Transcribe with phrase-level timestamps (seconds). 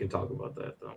[0.00, 0.94] can talk about that though.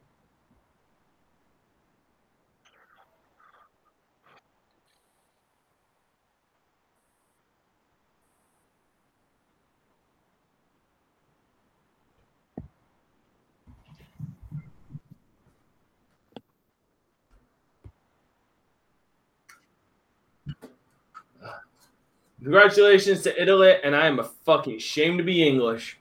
[22.42, 25.98] Congratulations to Italy, and I am a fucking shame to be English.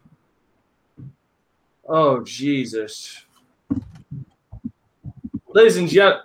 [1.89, 3.25] Oh Jesus,
[5.49, 6.22] ladies and gentlemen,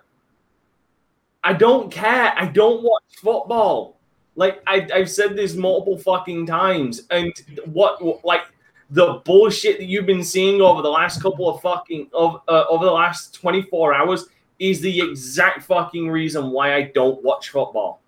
[1.43, 2.33] I don't care.
[2.35, 3.97] I don't watch football.
[4.35, 7.33] Like I, I've said this multiple fucking times, and
[7.65, 8.43] what like
[8.91, 12.85] the bullshit that you've been seeing over the last couple of fucking of uh, over
[12.85, 14.27] the last twenty four hours
[14.59, 17.99] is the exact fucking reason why I don't watch football.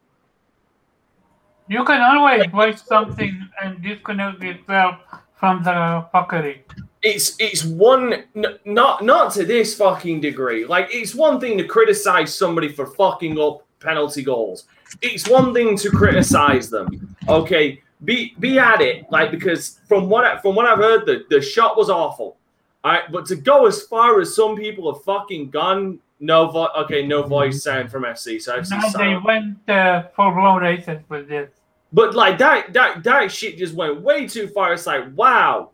[1.67, 4.95] You can always watch something and disconnect yourself
[5.39, 6.59] from the fuckery.
[7.01, 10.65] It's it's one n- not not to this fucking degree.
[10.65, 14.65] Like it's one thing to criticize somebody for fucking up penalty goals.
[15.01, 17.15] It's one thing to criticize them.
[17.29, 19.05] Okay, be be at it.
[19.09, 22.35] Like because from what I, from what I've heard, the the shot was awful.
[22.83, 26.69] All right, but to go as far as some people have fucking gone, no vo-
[26.79, 28.41] okay, no voice sound from FC.
[28.41, 31.49] So FC Now they went uh, full blown racist with this.
[31.91, 34.73] But like that that that shit just went way too far.
[34.73, 35.71] It's like, wow.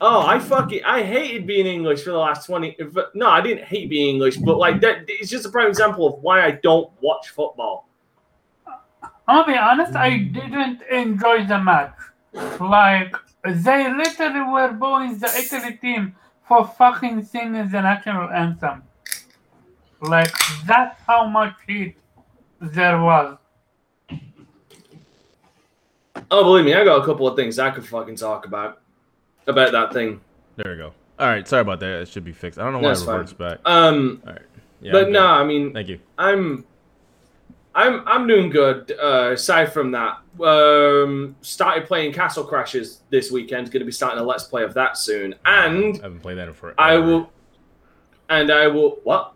[0.00, 3.64] Oh, I fucking I hated being English for the last 20 if- No, I didn't
[3.64, 6.90] hate being English, but like that it's just a prime example of why I don't
[7.00, 7.88] watch football.
[9.28, 11.96] I'll be honest, I didn't enjoy the match.
[12.60, 16.14] Like, they literally were booing the Italy team
[16.46, 18.84] for fucking singing the national anthem.
[20.00, 20.32] Like,
[20.64, 21.96] that's how much heat
[22.60, 23.36] there was.
[26.30, 28.80] Oh, believe me, I got a couple of things I could fucking talk about
[29.46, 30.20] about that thing.
[30.56, 30.92] There we go.
[31.18, 32.02] All right, sorry about that.
[32.02, 32.58] It should be fixed.
[32.58, 33.14] I don't know why That's it fine.
[33.14, 33.58] reverts back.
[33.64, 34.42] Um All right.
[34.80, 35.26] Yeah, but no.
[35.26, 36.00] I mean Thank you.
[36.18, 36.64] I'm
[37.76, 38.90] I'm I'm doing good.
[38.98, 43.70] Uh, aside from that, um, started playing Castle Crashers this weekend.
[43.70, 46.48] Going to be starting a let's play of that soon, and I haven't played that
[46.48, 46.80] in forever.
[46.80, 47.30] I will,
[48.30, 48.98] and I will.
[49.04, 49.34] What?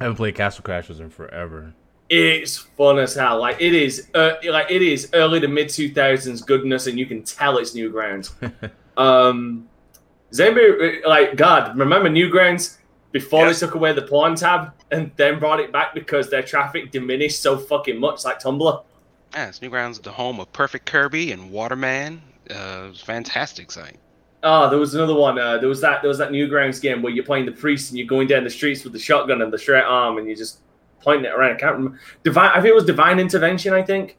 [0.00, 1.74] I haven't played Castle Crashers in forever.
[2.10, 3.38] It's fun as hell.
[3.40, 7.04] Like it is, uh, like it is early to mid two thousands goodness, and you
[7.06, 8.30] can tell it's Newgrounds.
[8.96, 9.68] um,
[10.30, 11.76] does anybody like God?
[11.76, 12.78] Remember Newgrounds
[13.12, 13.60] before Yes.
[13.60, 17.40] they took away the porn tab and then brought it back because their traffic diminished
[17.42, 18.82] so fucking much, like Tumblr.
[19.34, 22.22] Yes, Newgrounds, the home of Perfect Kirby and Waterman.
[22.50, 23.98] Uh, it's a fantastic site.
[24.42, 25.38] Oh, there was another one.
[25.38, 26.00] Uh, there was that.
[26.00, 28.50] There was that Newgrounds game where you're playing the priest and you're going down the
[28.50, 30.60] streets with the shotgun and the straight arm and you're just
[31.08, 31.52] pointing it around.
[31.52, 31.98] I can't remember.
[32.22, 32.50] Divine.
[32.50, 33.72] I think it was Divine Intervention.
[33.72, 34.16] I think.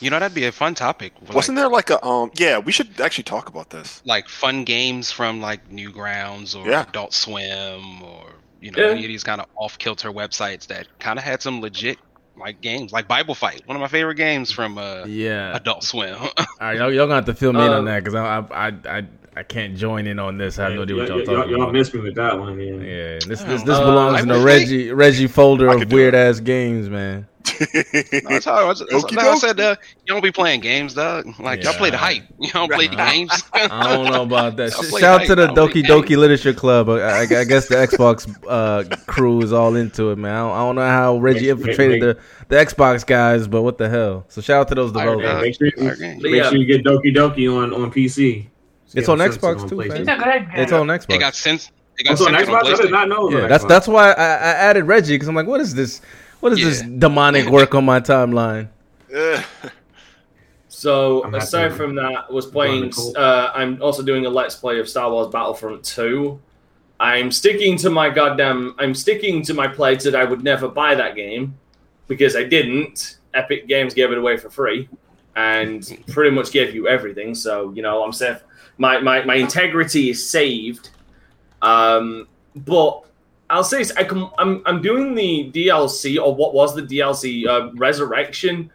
[0.00, 1.12] You know, that'd be a fun topic.
[1.32, 2.30] Wasn't there like a um?
[2.36, 4.00] Yeah, we should actually talk about this.
[4.04, 6.84] like fun games from like Newgrounds or Yeah.
[6.88, 8.26] Adult Swim or
[8.60, 8.90] you know Yeah.
[8.90, 11.98] any of these kind of off kilter websites that kind of had some legit
[12.36, 15.56] like games like Bible Fight, one of my favorite games from uh, Yeah.
[15.56, 16.14] Adult Swim.
[16.20, 16.28] All
[16.60, 18.98] right, y'all, y'all gonna have to fill me in Um, on that because I, I
[18.98, 19.06] I
[19.38, 20.58] I I can't join in on this.
[20.58, 22.58] I have no idea what y'all y'all, talking y'all, y'all missed me with that one.
[22.58, 22.72] Yeah.
[22.72, 25.78] Yeah, this Oh, this, this uh, belongs I in the wish Reggie Reggie folder of
[25.78, 27.28] could do weird ass games, man.
[28.28, 29.58] That's how I, was, that's Okie how I said.
[29.58, 31.26] Uh, you don't be playing games, dog.
[31.40, 32.24] Like y'all play the hype.
[32.38, 33.30] You don't play the games.
[33.52, 34.74] I don't know about that.
[34.74, 36.16] I'll Sh- play Shout out to the Hype, I'll play Doki Doki.
[36.16, 36.90] Literature Club.
[36.90, 40.34] I, I, I guess the Xbox uh, crew is all into it, man.
[40.34, 43.88] I don't, I don't know how Reggie infiltrated the, the Xbox guys, but what the
[43.88, 44.26] hell?
[44.28, 45.42] So shout out to those I developers.
[45.42, 48.48] Make sure, you, make sure you get Doki Doki on on PC.
[48.94, 50.00] It's on Xbox too, PlayStation.
[50.00, 50.58] It's a great game.
[50.60, 51.14] It's on Xbox.
[51.14, 51.70] It got sense.
[51.98, 53.30] It got Also on Xbox, on I did not know.
[53.30, 53.68] yeah, on that's Xbox.
[53.68, 56.00] that's why I, I added Reggie because I'm like, what is this?
[56.40, 58.68] What is this demonic work on my timeline?
[60.78, 62.92] So aside from that, was playing.
[63.16, 66.38] Uh, I'm also doing a let's play of Star Wars Battlefront 2.
[67.00, 68.76] I'm sticking to my goddamn.
[68.78, 71.58] I'm sticking to my pledge that I would never buy that game
[72.06, 73.16] because I didn't.
[73.34, 74.88] Epic Games gave it away for free
[75.34, 77.34] and pretty much gave you everything.
[77.34, 78.38] So you know I'm safe.
[78.78, 80.90] My my, my integrity is saved.
[81.62, 83.04] Um, but
[83.50, 87.46] I'll say this, I can, I'm I'm doing the DLC or what was the DLC
[87.46, 88.70] uh, Resurrection.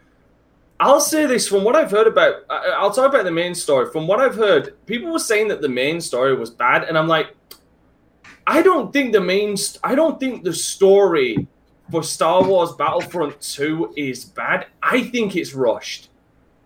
[0.80, 2.44] I'll say this from what I've heard about.
[2.50, 3.90] I'll talk about the main story.
[3.92, 7.08] From what I've heard, people were saying that the main story was bad, and I'm
[7.08, 7.36] like,
[8.48, 9.56] I don't think the main.
[9.56, 11.48] St- I don't think the story
[11.92, 14.68] for Star Wars Battlefront Two is bad.
[14.82, 16.10] I think it's rushed.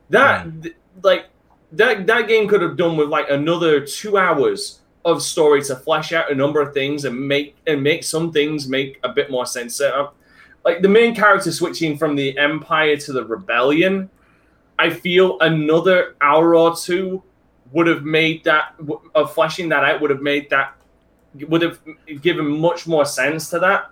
[0.09, 1.27] That th- like
[1.73, 6.11] that that game could have done with like another two hours of story to flesh
[6.11, 9.45] out a number of things and make and make some things make a bit more
[9.45, 9.79] sense.
[9.79, 10.09] Uh,
[10.65, 14.09] like the main character switching from the Empire to the Rebellion,
[14.79, 17.23] I feel another hour or two
[17.71, 18.75] would have made that
[19.15, 20.75] of fleshing that out would have made that
[21.47, 21.79] would have
[22.21, 23.91] given much more sense to that.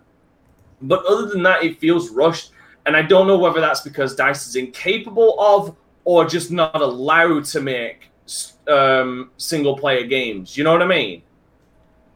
[0.82, 2.52] But other than that, it feels rushed,
[2.86, 7.44] and I don't know whether that's because Dice is incapable of or just not allowed
[7.46, 8.10] to make
[8.68, 10.56] um, single player games.
[10.58, 11.22] You know what I mean?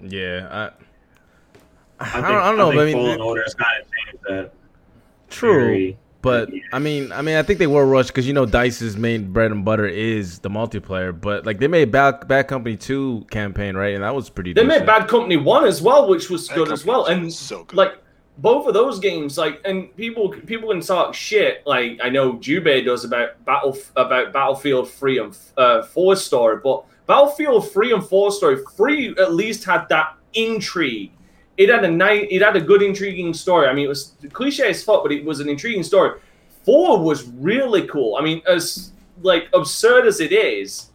[0.02, 0.70] Yeah, I, I,
[2.00, 2.72] I, think, don't, I don't know.
[2.72, 4.52] I but I think mean, Fallen Order has kind of changed that.
[5.30, 5.66] true.
[5.66, 6.62] Very- But Yeah.
[6.74, 9.52] I mean, I mean, I think they were rushed because you know Dice's main bread
[9.52, 11.18] and butter is the multiplayer.
[11.20, 13.94] But like they made Bad Bad Company Two campaign, right?
[13.94, 14.52] And that was pretty.
[14.54, 14.80] They decent.
[14.82, 17.78] made Bad Company One as well, which was Bad good as well, and so good.
[17.78, 17.94] like
[18.42, 21.66] both of those games, like and people people can talk shit.
[21.66, 26.86] Like I know Jubei does about battle about Battlefield Three and uh, Four story, but
[27.06, 31.12] Battlefield Three and Four story, Three at least had that intrigue.
[31.58, 33.68] It had a nice, it had a good intriguing story.
[33.68, 36.20] I mean, it was cliche as fuck, but it was an intriguing story.
[36.64, 38.16] Four was really cool.
[38.16, 40.92] I mean, as like absurd as it is,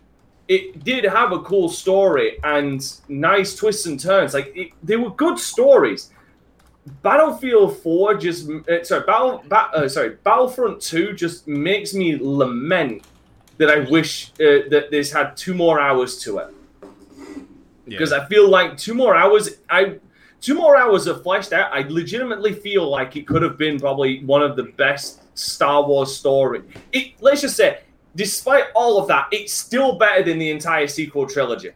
[0.49, 4.32] it did have a cool story and nice twists and turns.
[4.32, 6.11] Like it, they were good stories.
[7.03, 13.05] Battlefield Four just uh, sorry, Battle, ba- uh, sorry, Battlefront Two just makes me lament
[13.59, 16.89] that I wish uh, that this had two more hours to it Yeah.
[17.87, 19.49] because I feel like two more hours.
[19.71, 19.99] I
[20.41, 21.73] two more hours of fleshed out.
[21.73, 26.15] I legitimately feel like it could have been probably one of the best Star Wars
[26.15, 26.63] story.
[26.93, 27.81] It let's just say,
[28.15, 31.71] despite all of that, it's still better than the entire sequel trilogy.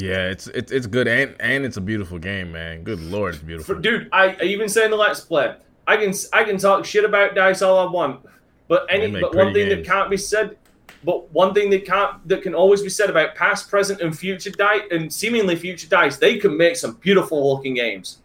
[0.00, 2.84] Yeah, it's it's it's good and and it's a beautiful game, man.
[2.84, 3.74] Good lord, it's beautiful.
[3.74, 5.56] For, dude, I, I even say in the Let's Play,
[5.88, 8.24] I can I can talk shit about Dice all I want,
[8.68, 10.56] but any but one thing that can't be said,
[11.02, 14.50] but one thing that can't that can always be said about past, present, and future
[14.50, 18.18] Dice and seemingly future Dice, they can make some beautiful looking games.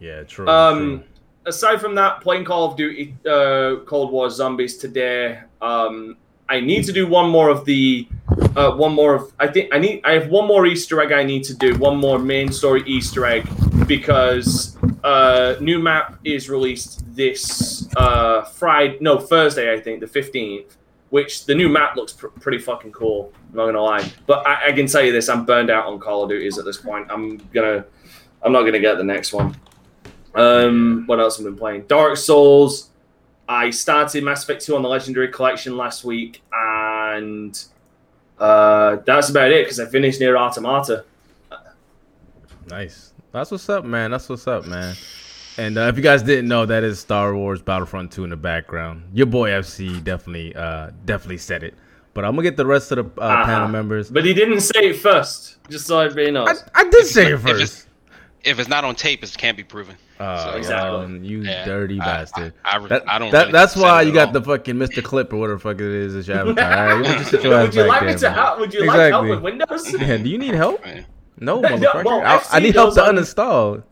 [0.00, 0.48] yeah, true.
[0.48, 1.04] Um, true.
[1.46, 5.42] aside from that, playing Call of Duty, uh, Cold War Zombies today.
[5.62, 6.16] Um,
[6.48, 8.06] I need to do one more of the,
[8.56, 9.32] uh, one more of.
[9.40, 10.02] I think I need.
[10.04, 11.76] I have one more Easter egg I need to do.
[11.78, 13.48] One more main story Easter egg
[13.86, 18.98] because uh, new map is released this uh, Friday.
[19.00, 19.72] No, Thursday.
[19.72, 20.76] I think the fifteenth.
[21.10, 23.32] Which the new map looks pr- pretty fucking cool.
[23.50, 26.00] I'm not gonna lie, but I, I can tell you this: I'm burned out on
[26.00, 27.06] Call of Duties at this point.
[27.08, 27.84] I'm gonna,
[28.42, 29.56] I'm not gonna get the next one.
[30.34, 31.82] Um, what else have I been playing?
[31.82, 32.90] Dark Souls.
[33.48, 37.62] I started Mass Effect 2 on the Legendary Collection last week, and
[38.38, 41.04] uh, that's about it because I finished Nier Automata.
[42.68, 43.12] Nice.
[43.32, 44.10] That's what's up, man.
[44.10, 44.94] That's what's up, man.
[45.58, 48.36] And uh, if you guys didn't know, that is Star Wars Battlefront 2 in the
[48.36, 49.04] background.
[49.12, 51.74] Your boy FC definitely, uh, definitely said it.
[52.14, 53.44] But I'm gonna get the rest of the uh, Uh-huh.
[53.44, 54.08] panel members.
[54.10, 56.64] But he didn't say it first, just so everybody I, knows.
[56.74, 57.88] I did say it If it's- first.
[58.44, 59.96] If it's not on tape, it can't be proven.
[60.20, 61.04] Oh, Exactly.
[61.04, 62.54] um, you Yeah, dirty I- bastard.
[62.64, 63.32] I, I, That- I don't.
[63.32, 64.32] that- really that's why you got all.
[64.34, 65.02] the fucking Mr.
[65.02, 66.64] Clip or whatever the fuck it is your avatar.
[66.64, 68.58] All right, you want to sit your would you like there, me to help?
[68.60, 69.30] Would you like help Exactly.
[69.30, 69.92] with Windows?
[70.00, 70.84] Yeah, do you need help?
[70.84, 71.04] Man.
[71.40, 72.04] No, No, motherfucker.
[72.04, 73.82] well, I, I need help to on- uninstall.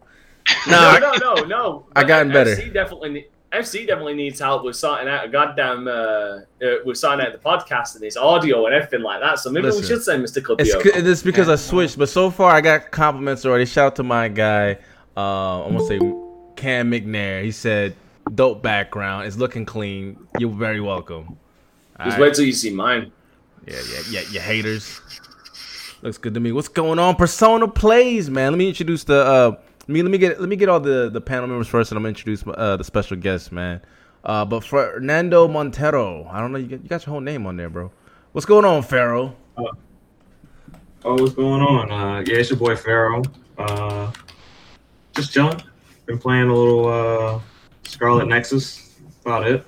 [0.69, 1.87] no, no, no, no.
[1.97, 2.51] I gotten better.
[2.55, 6.41] FC definitely, FC definitely needs help with sorting out a goddamn, uh, uh
[6.85, 9.39] with sorting out the podcast and his audio and everything like that.
[9.41, 10.57] So maybe Listen, we should send Mr.
[10.61, 13.67] It's, c- it's because I switched, but so far I got compliments already.
[13.67, 14.79] Shout out to my guy.
[15.17, 15.99] Uh, I'm gonna say
[16.57, 17.43] Cam McNair.
[17.43, 17.95] He said,
[18.35, 19.27] "Dope background.
[19.27, 20.27] It's looking clean.
[20.39, 21.37] You're very welcome."
[21.99, 22.21] Just Alright.
[22.21, 23.13] wait till you see mine.
[23.67, 25.01] Yeah, yeah, yeah, you haters.
[26.03, 26.51] Looks good to me.
[26.51, 27.15] What's going on?
[27.15, 28.53] Persona plays, man.
[28.53, 29.25] Let me introduce the.
[29.25, 31.93] Uh, let me let me get let me get all the the panel members first,
[31.93, 33.81] and I'm gonna introduce uh, the special guests, man.
[34.25, 36.59] Uh, but Fernando Montero, I don't know.
[36.59, 37.91] You got, you got your whole name on there, bro.
[38.33, 39.37] What's going on, Pharaoh?
[41.05, 41.91] Oh, what's going on?
[41.91, 43.23] Uh, yeah, it's your boy Pharaoh.
[43.59, 44.11] Uh,
[45.15, 45.61] just chilling.
[46.07, 47.41] Been playing a little uh,
[47.85, 48.99] Scarlet Nexus.
[49.25, 49.65] About it.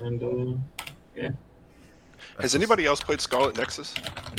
[0.00, 0.58] And uh,
[1.16, 1.30] yeah.
[2.40, 3.94] Has anybody else played Scarlet Nexus?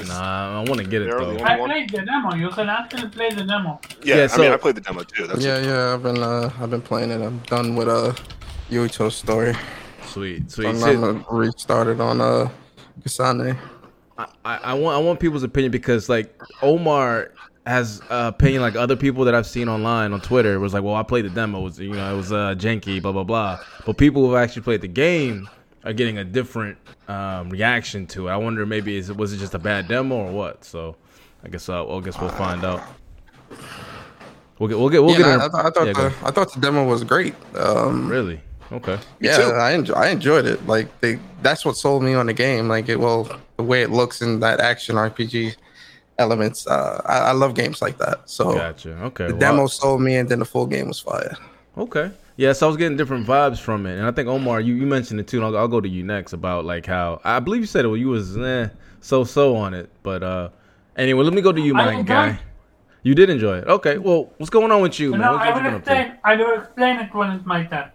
[0.08, 1.36] Nah, I want to get it They're though.
[1.36, 1.70] the I one?
[1.70, 2.34] played the demo.
[2.36, 3.80] You can actually play the demo.
[4.04, 5.28] Yeah, Yeah, I so- mean, I played the demo too.
[5.28, 7.22] That's yeah, yeah, I've been uh, I've been playing it.
[7.22, 8.14] I'm done with uh,
[8.70, 9.54] Yuito's story.
[10.06, 10.68] Sweet, sweet.
[10.68, 10.88] I'm, Shit.
[10.90, 12.50] I'm gonna restarted on uh,
[13.04, 13.58] Kasane.
[14.18, 17.32] I, I I want I want people's opinion because like Omar
[17.66, 20.96] has uh, opinion like other people that I've seen online on Twitter was like, well,
[20.96, 23.60] I played the demo, it was you know, it was uh, janky, blah blah blah.
[23.86, 25.50] But people who actually played the game
[25.84, 26.78] are getting a different
[27.08, 28.32] um, reaction to it.
[28.32, 30.66] I wonder maybe is it was it just a bad demo or what?
[30.66, 30.96] So
[31.44, 32.82] I guess uh, well, I guess we'll find out.
[34.60, 35.28] We'll get we'll get we'll yeah, get.
[35.28, 37.36] I, I, thought- I thought yeah, the I thought the demo was great.
[37.56, 38.42] Um, really
[38.72, 39.00] okay.
[39.20, 39.38] yeah.
[39.38, 40.66] I enjoy, I enjoyed it.
[40.68, 42.68] Like they, that's what sold me on the game.
[42.68, 45.56] Like it, well, the way it looks in that action RPG
[46.18, 46.68] elements.
[46.68, 48.30] Uh, I, I love games like that.
[48.30, 48.92] So Gotcha.
[49.06, 49.28] Okay.
[49.28, 49.40] the wow.
[49.40, 51.36] demo sold me, and then the full game was fire.
[51.78, 52.12] Okay.
[52.36, 55.20] Yes, I was getting different vibes from it, and I think Omar, you, you mentioned
[55.20, 55.38] it too.
[55.38, 57.88] And I'll, I'll go to you next about like how I believe you said it.
[57.90, 58.70] Well, you was eh,
[59.02, 59.90] so so on it.
[60.02, 60.50] But uh,
[60.98, 62.40] anyway, let me go to you, my enjoyed- guy.
[63.06, 63.68] You did enjoy it.
[63.68, 63.98] Okay.
[63.98, 65.20] Well, what's going on with you, man?
[65.22, 65.92] No, What I you will been up to?
[65.92, 66.18] explain.
[66.24, 67.92] I will explain it when it's my turn.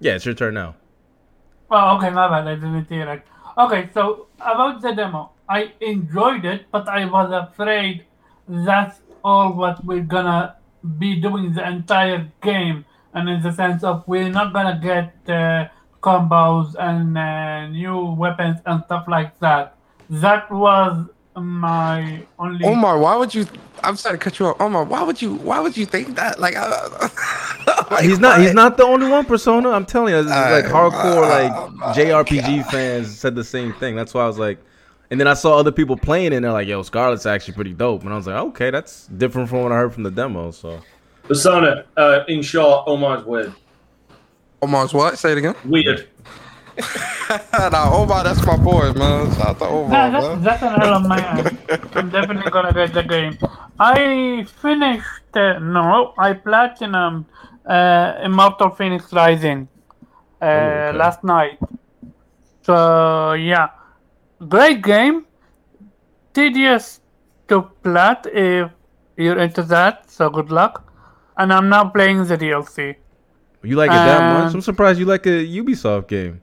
[0.00, 0.74] Yeah, it's your turn now.
[1.70, 2.48] Oh, okay, my bad.
[2.48, 3.22] I didn't hear it.
[3.56, 8.04] Okay, so about the demo, I enjoyed it, but I was afraid
[8.46, 10.56] that's all what we're gonna
[10.98, 15.68] be doing the entire game, and in the sense of we're not gonna get uh,
[16.02, 19.76] combos and uh, new weapons and stuff like that.
[20.10, 22.64] That was my only.
[22.64, 23.46] Omar, why would you?
[23.82, 24.60] I'm sorry to cut you off.
[24.60, 25.34] Omar, why would you?
[25.34, 26.40] Why would you think that?
[26.40, 27.08] Like, uh,
[27.90, 28.38] like, he's not.
[28.38, 28.44] why?
[28.44, 29.24] He's not the only one.
[29.24, 29.70] Persona.
[29.70, 33.96] I'm telling you, this is like hardcore, like uh, JRPG fans said the same thing.
[33.96, 34.58] That's why I was like,
[35.10, 37.72] and then I saw other people playing, it and they're like, "Yo, Scarlet's actually pretty
[37.74, 40.50] dope." And I was like, "Okay, that's different from what I heard from the demo."
[40.50, 40.80] So
[41.24, 43.52] Persona, uh, in short, Omar's weird.
[44.62, 45.18] Omar's what?
[45.18, 45.54] Say it again.
[45.64, 46.08] Weird.
[47.52, 49.30] nah, Omar, that's my boy, man.
[49.34, 50.42] Shout out to Omar, Nah, that's, man.
[50.42, 51.58] that's an L on my end.
[51.94, 53.36] I'm definitely gonna get the game.
[53.78, 57.26] I finished, uh, no, I platinum
[57.66, 59.68] uh, Immortal Fenyx Rising
[60.40, 60.98] uh, okay.
[60.98, 61.58] last night.
[62.62, 63.68] So, yeah.
[64.46, 65.26] Great game.
[66.34, 67.00] Tedious
[67.48, 68.70] to plat if
[69.16, 70.84] you're into that, so good luck.
[71.36, 72.94] And I'm now playing the DLC.
[73.62, 74.54] you like it that Um, much?
[74.54, 76.40] I'm surprised you like a Ubisoft game.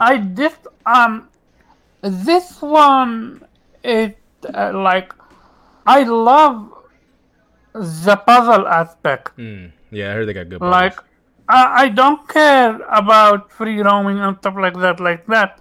[0.00, 1.28] I just um
[2.02, 3.44] this one
[3.82, 4.12] is
[4.54, 5.12] uh, like
[5.86, 6.72] I love
[7.72, 9.32] the puzzle aspect.
[9.36, 9.66] Hmm.
[9.90, 10.60] Yeah, I heard they got good.
[10.60, 10.98] Like.
[11.48, 15.60] I, I don't care about free roaming and stuff like that like that.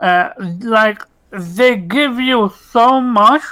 [0.00, 3.42] Uh, like they give you so much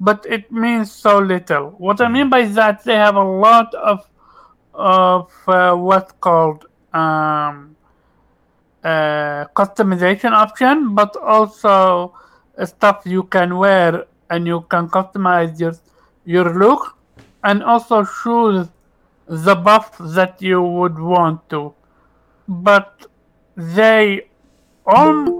[0.00, 1.70] but it means so little.
[1.76, 4.06] What I mean by that they have a lot of
[4.72, 7.76] of uh, what's called um
[8.82, 12.14] uh, customization option, but also
[12.64, 15.74] stuff you can wear and you can customize your
[16.24, 16.96] your look
[17.44, 18.68] and also choose
[19.26, 21.74] the buff that you would want to.
[22.48, 23.06] But
[23.54, 24.28] they
[24.86, 25.39] all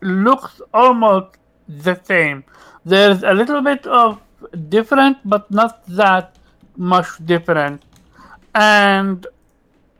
[0.00, 1.36] looks almost
[1.68, 2.44] the same.
[2.84, 4.20] There's a little bit of
[4.68, 6.36] different, but not that
[6.76, 7.84] much different.
[8.54, 9.26] And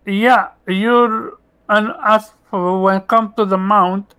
[0.07, 1.39] yeah, you're
[1.69, 4.15] and as for when it comes to the mount,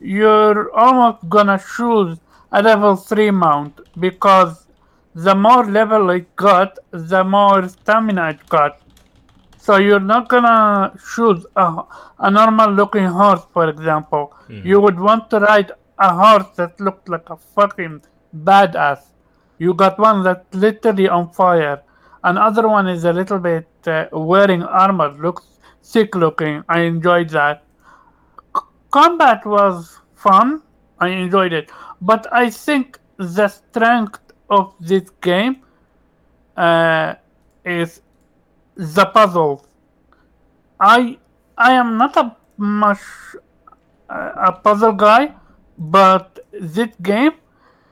[0.00, 2.18] you're almost gonna choose
[2.52, 4.66] a level three mount because
[5.14, 8.79] the more level it got, the more stamina it got.
[9.60, 11.82] So you're not gonna choose a,
[12.18, 14.32] a normal looking horse, for example.
[14.66, 18.02] You would want to ride a horse that looked like a fucking
[18.44, 19.00] badass.
[19.58, 21.82] You got one that's literally on fire.
[22.24, 25.44] Another one is a little bit uh, wearing armor, looks
[25.82, 26.62] sick looking.
[26.68, 27.62] I enjoyed that.
[28.56, 30.62] C- combat was fun.
[30.98, 35.62] I enjoyed it, but I think the strength of this game
[36.56, 37.14] uh,
[37.64, 38.00] is
[38.80, 39.62] the puzzles.
[40.80, 41.18] I
[41.58, 43.00] I am not a much
[44.08, 45.34] a puzzle guy,
[45.78, 47.32] but this game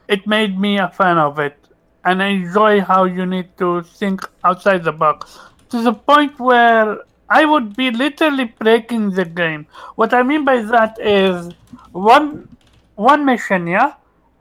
[0.07, 1.55] it made me a fan of it,
[2.03, 5.37] and I enjoy how you need to think outside the box
[5.69, 6.97] to the point where
[7.29, 9.67] I would be literally breaking the game.
[9.95, 11.51] What I mean by that is
[11.91, 12.49] one
[12.95, 13.93] one mission, yeah.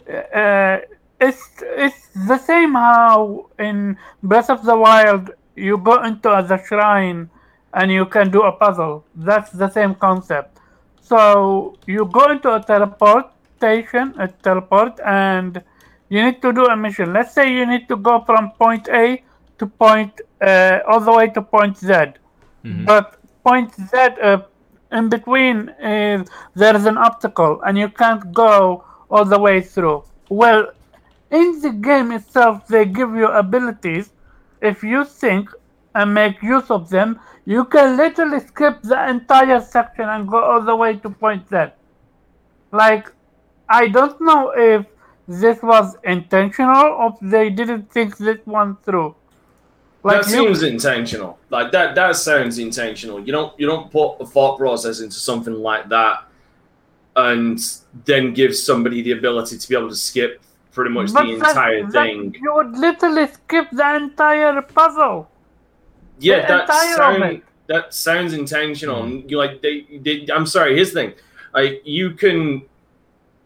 [0.08, 0.78] Uh,
[1.20, 7.30] it's it's the same how in Breath of the Wild you go into the shrine
[7.74, 9.04] and you can do a puzzle.
[9.14, 10.58] That's the same concept.
[11.00, 15.62] So you go into a teleportation, a teleport, and
[16.08, 17.12] you need to do a mission.
[17.12, 19.22] Let's say you need to go from point A
[19.58, 21.92] to point uh, all the way to point Z.
[22.84, 24.42] But point Z uh,
[24.92, 30.04] in between is there's an obstacle and you can't go all the way through.
[30.28, 30.72] Well,
[31.30, 34.10] in the game itself, they give you abilities.
[34.60, 35.50] If you think
[35.94, 40.60] and make use of them, you can literally skip the entire section and go all
[40.60, 41.66] the way to point Z.
[42.72, 43.10] Like,
[43.68, 44.86] I don't know if
[45.26, 49.14] this was intentional or they didn't think this one through.
[50.02, 51.38] Like that you- seems intentional.
[51.50, 51.94] Like that.
[51.94, 53.20] That sounds intentional.
[53.20, 53.58] You don't.
[53.58, 56.24] You don't put a thought process into something like that,
[57.16, 57.58] and
[58.04, 60.40] then give somebody the ability to be able to skip
[60.72, 62.36] pretty much But the entire that- thing.
[62.40, 65.28] You would literally skip the entire puzzle.
[66.20, 69.02] Yeah, the that entire sound, that sounds intentional.
[69.04, 70.26] And You like they, they.
[70.32, 70.74] I'm sorry.
[70.74, 71.12] Here's the thing.
[71.54, 72.62] Like you can,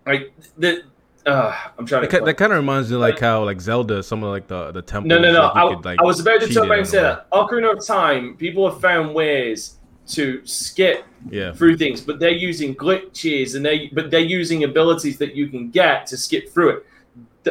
[0.06, 0.82] like the.
[1.24, 2.24] Uh, I'm trying That, to.
[2.24, 5.08] that kind of reminds me like how like Zelda, some of like the the temples.
[5.08, 5.42] No, no, no.
[5.42, 7.30] like, I, could, like, I was about to cheat talk about and say that.
[7.30, 9.76] Ocarina of Time, people have found ways
[10.08, 11.52] to skip Yeah.
[11.52, 15.70] through things, but they're using glitches and they but they're using abilities that you can
[15.70, 16.86] get to skip through it.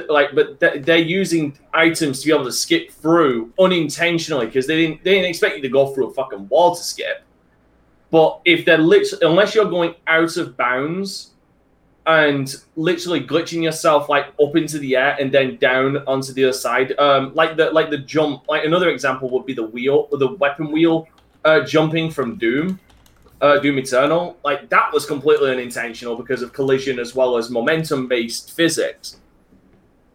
[0.07, 5.03] Like, but they're using items to be able to skip through unintentionally because they didn't
[5.03, 7.23] they didn't expect you to go through a fucking wall to skip.
[8.11, 11.31] But if they're literally, unless you're going out of bounds
[12.05, 16.53] and literally glitching yourself like up into the air and then down onto the other
[16.53, 20.17] side, um, like the like the jump, like another example would be the wheel, or
[20.17, 21.07] the weapon wheel
[21.45, 22.79] uh, jumping from Doom,
[23.39, 24.37] uh, Doom Eternal.
[24.43, 29.20] Like that was completely unintentional because of collision as well as momentum based physics.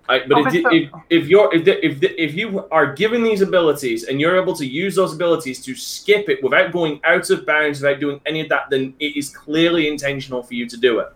[0.08, 2.94] Like, but Okay, if, so- if, if you're if, the, if, the, if you are
[2.94, 7.00] given these abilities and you're able to use those abilities to skip it without going
[7.04, 10.68] out of bounds, without doing any of that, then it is clearly intentional for you
[10.68, 11.08] to do it.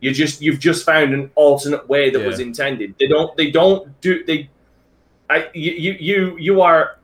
[0.00, 2.94] You just you've just found an alternate way that was intended.
[2.98, 4.50] They don't they don't do they.
[5.30, 6.98] I you you you, you are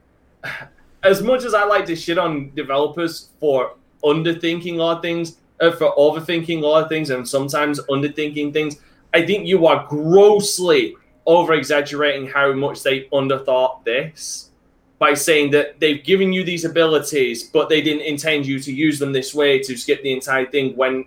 [1.03, 5.39] as much as I like to shit on developers for underthinking a lot of things,
[5.61, 8.77] uh, for overthinking a lot of things, and sometimes underthinking things,
[9.13, 14.51] I think you are grossly over exaggerating how much they underthought this
[14.99, 18.99] by saying that they've given you these abilities, but they didn't intend you to use
[18.99, 20.77] them this way to skip the entire thing.
[20.77, 21.07] When,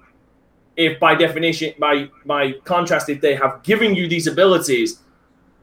[0.76, 5.00] if by definition, by by contrast, if they have given you these abilities,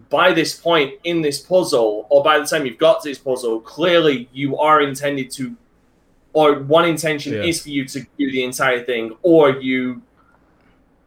[0.09, 3.61] by this point in this puzzle, or by the time you've got to this puzzle,
[3.61, 5.57] clearly you are intended to,
[6.33, 7.43] or one intention Yeah.
[7.43, 10.03] is for you to do the entire thing, or you.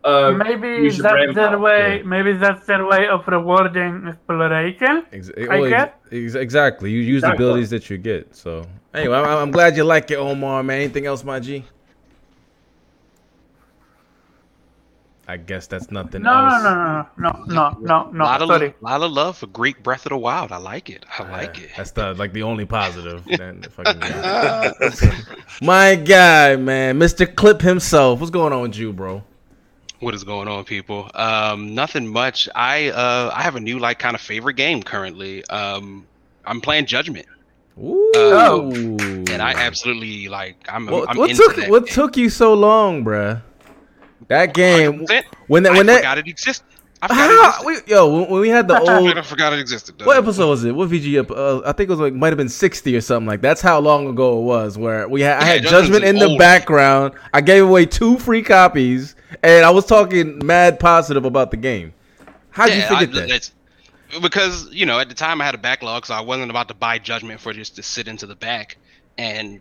[0.04, 1.98] Uh, maybe use your that's brain their way.
[1.98, 2.04] Yeah.
[2.04, 5.06] Maybe that's their way of rewarding exploration.
[5.14, 6.92] Ex- I well, ex- get- ex- exactly.
[6.92, 7.46] You use the Exactly.
[7.46, 8.36] abilities that you get.
[8.36, 10.62] So anyway, I'm, I'm glad you like it, Omar.
[10.64, 11.64] Man, anything else, my G?
[15.26, 16.64] I guess that's nothing No, no, else.
[16.64, 18.24] no, no, no, no, no, no.
[18.26, 18.74] lot of Sorry.
[18.82, 20.52] lot of love for Greek Breath of the Wild.
[20.52, 21.06] I like it.
[21.18, 21.70] I like Yeah, it.
[21.78, 23.24] That's the like the only positive.
[23.38, 25.26] Then the fucking-
[25.66, 27.34] my guy, man, Mr.
[27.34, 28.20] Clip himself.
[28.20, 29.24] What's going on with you, bro?
[30.04, 31.10] What is going on, people?
[31.14, 32.50] Um, nothing much.
[32.54, 35.46] I uh, I have a new like kind of favorite game currently.
[35.46, 36.06] Um,
[36.44, 37.26] I'm playing Judgment,
[37.82, 38.12] Ooh.
[38.16, 38.72] Oh.
[38.74, 40.58] and I absolutely like.
[40.68, 40.88] I'm.
[40.88, 41.94] What, I'm what into took that what game.
[41.94, 43.42] took you so long, bruh?
[44.28, 45.24] That game 100%.
[45.48, 46.66] when that I when that got it existed.
[47.10, 49.98] I how, we, yo when, when we had the I old forgot it existed.
[49.98, 50.08] dog.
[50.08, 50.74] what episode was it?
[50.74, 51.30] What VG?
[51.30, 53.42] Uh, I think it was like might have been sixty or something like.
[53.42, 54.78] That's how long ago it was.
[54.78, 57.14] Where we had I had Judgment in the old background.
[57.34, 61.94] I gave away two free copies, and I was talking mad positive about the game.
[62.52, 63.52] How'd you Yeah, forget I- that?
[64.22, 66.74] Because you know at the time I had a backlog, so I wasn't about to
[66.76, 68.78] buy Judgment for just to sit into the back.
[69.18, 69.60] And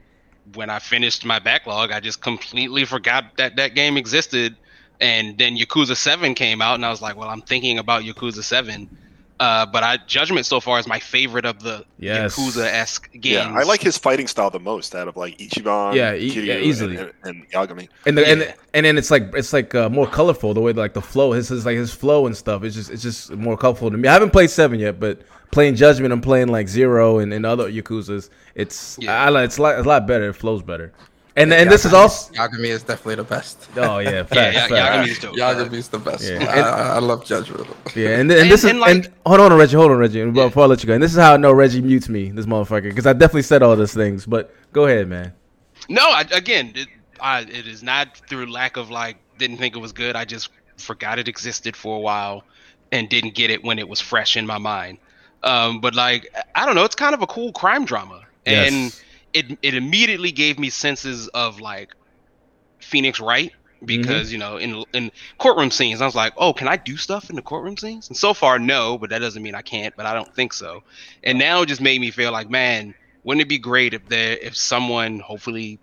[0.54, 4.56] when I finished my backlog, I just completely forgot that that game existed.
[5.02, 8.42] And then Yakuza Seven came out, and I was like, "Well, I'm thinking about Yakuza
[8.42, 8.88] Seven."
[9.40, 12.36] Uh, but I Judgment so far is my favorite of the Yes.
[12.36, 13.24] Yakuza esque games.
[13.50, 16.44] Yeah, I like his fighting style the most out of like Ichiban, Yeah, e- Kiryu,
[16.46, 16.96] yeah, easily.
[16.96, 17.88] and, and, and Yagami.
[18.06, 18.28] and the, Yeah.
[18.28, 21.32] and and then it's like it's like uh, more colorful the way like the flow
[21.32, 24.06] his, his like his flow and stuff it's just it's just more colorful to me.
[24.08, 27.68] I haven't played seven yet, but playing Judgment and playing like Zero and, and other
[27.68, 29.24] Yakuza's it's Yeah.
[29.24, 30.28] I, like it's a lot, a lot better.
[30.28, 30.92] It flows better.
[31.34, 33.68] And and this is also Yagami is definitely the best.
[33.76, 35.10] oh yeah Yeah, facts, yeah, facts.
[35.10, 35.36] Yagami's dope.
[35.36, 36.24] Yagami's the best.
[36.24, 36.44] Yeah.
[36.44, 37.66] I, I, I love Judgment.
[37.96, 40.20] Yeah, and, and, And- this is and, like- and hold on, Reggie, hold on, Reggie,
[40.20, 40.92] and before I let you go.
[40.94, 43.62] And this is how I know Reggie mutes me, this motherfucker, because I definitely said
[43.62, 44.26] all those things.
[44.26, 45.32] But go ahead, man.
[45.88, 46.88] No, I, again, it,
[47.20, 50.16] I, it is not through lack of like didn't think it was good.
[50.16, 52.44] I just forgot it existed for a while
[52.92, 54.98] and didn't get it when it was fresh in my mind.
[55.42, 59.02] Um, but like I don't know, it's kind of a cool crime drama, and Yes.
[59.32, 61.90] It it immediately gave me senses of like
[62.80, 63.52] Phoenix Wright
[63.84, 67.30] because you know in in courtroom scenes I was like, oh, can I do stuff
[67.30, 68.08] in the courtroom scenes?
[68.08, 69.94] And so far, no, but that doesn't mean I can't.
[69.96, 70.82] But I don't think so.
[71.24, 74.36] And now it just made me feel like, man, wouldn't it be great if there
[74.40, 75.80] if someone, hopefully,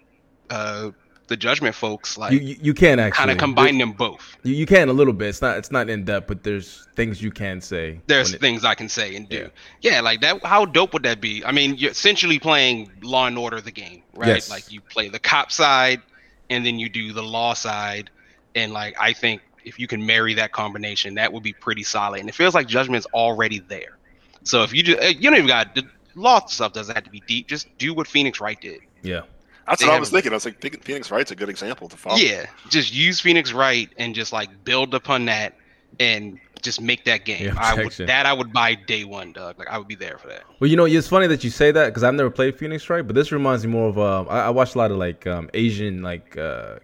[0.49, 0.91] uh,
[1.29, 4.37] the Judgment folks, like You you, you can actually kind of combine them both.
[4.43, 5.29] You, you can a little bit.
[5.29, 8.01] It's not it's not in depth, but there's things you can say.
[8.07, 9.49] There's it- things I can say and do.
[9.81, 10.01] Yeah.
[10.01, 10.43] like that.
[10.45, 11.43] How dope would that be?
[11.45, 14.27] I mean, you're essentially playing Law and Order, the game, right?
[14.27, 14.49] Yes.
[14.49, 16.01] Like you play the cop side,
[16.49, 18.09] and then you do the law side,
[18.55, 22.19] and like I think if you can marry that combination, that would be pretty solid.
[22.19, 23.97] And it feels like Judgment's already there.
[24.43, 25.83] So if you just eh, you don't even got the
[26.15, 27.47] law stuff doesn't have to be deep.
[27.47, 28.81] Just do what Phoenix Wright did.
[29.03, 29.21] yeah.
[29.69, 30.32] That's They what I was thinking.
[30.32, 32.17] I was like, Phoenix- Phoenix Wright's a good example to follow.
[32.17, 35.55] Yeah, just use Phoenix Wright and just like build upon that
[35.99, 37.45] and just make that game.
[37.45, 38.08] Yeah, I would objection.
[38.08, 39.60] that I would buy day one, Doug.
[39.60, 40.43] Like I would be there for that.
[40.60, 43.05] Well, you know, it's funny that you say that because I've never played Phoenix Wright,
[43.05, 45.49] but this reminds me more of um, I, I watch a lot of like um,
[45.53, 46.79] Asian like uh,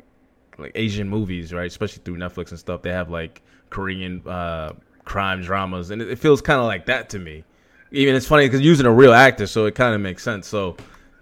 [0.57, 1.67] like Asian movies, right?
[1.67, 2.81] Especially through Netflix and stuff.
[2.81, 7.09] They have like Korean uh, crime dramas, and it, it feels kind of like that
[7.09, 7.43] to me.
[7.91, 10.47] Even it's funny because using a real actor, so it kind of makes sense.
[10.47, 10.75] So,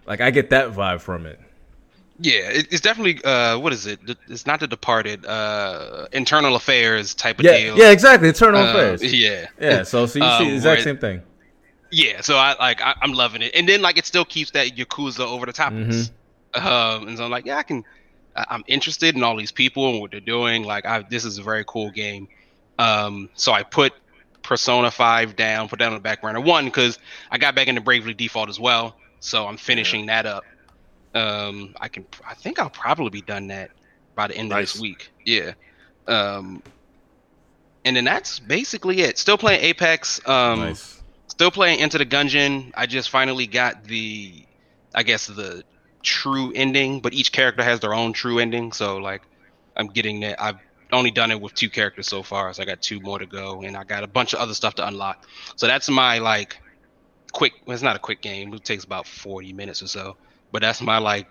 [0.08, 1.40] like, I get that vibe from it.
[2.24, 4.00] Yeah, it, it's definitely uh, what is it?
[4.30, 7.78] It's not the Departed, uh, Internal Affairs type of Yeah, deal.
[7.78, 8.30] yeah, exactly.
[8.30, 9.04] Internal Um, Affairs.
[9.14, 11.22] Yeah, Yeah, so so you Um, see the exact same thing.
[11.92, 12.22] yeah.
[12.22, 15.20] So I like I, I'm loving it, and then like it still keeps that Yakuza
[15.20, 15.74] over the top.
[15.74, 16.10] Mhm.
[16.56, 17.84] Um, and so I'm like, yeah, I can.
[18.36, 20.64] I- I'm interested in all these people and what they're doing.
[20.64, 22.28] Like, I, this is a very cool game.
[22.80, 23.94] Um, so I put
[24.44, 26.42] Persona 5 down, put that on the back burner.
[26.42, 26.98] One, because
[27.30, 30.44] I got back into Bravely Default as well, so I'm finishing that up.
[31.14, 33.72] Um, I can, I think I'll probably be done that
[34.16, 35.12] by the end of this week.
[35.26, 35.54] Yeah.
[36.08, 36.62] Um,
[37.86, 39.18] and then that's basically it.
[39.18, 40.26] Still playing Apex.
[40.28, 41.02] Um, nice.
[41.28, 42.72] still playing Into the Gungeon.
[42.76, 44.46] I just finally got the,
[44.96, 45.64] I guess the
[46.02, 48.72] true ending, but each character has their own true ending.
[48.72, 49.22] So like,
[49.76, 50.42] I'm getting that.
[50.42, 50.60] I've
[50.92, 53.62] only done it with two characters so far, so I got two more to go,
[53.62, 55.28] and I got a bunch of other stuff to unlock.
[55.56, 56.58] So that's my like
[57.32, 57.54] quick.
[57.66, 58.54] Well, it's not a quick game.
[58.54, 60.16] It takes about 40 minutes or so,
[60.54, 61.28] but that's my like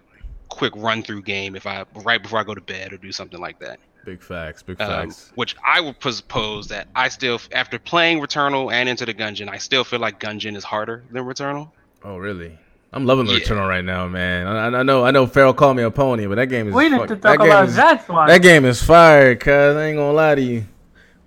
[0.51, 3.41] quick run through game if I right before I go to bed or do something
[3.41, 3.79] like that.
[4.05, 4.63] Big facts.
[4.63, 5.33] Big Um, facts.
[5.37, 9.57] which I would propose that I still, after playing Returnal and Into the Gungeon, I
[9.59, 11.71] still feel like Gungeon is harder than Returnal.
[12.05, 12.59] Oh, really?
[12.93, 13.39] I'm loving the Yeah.
[13.39, 14.47] Returnal right now, man.
[14.49, 15.27] I, I know, I know.
[15.27, 16.75] Farrell called me a pony, but that game is.
[16.75, 18.27] We need fuck- to that talk game about is- that one.
[18.29, 20.65] That game is fire, cuz I ain't gonna lie to you.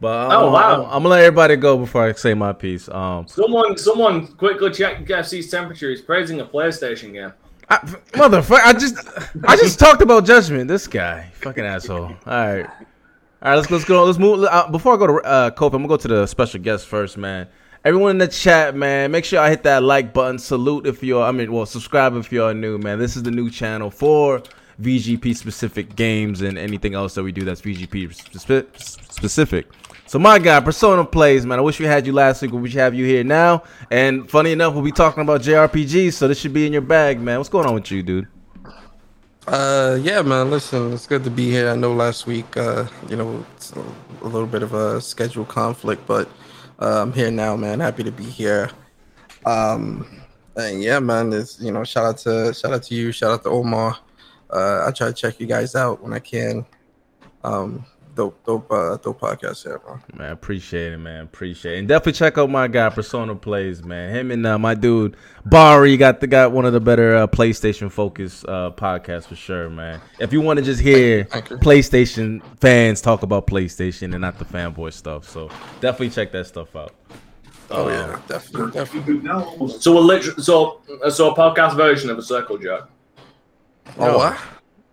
[0.01, 0.73] But Oh, I'm, wow.
[0.73, 2.89] I'm, I'm gonna let everybody go before I say my piece.
[2.89, 5.89] Um, Someone, someone, quickly check KFC's temperature.
[5.89, 7.31] He's praising a PlayStation game.
[7.69, 8.95] I, motherfucker, I just,
[9.47, 10.67] I just talked about Judgment.
[10.67, 12.03] This guy, fucking asshole.
[12.03, 12.67] All right, all
[13.41, 13.55] right.
[13.55, 14.03] Let's let's go.
[14.03, 14.43] Let's move.
[14.43, 17.17] Uh, before I go to uh, Kofi, I'm gonna go to the special guest first,
[17.17, 17.47] man.
[17.83, 20.39] Everyone in the chat, man, make sure I hit that like button.
[20.39, 22.97] Salute if you're, I mean, well, subscribe if you're new, man.
[22.97, 24.41] This is the new channel for
[24.81, 29.67] VGP specific games and anything else that we do that's VGP spe- specific.
[30.15, 31.59] So my guy, Persona plays, man.
[31.59, 33.63] I wish we had you last week, but we should have you here now.
[33.91, 37.19] And funny enough, we'll be talking about JRPGs, so this should be in your bag,
[37.19, 37.37] man.
[37.37, 38.25] What's going on with you, dude?
[39.45, 40.49] Uh, yeah, man.
[40.49, 41.69] Listen, it's good to be here.
[41.69, 43.83] I know last week, uh, you know, it's a,
[44.25, 46.29] little bit of a schedule conflict, but
[46.79, 47.81] uh, I'm here now, man.
[47.81, 48.71] Happy to be here.
[49.45, 50.21] Um,
[50.55, 51.33] and yeah, man.
[51.33, 53.97] It's you know, shout out to shout out to you, shout out to Omar.
[54.49, 56.65] Uh, I try to check you guys out when I can.
[57.43, 59.99] Um, dope, dope, uh, dope podcast here, bro.
[60.13, 61.23] Man, appreciate it, man.
[61.23, 61.79] Appreciate it.
[61.79, 64.15] And definitely check out my guy, Persona Plays, man.
[64.15, 67.91] Him and uh, my dude, Bari, got the got one of the better uh, PlayStation
[67.91, 70.01] focused uh, podcasts for sure, man.
[70.19, 74.93] If you want to just hear PlayStation fans talk about PlayStation and not the fanboy
[74.93, 75.49] stuff, so
[75.81, 76.93] definitely check that stuff out.
[77.71, 79.79] Oh yeah, definitely, definitely.
[79.79, 82.89] So a literal, so so a podcast version of a circle jerk.
[83.97, 84.37] Oh what?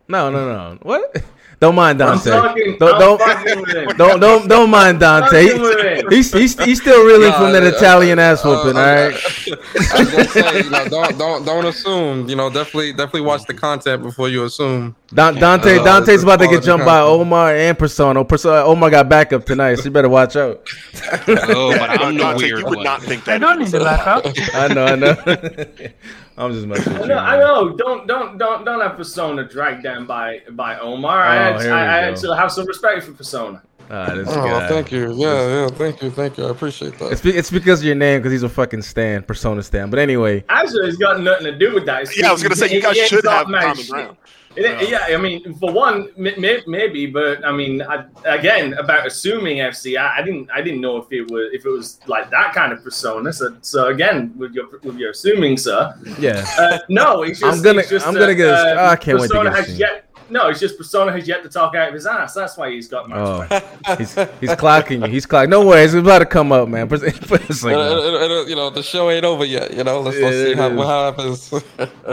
[0.09, 0.79] No, no, no.
[0.83, 1.23] What?
[1.63, 2.31] Don't mind Dante.
[2.31, 3.87] fucking, Don't don't, fucking with him.
[3.97, 5.47] don't don't don't mind Dante.
[5.47, 6.11] Fucking with him.
[6.11, 8.77] He's he's, he's still reeling Nah, from that uh, Italian ass whooping.
[8.77, 9.15] uh, all right.
[9.15, 12.29] I was gonna say, you know, don't don't don't assume.
[12.29, 14.97] You know, definitely definitely watch the content before you assume.
[15.15, 17.01] Don, Dante Uh, Dante's about to get jumped by.
[17.01, 18.25] Omar and Persona.
[18.25, 20.67] Persona Omar got backup tonight, so you better watch out.
[21.29, 22.85] Oh, but I'm the Dante, weird you would one.
[22.85, 23.35] not think that.
[23.35, 24.55] I don't need to laugh you backup.
[24.55, 25.17] I know, I know.
[26.39, 27.09] I'm just messing with I you.
[27.09, 27.77] know, I know.
[27.77, 31.21] Don't don't don't don't have Persona dragged down by by Omar.
[31.21, 33.63] I, Oh, act- here we I, I actually have some respect for Persona.
[33.91, 34.69] Ah, this Oh, guy.
[34.69, 35.13] thank you.
[35.15, 36.47] Yeah, yeah, thank you, thank you.
[36.47, 37.13] I appreciate that.
[37.13, 39.91] It's, be, it's because of your name, because he's a fucking stan, Persona stan.
[39.91, 42.03] But anyway, Actually, it's got nothing to do with that.
[42.03, 44.17] It's Yeah, I was gonna say you guys should have common ground.
[44.55, 49.07] It yeah, I mean, for one, may, may, maybe, but I mean, I, again, about
[49.07, 52.31] assuming FC, I, I didn't, I didn't know if it was, if it was like
[52.31, 53.33] that kind of persona.
[53.33, 56.45] So, so again, with your, with your assuming, sir, yeah.
[56.59, 59.19] uh, no, it's just, I'm gonna- just, I'm gonna uh, get uh, oh, I can't
[59.19, 60.09] wait to Persona get a has yet.
[60.29, 62.33] No, it's just Persona has yet to talk out of his ass.
[62.33, 65.13] That's why he's got my Oh, he's he's clocking you.
[65.13, 65.49] He's clocking.
[65.51, 66.89] No worries, it's about to come up, man.
[66.89, 69.75] Like, It- it- it- you know, the show ain't over yet.
[69.75, 70.77] You know, let's, let's see how, is.
[70.77, 71.53] what happens.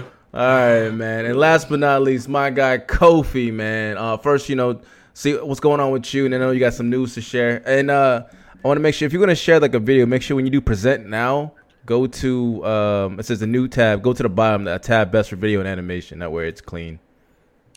[0.33, 1.25] All right, man.
[1.25, 3.97] And last but not least, my guy Kofi, man.
[3.97, 4.79] Uh, first, you know,
[5.13, 7.63] see what's going on with you, and I know you got some news to share.
[7.65, 8.23] And uh,
[8.63, 10.45] I want to make sure if you're gonna share like a video, make sure when
[10.45, 11.53] you do present now,
[11.87, 14.03] go to um, it says the new tab.
[14.03, 16.19] Go to the bottom, the tab best for video and animation.
[16.19, 16.99] That way it's clean.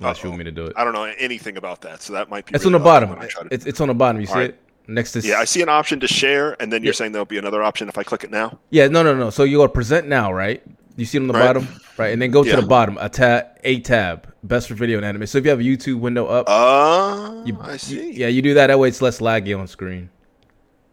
[0.00, 0.30] Unless you Uh-oh.
[0.32, 0.72] want me to do it.
[0.76, 2.54] I don't know anything about that, so that might be.
[2.54, 3.08] It's on the bottom.
[3.10, 4.20] helpful when I try to- It's it's on the bottom.
[4.20, 4.50] You see All right.
[4.50, 6.96] it next to Yeah, I see an option to share, and then you're Yeah.
[6.96, 8.58] saying there'll be another option if I click it now.
[8.70, 9.30] Yeah, no, no, no.
[9.30, 10.62] So you go to present now, right?
[10.96, 11.46] You see it on the Right.
[11.46, 12.12] bottom, right?
[12.12, 15.26] And then go to the bottom, a tab, a tab, best for video and anime.
[15.26, 18.12] So if you have a YouTube window up, Uh, you, I you- see.
[18.12, 18.66] yeah, you do that.
[18.68, 20.10] That way it's less laggy on screen.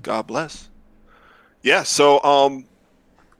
[0.02, 0.70] God bless.
[1.62, 1.84] Yeah.
[1.84, 2.66] So, um,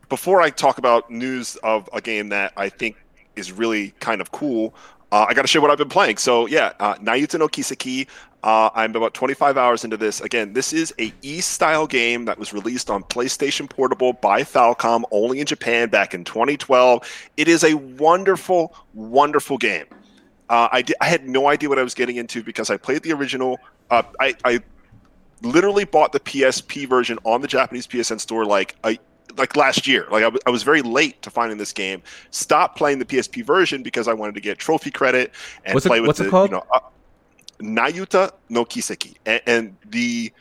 [0.10, 2.98] before I talk about news of a game that I think
[3.36, 4.74] is really kind of cool,
[5.12, 6.18] uh, I got to share what I've been playing.
[6.18, 8.08] So, yeah, uh, Nayuta no Kiseki.
[8.42, 10.22] Uh, I'm about 25 hours into this.
[10.22, 15.42] Again, this is a Ys-style game that was released on PlayStation Portable by Falcom only
[15.42, 17.30] in Japan back in 2012.
[17.36, 19.86] It is a wonderful, wonderful game.
[20.50, 23.04] Uh, I did, I had no idea what I was getting into because I played
[23.04, 23.60] the original.
[23.92, 24.62] Uh, I, I
[25.42, 28.98] literally bought the PSP version on the Japanese PSN store like a,
[29.38, 30.04] like last year.
[30.10, 32.02] Like I, w- I was very late to finding this game.
[32.32, 35.34] Stopped playing the PSP version because I wanted to get trophy credit
[35.66, 36.50] and What's it- play with what's it called?
[36.50, 36.80] you know uh,
[37.60, 40.32] Nayuta no Kiseki and, and the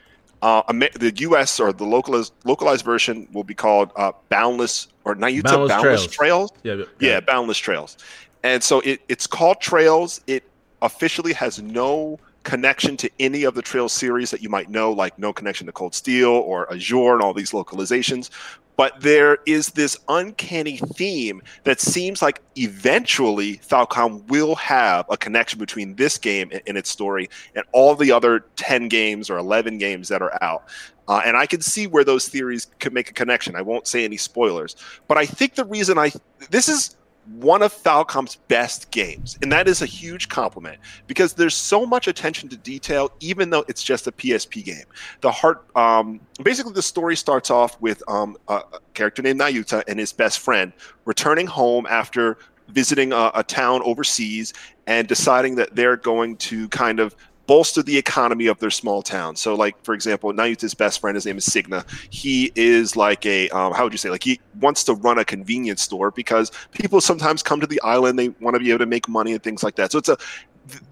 [0.40, 0.62] uh,
[0.98, 1.58] the U.S.
[1.58, 6.06] or the localized localized version will be called uh, Boundless or Nayuta Boundless Boundless, Trails.
[6.06, 6.52] Trails.
[6.62, 7.96] Yeah, but- Yeah, Boundless Trails.
[8.44, 10.20] And so it, it's called Trails.
[10.28, 10.44] It
[10.80, 15.18] officially has no connection to any of the Trails series that you might know, like
[15.18, 18.30] no connection to Cold Steel or Azure and all these localizations.
[18.78, 25.58] But there is this uncanny theme that seems like eventually Falcom will have a connection
[25.58, 29.78] between this game and, and its story and all the other 10 games or 11
[29.78, 30.68] games that are out.
[31.08, 33.56] Uh, and I can see where those theories could make a connection.
[33.56, 34.76] I won't say any spoilers,
[35.08, 36.12] but I think the reason I
[36.50, 36.94] this is
[37.32, 42.08] one of Falcom's best games, and that is a huge compliment because there's so much
[42.08, 44.84] attention to detail, even though it's just a PSP game.
[45.20, 48.62] The heart, um, basically, the story starts off with um, a,
[48.94, 50.72] character named Nayuta and his best friend
[51.04, 52.38] returning home after
[52.68, 54.52] visiting a, a town overseas
[54.86, 57.14] and deciding that they're going to kind of
[57.48, 59.34] bolster the economy of their small town.
[59.34, 61.84] So, like for example, Nayuta's best friend, his name is Signa.
[62.10, 64.10] He is like a um, how would you say?
[64.10, 68.18] Like he wants to run a convenience store because people sometimes come to the island.
[68.18, 69.90] They want to be able to make money and things like that.
[69.90, 70.18] So it's a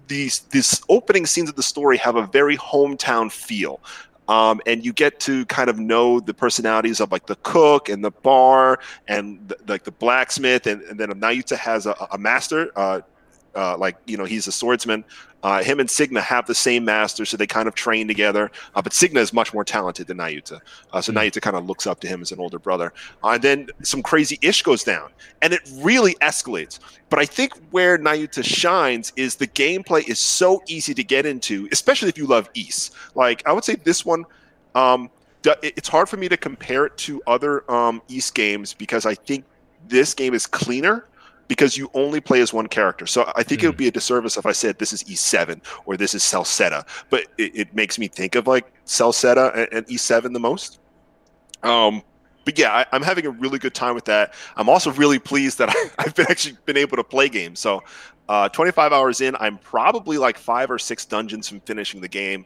[0.07, 3.79] these these opening scenes of the story have a very hometown feel.
[4.27, 8.03] Um, and you get to kind of know the personalities of like the cook and
[8.03, 12.69] the bar and the, like the blacksmith and, and then Nayuta has a, a master
[12.75, 12.99] uh,
[13.55, 15.03] uh, like you know he's a swordsman.
[15.43, 18.51] Uh, him and Signa have the same master, so they kind of train together.
[18.73, 20.59] Uh, but Signa is much more talented than Nayuta,
[20.91, 22.91] uh, so Nayuta kind of looks up to him as an older brother.
[23.23, 26.79] Uh, and then some crazy ish goes down, and it really escalates.
[27.09, 31.69] But I think where Nayuta shines is the gameplay is so easy to get into,
[31.71, 32.91] especially if you love Ys.
[33.15, 34.25] Like I would say this one.
[34.75, 35.09] Um,
[35.61, 39.45] it's hard for me to compare it to other um, Ys games because I think
[39.87, 41.05] this game is cleaner
[41.47, 43.05] because you only play as one character.
[43.05, 45.61] So I think it would be a disservice if I said this is Ys 7
[45.85, 49.91] or this is Celceta, but it, it makes me think of like Celceta and, and
[49.91, 50.79] Ys 7 the most.
[51.63, 52.03] Um,
[52.45, 54.33] but yeah, I, I'm having a really good time with that.
[54.55, 57.59] I'm also really pleased that I, I've been actually been able to play games.
[57.59, 57.83] So,
[58.29, 62.45] uh, 25 hours in, I'm probably like five or six dungeons from finishing the game,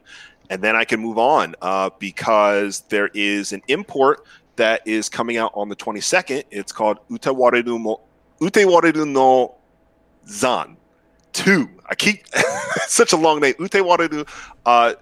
[0.50, 4.26] and then I can move on uh, because there is an import
[4.58, 6.44] that is coming out on the 22nd.
[6.52, 7.80] It's called Utawareru
[8.42, 9.56] Utawareru no
[10.28, 10.78] Zan
[11.34, 11.70] 2.
[11.90, 12.26] I keep
[12.88, 13.54] such a long name.
[13.56, 14.28] Utawareru
[14.66, 14.94] uh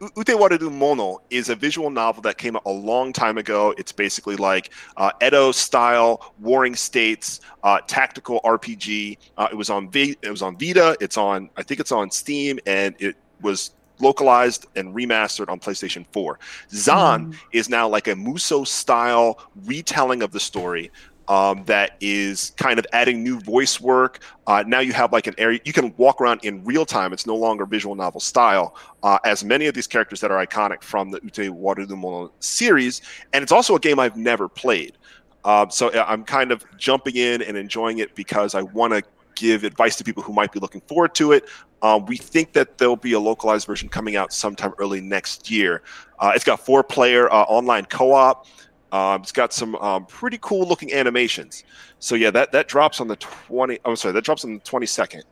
[0.00, 3.72] Utawareru Mono is a visual novel that came out a long time ago.
[3.78, 9.16] It's basically like uh, Edo style Warring States uh, tactical RPG.
[9.36, 10.96] Uh, it was on v- it was on Vita.
[11.00, 16.04] It's on I think it's on Steam, and it was localized and remastered on PlayStation
[16.12, 16.38] 4.
[16.70, 20.90] Zan is now like a Muso style retelling of the story
[21.28, 24.20] um, that is kind of adding new voice work.
[24.46, 27.12] Uh, now you have like an area you can walk around in real time.
[27.12, 30.82] It's no longer visual novel style, uh, as many of these characters that are iconic
[30.82, 33.02] from the Utawarerumono series.
[33.32, 34.98] And it's also a game I've never played.
[35.44, 39.02] Um, so I- I'm kind of jumping in and enjoying it because I want to
[39.34, 41.48] give advice to people who might be looking forward to it.
[41.80, 45.82] Um, we think that there'll be a localized version coming out sometime early next year.
[46.18, 48.46] Uh, it's got four player uh, online co op.
[48.92, 51.64] Um, it's got some um, pretty cool looking animations.
[51.98, 53.78] So yeah, that that drops on the twenty.
[53.84, 55.24] I'm sorry, that drops on the twenty second.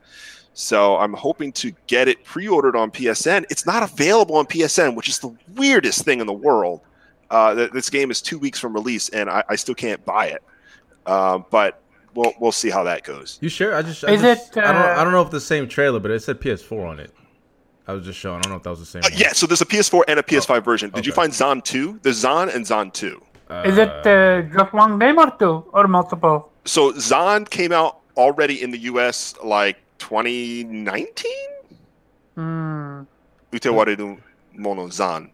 [0.53, 3.45] So I'm hoping to get it pre-ordered on PSN.
[3.51, 6.81] It's not available on PSN, which is the weirdest thing in the world.
[7.31, 10.27] Uh, th- this game is two weeks from release, and I, I still can't buy
[10.27, 10.43] it.
[11.07, 11.81] Um, but
[12.15, 13.39] we'll we'll see how that goes.
[13.41, 13.75] You sure?
[13.75, 15.69] I just, I, Is just it, I don't uh, I don't know if the same
[15.69, 17.13] trailer, but it said PS4 on it.
[17.87, 18.39] I was just showing.
[18.39, 19.03] I don't know if that was the same.
[19.05, 19.19] Uh, one.
[19.19, 20.91] yeah, so there's a PS4 and a PS5 version.
[20.91, 22.01] Did you find Zan 2?
[22.03, 22.91] There's Zan and Zan
[23.51, 23.69] 2.
[23.71, 26.51] Is it uh, just one game or two or multiple?
[26.65, 31.31] So Zan came out already in the US like 2019?
[32.37, 33.03] Hmm.
[33.53, 34.19] Utawareru
[34.55, 35.31] Mono Zan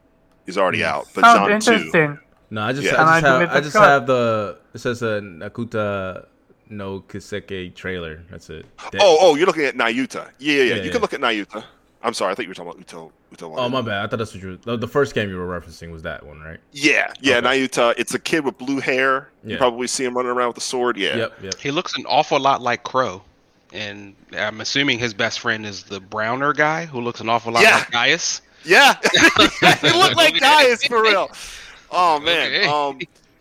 [0.47, 1.85] is already out, but Sounds Zan 2.
[1.85, 2.19] interesting.
[2.51, 3.03] No, I just, Yeah.
[3.03, 4.59] I just have, give it I a just have the.
[4.75, 6.27] It says a Nayuta
[6.71, 8.23] no Kiseki trailer.
[8.31, 8.67] That's it.
[8.93, 10.31] That- Oh, oh, you're looking at Nayuta.
[10.39, 10.63] Yeah, yeah, yeah.
[10.63, 10.93] Yeah, you yeah.
[10.93, 11.65] can look at Nayuta.
[12.03, 13.55] I'm sorry, I thought you were talking about Uto Utawareru.
[13.59, 14.05] Oh my bad.
[14.05, 14.51] I thought that's what you.
[14.51, 16.59] Were, the, the first game you were referencing was that one, right?
[16.73, 17.67] Yeah, yeah, Okay.
[17.67, 17.95] Nayuta.
[17.97, 19.31] It's a kid with blue hair.
[19.45, 19.59] You Yeah.
[19.59, 20.97] probably see him running around with a sword.
[20.97, 21.17] Yeah.
[21.17, 21.55] Yep, yep.
[21.59, 23.23] He looks an awful lot like Crow,
[23.73, 27.63] and I'm assuming his best friend is the browner guy who looks an awful lot
[27.63, 27.77] Yeah.
[27.79, 28.43] like Gaius.
[28.65, 28.95] Yeah,
[29.81, 31.31] they look like guys for real.
[31.93, 32.67] Oh man, Okay.
[32.67, 32.99] um,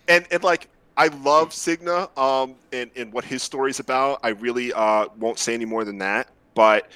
[0.07, 4.19] and and like I love Signa, um, and and what his story's about.
[4.23, 6.27] I really uh won't say any more than that.
[6.53, 6.89] but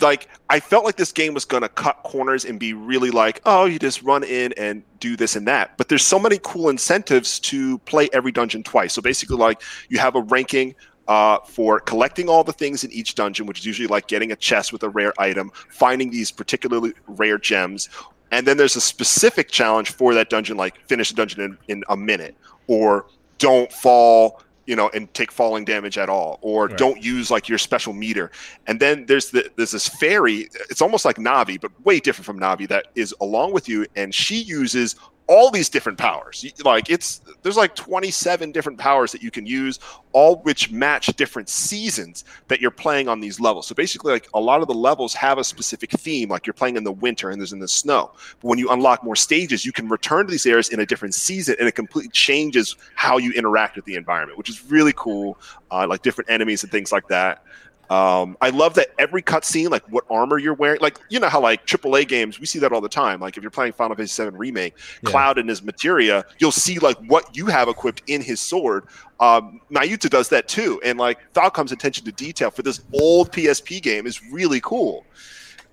[0.00, 3.40] like I felt like this game was going to cut corners and be really like,
[3.44, 5.76] oh, you just run in and do this and that.
[5.76, 8.92] But there's so many cool incentives to play every dungeon twice.
[8.92, 10.74] So basically, like you have a ranking
[11.06, 14.36] uh, for collecting all the things in each dungeon, which is usually like getting a
[14.36, 17.88] chest with a rare item, finding these particularly rare gems.
[18.30, 21.84] And then there's a specific challenge for that dungeon, like finish the dungeon in, in
[21.88, 23.06] a minute, or
[23.38, 26.76] don't fall you know, and take falling damage at all, or Right.
[26.78, 28.30] don't use like your special meter.
[28.66, 30.48] And then there's the, there's this fairy.
[30.70, 32.68] It's almost like Navi, but way different from Navi.
[32.68, 34.96] That is along with you, and she uses
[35.26, 36.44] all these different powers.
[36.64, 39.78] Like it's there's like 27 different powers that you can use,
[40.12, 43.66] all which match different seasons that you're playing on these levels.
[43.66, 46.28] So basically, like a lot of the levels have a specific theme.
[46.28, 48.12] Like you're playing in the winter and there's in the snow.
[48.40, 51.14] But when you unlock more stages, you can return to these areas in a different
[51.14, 55.38] season, and it completely changes how you interact with the environment, which is really cool.
[55.70, 57.42] Uh, like different enemies and things like that.
[57.90, 61.40] Um, I love that every cutscene, like what armor you're wearing, like you know how
[61.40, 63.20] like AAA games, we see that all the time.
[63.20, 65.10] Like if you're playing Final Fantasy VII Remake, Yeah.
[65.10, 68.84] Cloud and his materia, you'll see like what you have equipped in his sword.
[69.20, 73.80] Um, Nayuta does that too, and like Falcom's attention to detail for this old PSP
[73.82, 75.04] game is really cool.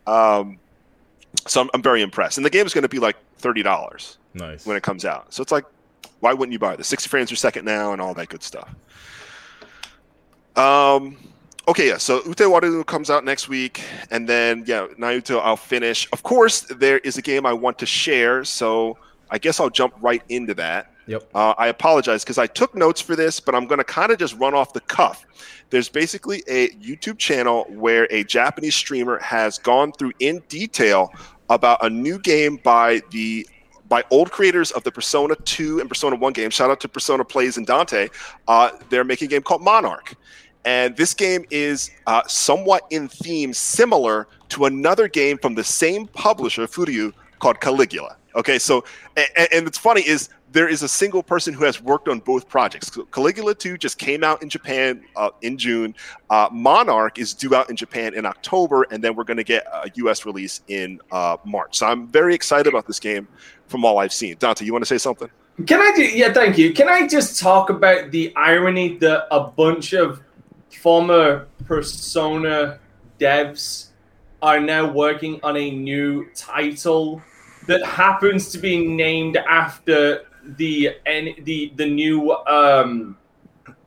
[0.05, 0.59] Um,
[1.47, 4.17] so I'm, I'm very impressed, and the game is going to be like thirty dollars
[4.33, 4.65] Nice.
[4.65, 5.33] when it comes out.
[5.33, 5.65] So it's like,
[6.19, 6.87] why wouldn't you buy this?
[6.87, 8.69] 60 frames per second now and all that good stuff.
[10.55, 11.17] Um,
[11.67, 11.97] okay, yeah.
[11.97, 16.07] So Utawareru comes out next week, and then yeah, Nayuta I'll finish.
[16.11, 18.97] Of course, there is a game I want to share, so
[19.29, 20.91] I guess I'll jump right into that.
[21.07, 21.29] Yep.
[21.33, 24.19] Uh, I apologize because I took notes for this, but I'm going to kind of
[24.19, 25.25] just run off the cuff.
[25.69, 31.11] There's basically a YouTube channel where a Japanese streamer has gone through in detail
[31.49, 33.47] about a new game by the
[33.89, 36.49] by old creators of the Persona 2 and Persona 1 game.
[36.49, 38.07] Shout out to Persona Plays and Dante.
[38.47, 40.15] Uh, they're making a game called Monarch.
[40.65, 46.07] And this game is uh, somewhat in theme similar to another game from the same
[46.07, 48.17] publisher, Furyu, called Caligula.
[48.35, 48.83] Okay, so
[49.17, 52.47] and, and it's funny is there is a single person who has worked on both
[52.47, 52.91] projects.
[53.11, 55.95] Caligula 2 just came out in Japan uh, in June.
[56.29, 59.65] Uh, Monarch is due out in Japan in October, and then we're going to get
[59.67, 61.77] a US release in uh, March.
[61.77, 63.27] So I'm very excited about this game
[63.67, 64.35] from all I've seen.
[64.39, 65.29] Dante, you want to say something?
[65.65, 66.03] Can I do?
[66.03, 66.73] Yeah, thank you.
[66.73, 70.21] Can I just talk about the irony that a bunch of
[70.77, 72.79] former Persona
[73.19, 73.87] devs
[74.41, 77.21] are now working on a new title
[77.67, 80.25] that happens to be named after
[80.57, 80.95] the
[81.43, 83.17] the the new um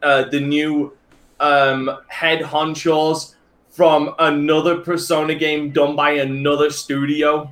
[0.03, 0.97] uh the new
[1.41, 3.35] um head honchos
[3.71, 7.51] from another Persona game done by another studio.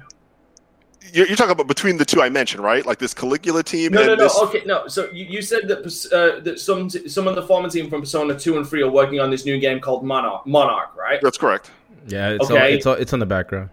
[1.13, 2.85] You're, you're talking about between the two I mentioned, right?
[2.87, 4.23] Like this Caligula team No, and no, no.
[4.25, 4.39] this.
[4.39, 4.87] Okay, no.
[4.89, 5.79] So you, you said that
[6.13, 9.21] uh, that some some of the former team from Persona two and three are working
[9.21, 11.21] on this new game called Monarch, Monarch, right?
[11.23, 11.71] That's correct.
[12.09, 12.75] Yeah, it's all, Okay.
[12.75, 13.71] it's all, it's on the background.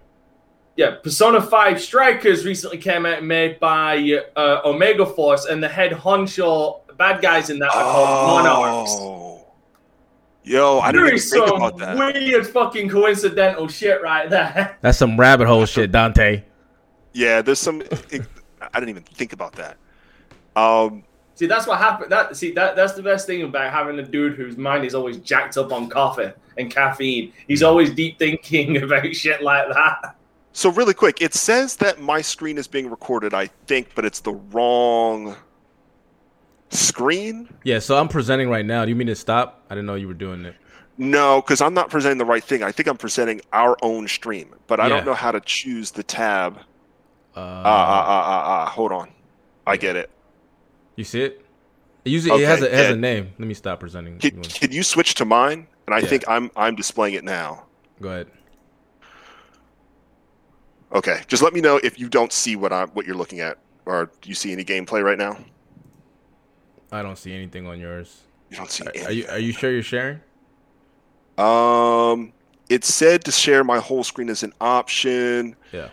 [0.76, 0.96] Yeah.
[1.04, 6.82] Persona five Strikers recently came out made by uh, Omega Force, and the head honcho
[6.98, 8.92] bad guys in that are called Monarchs.
[8.98, 9.46] Oh.
[10.44, 11.98] Yo, I There didn't even think some about that.
[11.98, 14.78] weird fucking coincidental shit right there.
[14.82, 16.44] That's some rabbit hole shit, Dante.
[17.14, 17.82] Yeah, there's some.
[17.82, 18.24] It,
[18.62, 19.78] I didn't even think about that.
[20.56, 21.04] Um,
[21.36, 22.12] See, that's what happened.
[22.12, 25.18] That see that that's the best thing about having a dude whose mind is always
[25.18, 27.32] jacked up on coffee and caffeine.
[27.48, 30.16] He's always deep thinking about shit like that.
[30.52, 33.34] so really quick, it says that my screen is being recorded.
[33.34, 35.38] I think, but it's the wrong
[36.70, 37.48] screen.
[37.64, 38.84] Yeah, so I'm presenting right now.
[38.86, 39.64] Do you mean to stop?
[39.70, 40.56] I didn't know you were doing it.
[40.98, 42.62] No, because I'm not presenting the right thing.
[42.64, 44.96] I think I'm presenting our own stream, but I Yeah.
[44.98, 46.60] don't know how to choose the tab.
[47.36, 48.70] Uh, Ah, ah, ah, ah, ah.
[48.72, 49.12] Hold on.
[49.68, 50.10] I get it.
[50.96, 51.46] you see it?
[52.06, 53.34] It usually it has a it has a name.
[53.38, 54.18] Let me stop presenting.
[54.18, 55.68] Can, can you switch to mine?
[55.86, 56.08] And I Yeah.
[56.08, 57.66] think I'm I'm displaying it now.
[58.02, 58.28] Go ahead.
[60.92, 63.60] Okay, just let me know if you don't see what I'm what you're looking at,
[63.86, 65.38] or do you see any gameplay right now?
[66.92, 68.22] I don't see anything on yours.
[68.50, 68.86] You don't see.
[68.88, 69.06] Are, Any.
[69.06, 70.20] are you are you sure you're sharing?
[71.38, 72.34] Um,
[72.70, 75.56] it said to share my whole screen as an option.
[75.72, 75.90] Yeah.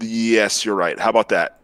[0.00, 0.98] Yes, you're right.
[0.98, 1.60] How about that?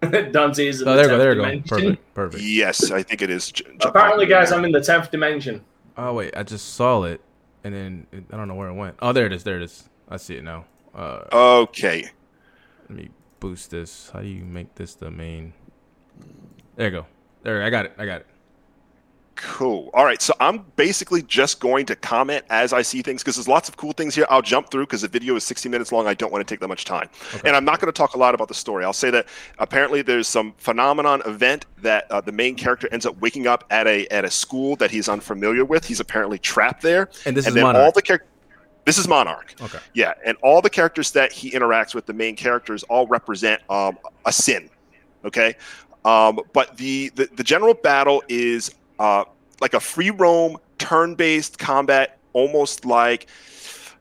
[0.32, 1.14] Dante is in Oh, the there you go.
[1.14, 1.42] 10th There you go.
[1.44, 1.68] dimension.
[1.68, 2.14] Perfect.
[2.14, 2.42] Perfect.
[2.44, 3.50] Yes, I think it is.
[3.50, 5.64] J- j- Apparently, guys, I'm in the tenth dimension.
[5.96, 7.20] Oh wait, I just saw it,
[7.64, 8.96] and then it, I don't know where it went.
[9.02, 9.42] Oh, there it is.
[9.42, 9.88] There it is.
[10.08, 10.64] I see it now.
[10.94, 12.08] Uh, Okay.
[12.88, 13.08] let me
[13.40, 14.10] boost this.
[14.12, 15.52] How do you make this the main?
[16.76, 17.06] There you go.
[17.42, 17.94] There, I got it.
[17.98, 18.26] I got it.
[19.40, 19.88] Cool.
[19.94, 20.20] All right.
[20.20, 23.76] So I'm basically just going to comment as I see things because there's lots of
[23.76, 24.26] cool things here.
[24.28, 26.08] I'll jump through because the video is 60 minutes long.
[26.08, 27.08] I don't want to take that much time.
[27.44, 28.84] And I'm not going to talk a lot about the story.
[28.84, 29.26] I'll say that
[29.60, 33.86] apparently there's some phenomenon event that uh, the main character ends up waking up at
[33.86, 35.84] a at a school that he's unfamiliar with.
[35.84, 37.08] He's apparently trapped there.
[37.24, 37.84] And this and is then Monarch.
[37.84, 38.28] all the characters.
[38.86, 39.54] This is Monarch.
[39.60, 39.78] Okay.
[39.94, 43.98] Yeah, and all the characters that he interacts with, the main characters, all represent um,
[44.24, 44.68] a sin.
[45.24, 45.54] Okay,
[46.04, 49.24] um, but the, the the general battle is uh,
[49.60, 53.26] like a free roam, turn-based combat, almost like.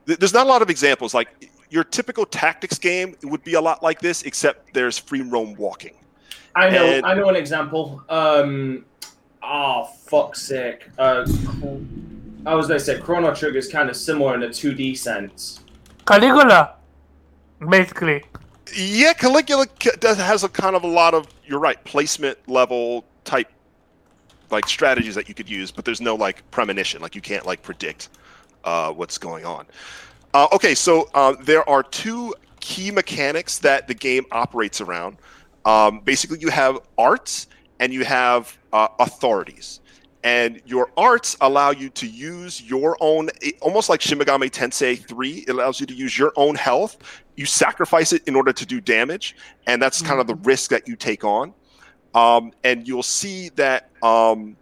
[0.06, 1.14] There's not a lot of examples.
[1.14, 5.54] Like your typical tactics game would be a lot like this, except there's free roam
[5.56, 5.96] walking.
[6.56, 6.86] I know.
[6.86, 8.02] And- I know an example.
[8.10, 8.86] Um,
[9.44, 10.90] oh fuck's sake.
[10.98, 11.26] Uh,
[12.46, 15.60] I was gonna say Chrono Trigger is kind of similar in a 2D sense.
[16.06, 16.76] Caligula,
[17.70, 18.24] basically.
[18.74, 19.66] Yeah, Caligula
[20.00, 23.08] does, has a kind of a lot of you're right placement level type
[24.52, 27.62] like strategies that you could use, but there's no like premonition, like you can't like
[27.62, 28.10] predict
[28.64, 29.66] uh, what's going on.
[30.34, 35.18] Uh, okay, so uh, there are two key mechanics that the game operates around.
[35.66, 37.48] Um, basically, you have arts
[37.80, 39.82] and you have uh, authorities.
[40.24, 43.30] And your arts allow you to use your own,
[43.62, 46.98] almost like Shin Megami Tensei 3, it allows you to use your own health.
[47.36, 49.36] You sacrifice it in order to do damage,
[49.68, 51.54] and that's kind of the risk that you take on.
[52.18, 54.58] Um, and you'll see that, um,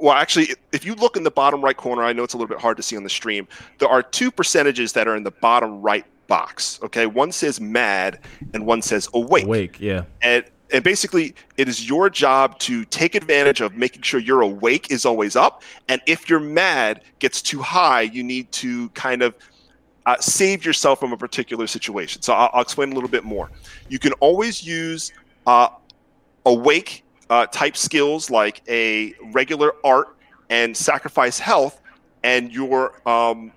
[0.00, 2.48] well, actually, if you look in the bottom right corner, I know it's a little
[2.48, 3.46] bit hard to see on the stream,
[3.78, 6.80] there are two percentages that are in the bottom right box.
[6.82, 8.18] Okay, one says mad
[8.54, 10.02] and one says awake Awake, yeah.
[10.20, 14.90] and and basically it is your job to take advantage of making sure your awake
[14.90, 19.36] is always up and if your mad gets too high you need to kind of
[20.06, 23.48] uh, save yourself from a particular situation so I'll, I'll explain a little bit more
[23.88, 25.12] you can always use
[25.46, 25.68] uh,
[26.46, 30.16] awake uh, type skills like a regular art
[30.48, 31.80] and sacrifice health
[32.22, 33.52] and your um,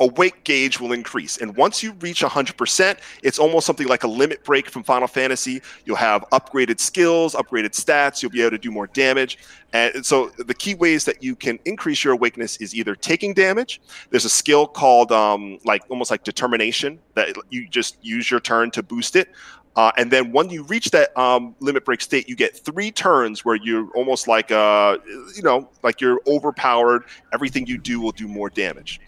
[0.00, 1.36] awake gauge will increase.
[1.38, 5.60] And once you reach 100%, it's almost something like a limit break from Final Fantasy.
[5.84, 9.38] You'll have upgraded skills, upgraded stats, you'll be able to do more damage.
[9.72, 13.80] And so the key ways that you can increase your awakeness is either taking damage.
[14.10, 18.70] There's a skill called um, like almost like determination that you just use your turn
[18.72, 19.28] to boost it.
[19.76, 23.44] Uh, and then when you reach that um, limit break state, you get three turns
[23.44, 24.98] where you're almost like, uh,
[25.34, 27.04] you know, like you're overpowered.
[27.32, 29.00] Everything you do will do more damage.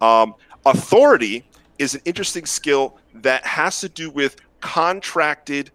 [0.00, 0.34] Um,
[0.64, 1.44] authority
[1.78, 5.70] is an interesting skill that has to do with contracted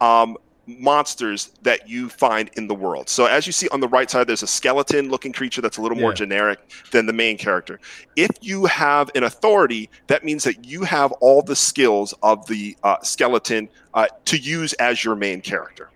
[0.00, 0.36] um,
[0.66, 3.08] monsters that you find in the world.
[3.08, 5.98] So as you see on the right side, there's a skeleton-looking creature that's a little
[5.98, 6.58] more generic
[6.92, 7.80] than the main character.
[8.16, 12.76] If you have an authority, that means that you have all the skills of the
[12.82, 15.90] uh, skeleton uh, to use as your main character,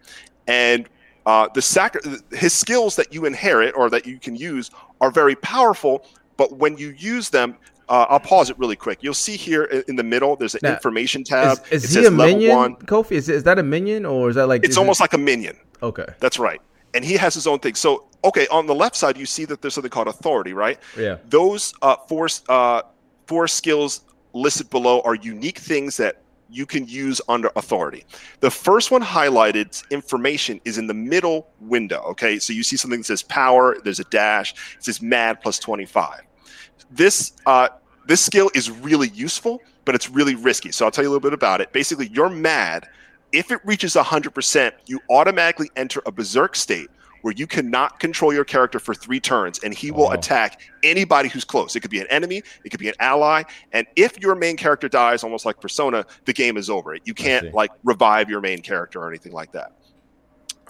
[0.46, 0.88] and
[1.26, 5.36] uh, the sac- his skills that you inherit or that you can use are very
[5.36, 6.04] powerful.
[6.36, 7.56] But when you use them,
[7.88, 8.98] uh, I'll pause it really quick.
[9.02, 11.58] You'll see here in the middle, there's an Now, information tab.
[11.70, 12.76] Is, is it he a minion, one.
[12.76, 13.12] Kofi?
[13.12, 14.62] Is, is that a minion or is that like?
[14.64, 15.56] It's is it- almost like a minion.
[15.82, 16.06] okay.
[16.20, 16.60] That's right.
[16.94, 17.74] And he has his own thing.
[17.74, 20.78] So, okay, on the left side, you see that there's something called authority, right?
[20.96, 21.16] Yeah.
[21.28, 22.82] Those uh, four, uh,
[23.26, 26.20] four skills listed below are unique things that
[26.50, 28.04] you can use under authority.
[28.40, 32.00] The first one highlighted information is in the middle window.
[32.10, 35.58] Okay, so you see something that says power, there's a dash, it says mad plus
[35.58, 36.20] 25.
[36.90, 37.68] This uh,
[38.06, 40.70] this skill is really useful, but it's really risky.
[40.72, 41.72] So I'll tell you a little bit about it.
[41.72, 42.88] Basically, you're mad.
[43.32, 46.88] If it reaches 100%, you automatically enter a berserk state
[47.22, 50.12] where you cannot control your character for three turns, and he will Oh.
[50.12, 51.74] attack anybody who's close.
[51.74, 54.88] It could be an enemy, it could be an ally, and if your main character
[54.90, 56.96] dies, almost like Persona, the game is over.
[57.04, 59.72] You can't like revive your main character or anything like that.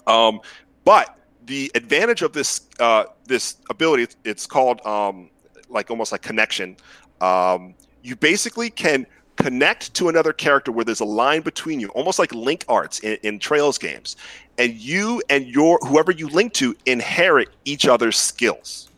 [0.07, 0.39] Um,
[0.85, 5.29] but the advantage of this uh, this ability, it's, it's called um,
[5.69, 6.77] like almost like connection.
[7.21, 12.19] Um, you basically can connect to another character where there's a line between you, almost
[12.19, 14.15] like link arts in, in Trails games,
[14.57, 18.89] and you and your whoever you link to inherit each other's skills.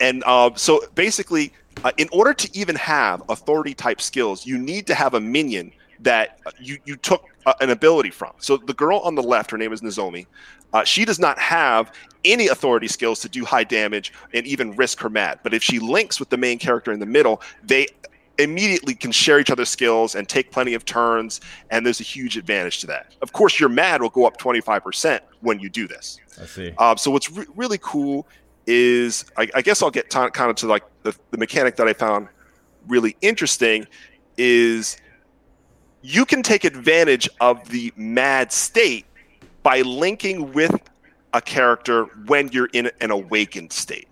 [0.00, 1.52] And uh, so basically,
[1.84, 5.72] uh, in order to even have authority type skills, you need to have a minion
[6.00, 8.32] that uh, you you took uh, an ability from.
[8.38, 10.26] So the girl on the left, her name is Nozomi.
[10.72, 11.92] Uh, she does not have
[12.24, 15.40] any authority skills to do high damage and even risk her mad.
[15.42, 17.86] But if she links with the main character in the middle, they
[18.38, 21.40] immediately can share each other's skills and take plenty of turns.
[21.70, 23.14] And there's a huge advantage to that.
[23.22, 26.18] Of course, your mad will go up 25% when you do this.
[26.40, 26.72] I see.
[26.78, 28.26] Um, so what's re- really cool
[28.66, 31.86] is I, I guess I'll get t- kind of to like the, the mechanic that
[31.86, 32.28] I found
[32.88, 33.86] really interesting
[34.36, 34.96] is
[36.04, 39.06] you can take advantage of the mad state
[39.62, 40.78] by linking with
[41.32, 44.06] a character when you're in an awakened state.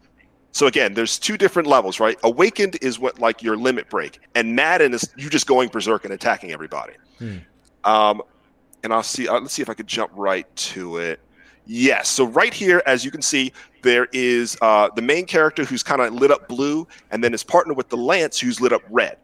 [0.52, 2.18] So again, there's two different levels, right?
[2.24, 6.14] Awakened is what like your limit break, and Madden is you just going berserk and
[6.14, 6.94] attacking everybody.
[7.18, 7.36] Hmm.
[7.84, 8.22] Um,
[8.82, 9.28] and I'll see.
[9.28, 11.20] Uh, let's see if I could jump right to it.
[11.66, 12.08] Yes.
[12.08, 16.00] So right here, as you can see, there is uh, the main character who's kind
[16.00, 19.18] of lit up blue, and then his partner with the lance who's lit up red,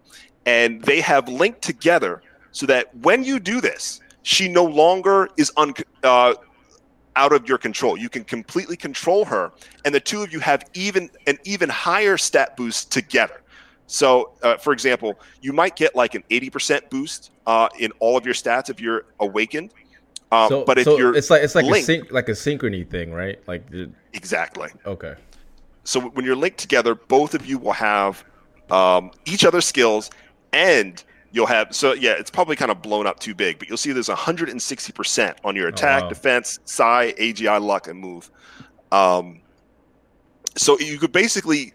[0.44, 2.22] and they have linked together
[2.52, 6.34] so that when you do this, she no longer is un- uh,
[7.16, 7.96] out of your control.
[7.96, 9.52] You can completely control her,
[9.84, 13.42] and the two of you have even an even higher stat boost together.
[13.86, 18.26] So, uh, for example, you might get like an 80% boost uh, in all of
[18.26, 19.72] your stats if you're awakened.
[20.30, 22.32] Um, so, but if so you're it's like it's like linked- a sync like a
[22.32, 23.40] synchrony thing, right?
[23.46, 24.68] Like the- exactly.
[24.84, 25.14] okay.
[25.84, 28.22] So when you're linked together, both of you will have
[28.70, 30.10] um, each other's skills,
[30.52, 31.74] and you'll have.
[31.74, 34.92] So yeah, it's probably kind of blown up too big, but you'll see there's 160
[34.92, 36.08] percent on your attack, wow.
[36.08, 38.30] defense, psi, AGI, luck, and move.
[38.92, 39.40] Um,
[40.56, 41.72] so you could basically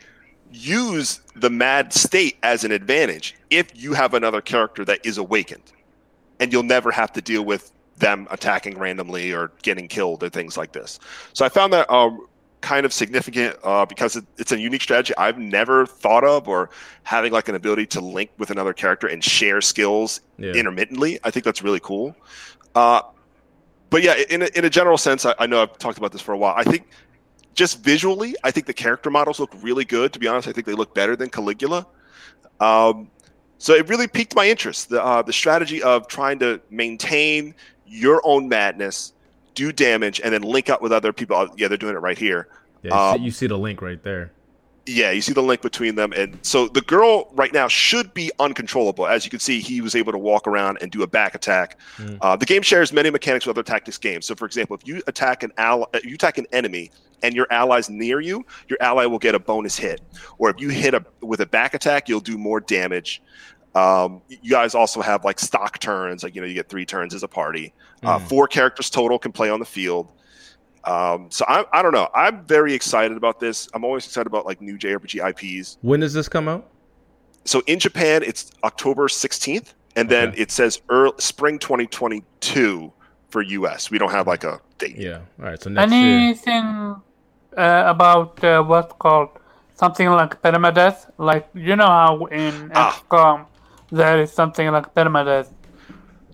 [0.51, 5.71] use the mad state as an advantage if you have another character that is awakened,
[6.39, 10.57] and you'll never have to deal with them attacking randomly or getting killed or things
[10.57, 10.99] like this.
[11.33, 12.27] So I found that um,
[12.63, 16.69] kind of significant uh, because it, it's a unique strategy I've never thought of, or
[17.03, 20.53] having like an ability to link with another character and share skills Yeah.
[20.53, 21.19] intermittently.
[21.23, 22.15] I think that's really cool.
[22.73, 23.01] Uh,
[23.91, 26.21] but yeah, in a, in a general sense, I, I know I've talked about this
[26.21, 26.55] for a while.
[26.57, 26.87] I think
[27.53, 30.11] just visually, I think the character models look really good.
[30.13, 31.85] To be honest, I think they look better than Caligula.
[32.59, 33.11] Um,
[33.59, 34.89] so it really piqued my interest.
[34.89, 37.53] The uh, the strategy of trying to maintain
[37.85, 39.13] your own madness,
[39.55, 41.35] do damage, and then link up with other people.
[41.35, 42.47] Uh, Yeah, they're doing it right here.
[42.83, 44.31] Yeah, you, Um, see, you see the link right there.
[44.85, 48.31] Yeah, you see the link between them, and so the girl right now should be
[48.39, 49.07] uncontrollable.
[49.07, 51.79] As you can see, he was able to walk around and do a back attack.
[51.97, 52.17] Mm.
[52.21, 54.25] Uh, the game shares many mechanics with other tactics games.
[54.25, 56.91] So, for example, if you attack an ally, you attack an enemy,
[57.21, 60.01] and your ally's near you, your ally will get a bonus hit.
[60.37, 63.21] Or if you hit a with a back attack, you'll do more damage.
[63.75, 67.13] Um, you guys also have like stock turns, like you know, you get three turns
[67.15, 67.73] as a party.
[68.03, 68.27] Uh, Mm.
[68.27, 70.11] four characters total can play on the field.
[70.83, 72.09] Um, so I, I don't know.
[72.13, 73.69] I'm very excited about this.
[73.73, 75.77] I'm always excited about like new JRPG IPs.
[75.81, 76.69] When does this come out?
[77.45, 80.41] So in Japan, it's October 16th, and then Okay.
[80.41, 82.91] it says early, spring 2022
[83.29, 83.89] for US.
[83.89, 84.97] We don't have like a date.
[84.97, 85.19] Yeah.
[85.39, 85.61] All right.
[85.61, 86.17] So next year.
[86.19, 86.95] Anything
[87.57, 89.29] uh, about uh, what's called
[89.75, 91.09] something like permadeath?
[91.17, 93.01] Like you know how in Ah.
[93.93, 95.49] XCOM there is something like permadeath.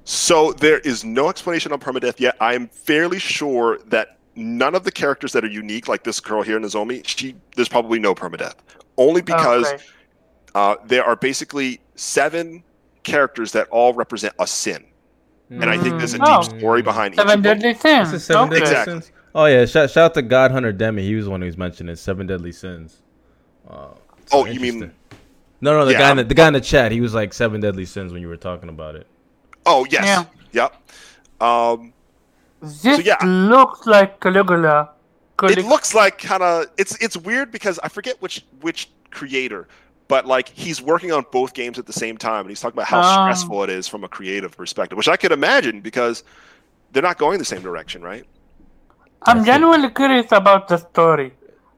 [0.06, 2.36] So there is no explanation on permadeath yet.
[2.40, 6.42] I am fairly sure that none of the characters that are unique, like this girl
[6.42, 8.56] here, Nozomi, she there's probably no permadeath.
[8.98, 9.84] Only because Okay.
[10.56, 12.64] uh, there are basically seven
[13.04, 14.84] characters that all represent a sin,
[15.50, 16.42] and I think there's a Oh.
[16.44, 17.60] deep story behind each Seven of them.
[17.60, 18.24] deadly sins.
[18.24, 18.60] Seven okay.
[18.60, 18.94] deadly Exactly.
[18.94, 19.12] sins.
[19.36, 21.04] Oh yeah, shout, shout out to God Hunter Demi.
[21.04, 22.98] He was the one who was mentioning seven deadly sins.
[23.70, 23.90] Uh,
[24.32, 24.92] Oh, you mean- interesting.
[25.62, 26.00] No, no, the Yeah.
[26.00, 26.92] guy in the, the guy in the chat.
[26.92, 29.08] He was like seven deadly sins when you were talking about it.
[29.66, 30.26] Oh yes, Yeah.
[30.52, 31.42] yep.
[31.42, 31.94] Um,
[32.62, 33.18] This yeah.
[33.26, 34.92] looks like Caligula.
[35.44, 39.68] it looks like kind of it's it's weird because I forget which which creator,
[40.08, 42.88] but like he's working on both games at the same time, and he's talking about
[42.88, 43.24] how Oh.
[43.24, 46.24] stressful it is from a creative perspective, which I could imagine because
[46.92, 48.26] they're not going the same direction, right?
[49.24, 51.34] I'm genuinely curious about the story.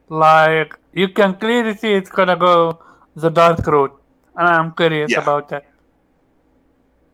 [0.10, 2.80] Like you can clearly see it's gonna go
[3.16, 3.94] the dark route,
[4.36, 5.20] and I'm curious Yeah.
[5.22, 5.66] about that.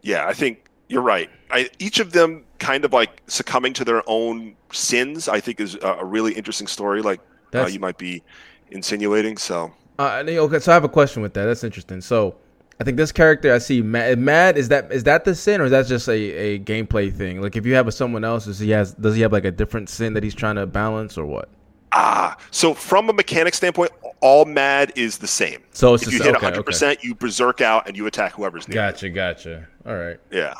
[0.02, 1.30] Yeah, I think you're right.
[1.52, 5.28] I, each of them kind of like succumbing to their own sins.
[5.28, 7.02] I think is a, a really interesting story.
[7.02, 7.22] Like
[7.54, 8.24] uh, you might be
[8.72, 9.38] insinuating.
[9.38, 11.46] So Uh, okay, so I have a question with that.
[11.46, 12.02] That's interesting.
[12.02, 12.36] So,
[12.80, 15.66] I think this character I see, Mad, Mad is that is that the sin or
[15.66, 17.42] is that just a, a gameplay thing?
[17.42, 19.90] Like, if you have someone else, does he has does he have like a different
[19.90, 21.50] sin that he's trying to balance or what?
[21.98, 23.92] Ah, so from a mechanic standpoint,
[24.22, 25.62] all mad is the same.
[25.72, 26.66] So it's if just you hit okay, 100, okay.
[26.66, 28.76] percent you berserk out and you attack whoever's near.
[28.76, 28.92] you.
[28.92, 29.68] Gotcha, gotcha.
[29.86, 30.54] All right, Yeah.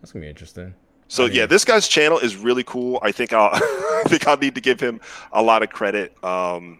[0.00, 0.74] that's gonna be interesting.
[1.08, 2.98] So I mean- yeah, this guy's channel is really cool.
[3.02, 5.00] I think I'll I think I'll need to give him
[5.32, 6.12] a lot of credit.
[6.24, 6.78] Um,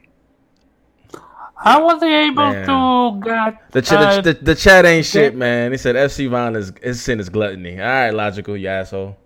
[1.57, 2.67] How was he able Man.
[2.67, 3.73] to get?
[3.73, 5.71] The, ch- uh, the, the, the chat ain't shit, man.
[5.71, 7.79] He said FC Von is his sin is gluttony.
[7.81, 9.17] All right, logical, you asshole.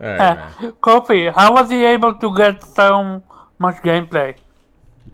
[0.00, 0.38] All right, man.
[0.60, 3.22] uh, Kofi, how was he able to get so
[3.58, 4.36] much gameplay?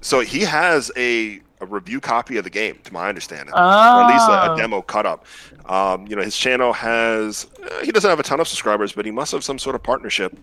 [0.00, 4.02] so he has a, a review copy of the game, to my understanding, or Oh,
[4.02, 5.26] at least a, a demo cut up.
[5.66, 9.04] Um, you know, his channel has uh, he doesn't have a ton of subscribers, but
[9.04, 10.36] he must have some sort of partnership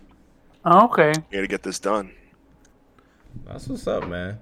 [0.64, 1.12] okay.
[1.30, 2.12] here to get this done.
[3.46, 4.38] That's what's up, man.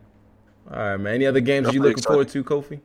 [0.71, 1.15] All right, man.
[1.15, 2.81] Any other games I'm you pretty looking forward to, Kofi?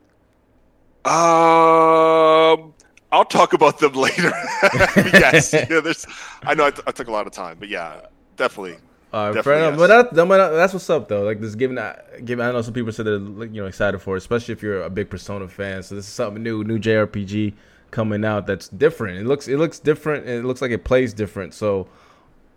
[1.06, 2.74] Um,
[3.12, 4.32] I'll talk about them later.
[4.96, 6.06] yes, yeah, there's.
[6.44, 8.02] I know I, t- I took a lot of time, but yeah,
[8.38, 8.78] definitely.
[9.14, 9.72] Uh, Definitely fair enough.
[9.74, 9.80] yes.
[9.80, 11.22] But that, that- but that's what's up though.
[11.24, 11.78] Like this, giving
[12.26, 12.44] giving.
[12.44, 14.90] I know some people said they're you know excited for, it, especially if you're a
[14.90, 15.84] big Persona fan.
[15.84, 17.54] So this is something new, new JRPG
[17.92, 19.20] coming out that's different.
[19.20, 21.54] It looks, it looks different, and it looks like it plays different.
[21.54, 21.88] So,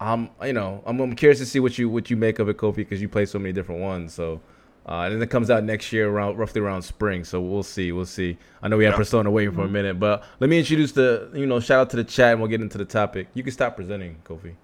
[0.00, 2.56] I'm, you know, I'm, I'm curious to see what you what you make of it,
[2.56, 4.14] Kofi, because you play so many different ones.
[4.14, 4.40] So.
[4.88, 7.90] Uh, and then it comes out next year around roughly around spring, so we'll see,
[7.90, 8.38] we'll see.
[8.62, 8.98] I know we have Yeah.
[8.98, 11.96] Persona waiting for a minute, but let me introduce the, you know, shout out to
[11.96, 13.26] the chat, and we'll get into the topic.
[13.34, 14.54] You can stop presenting, Kofi.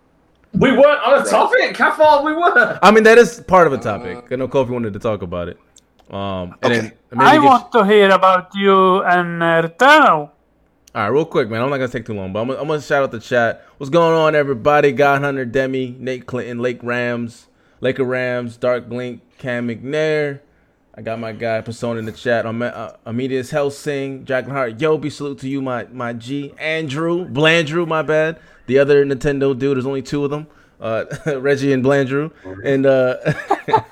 [0.55, 1.77] We weren't on a topic.
[1.77, 2.79] How far we were?
[2.83, 4.31] I mean, that is part of a topic.
[4.31, 5.59] I know Kofi wanted to talk about it.
[6.11, 10.31] Um, and then maybe I get- want to hear about you and uh, Returnal.
[10.95, 11.63] All right, real quick, man.
[11.63, 13.65] I'm not gonna take too long, but I'm, gonna- I'm gonna shout out the chat.
[13.79, 14.93] What's going on, everybody?
[14.93, 17.47] God Hunter, Demi, Nate Clinton, Lake Rams,
[17.81, 20.41] Laker Rams, Dark Blink, Cam McNair.
[20.95, 22.45] I got my guy Persona in the chat.
[22.45, 25.11] I'm uh, Amedius Helsing, Dragonheart, Yobi.
[25.11, 26.53] Salute to you, my my G.
[26.59, 28.39] Andrew, Blandrew, my bad.
[28.73, 29.77] The other Nintendo dude.
[29.77, 30.47] There's only two of them.
[30.81, 31.05] Uh,
[31.39, 32.33] Reggie and Blandrew,
[32.65, 33.17] and uh,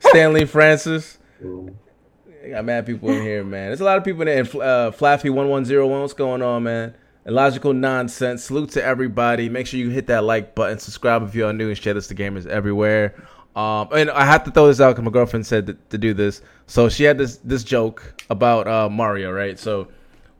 [0.00, 1.18] Stanley Francis.
[1.42, 3.70] I got mad people in here, man.
[3.70, 4.38] There's a lot of people in there.
[4.38, 6.94] And, Uh, Flaffy1101, what's going on, man?
[7.26, 8.44] Illogical nonsense.
[8.44, 9.48] Salute to everybody.
[9.48, 10.78] Make sure you hit that like button.
[10.78, 13.16] Subscribe if you are new and share this to gamers everywhere.
[13.56, 16.14] Um, and I have to throw this out because my girlfriend said to, to do
[16.14, 16.40] this.
[16.68, 19.58] So she had this this joke about uh, Mario, right?
[19.58, 19.88] So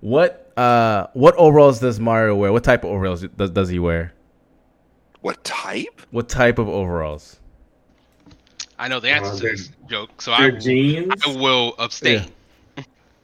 [0.01, 2.53] what uh, what overalls does Mario wear?
[2.53, 4.13] What type of overalls does, does he wear?
[5.21, 6.03] What type?
[6.11, 7.41] What type of overalls?
[8.79, 11.13] I know the answer Uh, to this joke, so I, Their jeans.
[11.27, 12.31] I will abstain.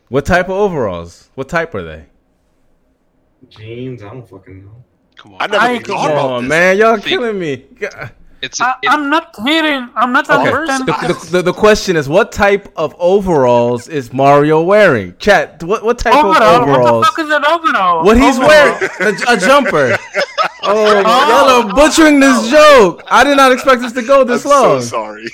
[0.09, 1.29] What type of overalls?
[1.35, 2.07] What type are they?
[3.49, 4.03] Jeans.
[4.03, 4.85] I don't fucking know.
[5.17, 6.49] Come on, I never I- even Come thought about on, this.
[6.49, 6.79] man.
[6.79, 7.57] Y'all Think- killing me.
[7.79, 8.13] God.
[8.43, 9.89] It's, I, it's I'm not hearing.
[9.95, 10.49] I'm not Okay.
[10.49, 10.87] understanding.
[10.87, 15.15] The, the, the, the question is, what type of overalls is Mario wearing?
[15.19, 15.63] Chat.
[15.63, 16.35] What what type overall.
[16.63, 17.07] of What overalls?
[17.07, 18.05] the fuck is an overall?
[18.05, 18.49] What he's Overall.
[18.49, 18.91] wearing?
[19.29, 19.97] A, a jumper.
[20.63, 22.51] Oh, oh, y'all are butchering this oh.
[22.51, 23.03] joke.
[23.11, 24.83] I did not expect this to go I'm this so long.
[24.83, 25.27] sorry.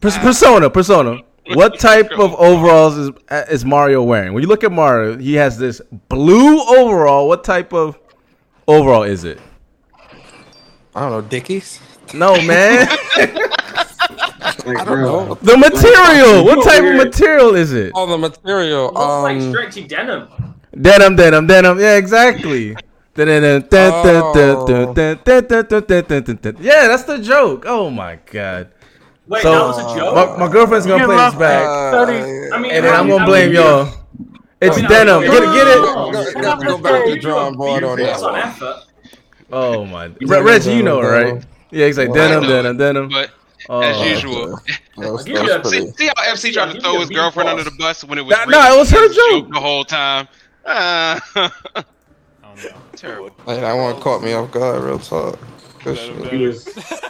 [0.00, 1.18] Persona, persona.
[1.54, 3.10] What type of overalls is
[3.50, 4.32] is Mario wearing?
[4.32, 7.28] When you look at Mario, he has this blue overall.
[7.28, 7.98] What type of
[8.66, 9.38] overall is it?
[10.94, 11.80] I don't know, Dickies?
[12.14, 12.86] No, man.
[14.64, 15.34] I don't know.
[15.36, 16.44] The material.
[16.44, 17.92] What type of material is it?
[17.94, 18.92] Oh, the material.
[18.92, 20.28] Looks um, like stretchy denim.
[20.78, 21.78] Denim, denim, denim.
[21.80, 22.76] Yeah, exactly.
[23.14, 23.42] Yeah, that's
[27.04, 27.64] the joke.
[27.66, 28.70] Oh my god.
[29.26, 30.14] Wait, so, that was a joke.
[30.14, 32.04] My, my girlfriend's gonna play this back, uh,
[32.54, 33.88] I mean, and then I'm gonna blame y'all.
[34.60, 35.22] It's denim.
[35.22, 35.82] Get it, get it.
[36.66, 38.84] Go back to drawing board on that.
[39.52, 40.06] Oh my.
[40.20, 41.44] Re- Reggie, you know it, right?
[41.70, 43.08] Yeah, he's like Well, denim, I know denim, denim.
[43.10, 43.30] but
[43.68, 43.80] Oh.
[43.80, 44.58] as usual.
[44.96, 45.86] Was, Give that me was a- pretty.
[45.86, 47.58] See, see how FC tried to throw his girlfriend plus.
[47.60, 49.48] under the bus when it was Nah, really nah, it was her his joke.
[49.52, 50.26] the whole time.
[50.64, 51.18] Uh,
[52.96, 53.30] terrible.
[53.46, 54.82] Hey, that one caught me off guard.
[54.84, 55.38] Real talk.
[55.84, 56.32] Good shit.
[56.32, 56.64] he was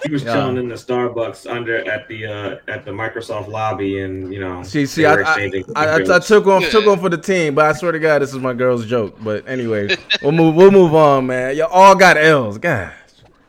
[0.05, 0.33] he was Yeah.
[0.35, 4.62] chilling in the Starbucks under at the uh, at the Microsoft lobby, and you know.
[4.62, 7.66] See, see, I, I, I, I, I took one, took one for the team, but
[7.66, 9.16] I swear to God, this is my girl's joke.
[9.20, 11.57] But anyway, we'll move, we'll move on, man.
[11.57, 12.93] Y'all all got L's, guys.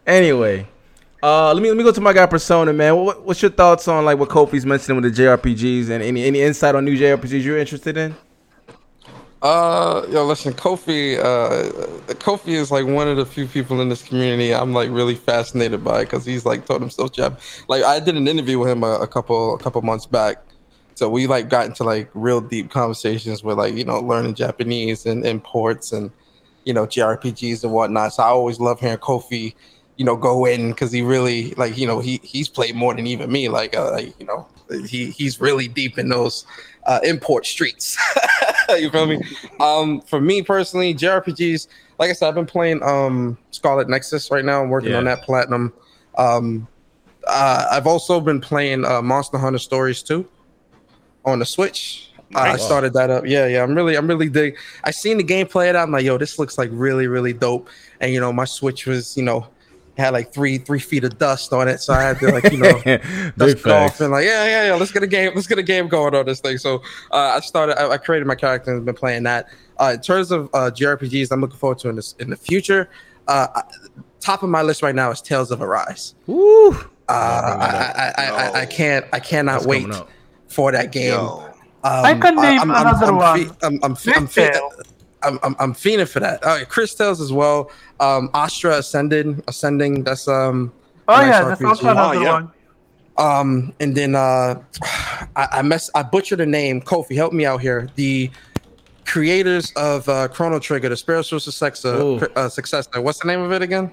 [0.05, 0.67] Anyway,
[1.21, 2.95] uh, let me let me go to my guy Persona, man.
[2.97, 6.41] What, what's your thoughts on like what Kofi's mentioning with the JRPGs and any any
[6.41, 8.15] insight on new JRPGs you're interested in?
[9.43, 11.19] Uh, yo, listen, Kofi.
[11.19, 11.69] Uh,
[12.13, 15.83] Kofi is like one of the few people in this community I'm like really fascinated
[15.83, 17.39] by because he's like taught himself Jap.
[17.67, 20.37] Like I did an interview with him a, a couple a couple months back,
[20.95, 25.05] so we like got into like real deep conversations with like you know learning Japanese
[25.05, 26.09] and imports and
[26.63, 28.13] you know JRPGs and whatnot.
[28.13, 29.55] So I always love hearing Kofi,
[29.97, 33.07] you know, go in because he really like you know he he's played more than
[33.07, 33.49] even me.
[33.49, 34.47] Like uh, like, you know
[34.87, 36.45] he he's really deep in those
[36.85, 37.97] uh, import streets.
[38.69, 39.21] you feel me?
[39.59, 41.67] Um, for me personally, JRPGs,
[41.99, 44.61] like I said, I've been playing um Scarlet Nexus right now.
[44.61, 44.97] I'm working Yeah.
[44.97, 45.73] on that platinum.
[46.17, 46.67] Um,
[47.27, 50.27] uh, I've also been playing uh, Monster Hunter Stories 2
[51.25, 52.09] on the Switch.
[52.35, 53.25] Uh, I started that up.
[53.25, 53.63] Yeah, yeah.
[53.63, 54.57] I'm really, I'm really dig.
[54.83, 55.83] I seen the gameplay of that.
[55.83, 57.69] I'm like, yo, this looks like really, really dope.
[58.01, 59.47] And you know, my Switch was, you know,
[59.97, 62.57] had like three, three feet of dust on it, so I had to like, you
[62.57, 63.01] know, Big
[63.37, 64.75] dust it off and like, yeah, yeah, yeah.
[64.75, 65.31] Let's get a game.
[65.35, 66.57] Let's get a game going on this thing.
[66.57, 66.77] So
[67.11, 67.79] uh, I started.
[67.79, 69.47] I, I created my character and been playing that.
[69.79, 72.89] Uh, in terms of uh, JRPGs, I'm looking forward to in this in the future.
[73.27, 73.47] Uh,
[74.19, 76.15] top of my list right now is Tales of Arise.
[76.27, 76.71] Woo!
[77.09, 79.05] Uh, I, I, I, I, I can't.
[79.13, 79.87] I cannot That's wait
[80.47, 81.19] for that game.
[81.85, 83.49] Um, I can name I'm, I'm, another I'm, one.
[83.49, 84.71] fe- I'm, I'm, fe- I'm, fe- Tale.
[85.23, 86.43] I'm, I'm, I'm fiending for that.
[86.45, 87.71] Uh, Cris Tales as well.
[87.99, 90.03] Um, Astria Ascended, Ascending.
[90.03, 90.71] That's um.
[91.07, 91.67] Oh Nice yeah, that's RPG.
[91.67, 92.31] also another Oh, yeah.
[92.33, 92.51] one.
[93.17, 94.61] Um, and then uh,
[95.35, 95.89] I, I mess.
[95.95, 96.81] I butchered the name.
[96.81, 97.89] Kofi, help me out here.
[97.95, 98.31] The
[99.05, 101.95] creators of uh, Chrono Trigger, the spiritual successor.
[101.95, 102.17] Ooh.
[102.35, 103.01] Uh, successor.
[103.01, 103.91] What's the name of it again?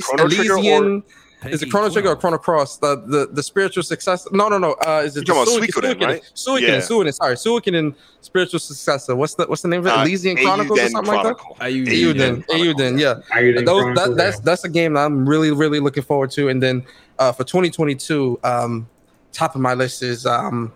[1.51, 1.53] Elys- Chrono Trigger or- Elysian.
[1.53, 2.19] Is it Pinky Chrono Trigger or Twelve.
[2.21, 2.77] Chrono Cross?
[2.77, 4.29] The the, the spiritual successor?
[4.31, 4.73] No, no, no.
[4.85, 6.21] Uh, is it You're talking about Suikoden, Suikoden, right?
[6.35, 6.77] Suikoden, Yeah.
[6.77, 9.15] Suikoden, Sorry, Suikoden spiritual successor.
[9.15, 9.93] What's the what's the name of it?
[9.93, 11.37] Uh, Elysian Chronicles or Eiyuden something like that?
[11.37, 11.57] Chronicle.
[11.59, 11.87] Ayuden.
[11.87, 13.15] Eiyuden, Eiyuden, yeah.
[13.31, 16.49] Are you Those, that, that's that's a game that I'm really really looking forward to.
[16.49, 16.85] And then
[17.19, 18.87] uh, for 2022, um,
[19.31, 20.71] top of my list is um,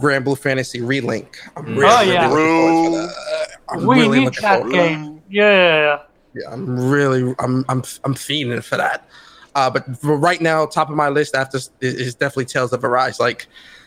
[0.00, 1.36] Granblue Fantasy Relink.
[1.56, 1.76] I'm Mm.
[1.78, 3.48] really, Oh, really looking forward to that.
[3.70, 5.22] I'm we really need that game.
[5.30, 6.00] Yeah.
[6.34, 9.08] Yeah, I'm really, I'm, I'm, I'm fiending for that.
[9.54, 12.84] Uh, but for right now, top of my list after is, is definitely Tales of
[12.84, 13.20] Arise.
[13.20, 13.46] Like,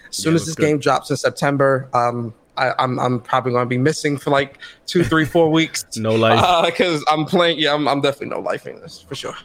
[0.09, 0.63] as soon Yeah, as this good.
[0.65, 4.57] game drops in September, um, I, I'm, I'm probably going to be missing for like
[4.85, 5.85] two, three, four weeks.
[5.97, 6.65] No life.
[6.65, 7.59] because I'm playing.
[7.59, 9.35] Yeah, I'm, I'm definitely no life in this for sure.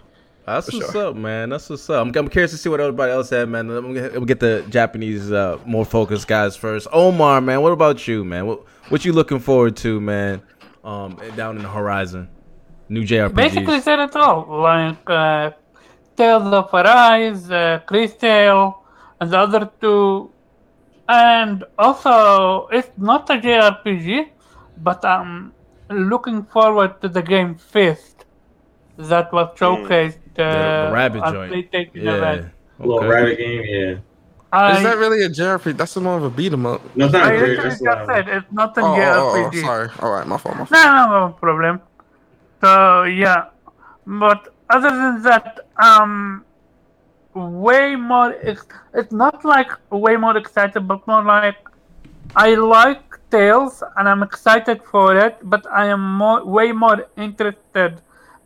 [0.47, 1.07] That's for what's sure.
[1.09, 1.51] up, man.
[1.51, 2.05] That's what's up.
[2.07, 3.69] I'm, I'm curious to see what everybody else had, man.
[3.69, 6.89] Let me get, we'll get the Japanese, uh, more focused guys first.
[6.93, 8.47] Omar, man, what about you, man?
[8.47, 10.43] What what you looking forward to, man?
[10.85, 12.29] Um, down in the horizon,
[12.89, 13.35] new JRPGs.
[13.37, 14.47] Basically said it all.
[14.63, 15.51] Like uh,
[16.17, 18.75] Tales of Arise, uh, Cris Tales,
[19.21, 20.31] and the other two.
[21.09, 24.29] And also, it's not a JRPG,
[24.79, 25.53] but I'm
[25.91, 28.25] looking forward to the game Fist
[28.97, 31.53] that was showcased uh, the rabbit at joint.
[31.53, 32.17] PlayStation yeah.
[32.17, 32.53] event.
[32.79, 33.63] little rabbit game.
[33.65, 33.99] Yeah.
[34.53, 35.79] I, is that really a JRPG?
[35.79, 36.83] That's more of a beat 'em up.
[36.95, 39.61] No, it's not I a literally just That's, said it's not a Oh, oh, oh,
[39.61, 39.89] sorry.
[40.01, 40.59] All right, my fault.
[40.59, 40.71] My fault.
[40.71, 41.81] No, no, no problem.
[42.61, 43.47] So yeah,
[44.07, 46.45] but other than that, um,
[47.35, 48.35] way more.
[48.43, 51.57] Ex- it's not like way more excited, but more like
[52.37, 58.01] I like Tales and I'm excited for it, but I am more, way more interested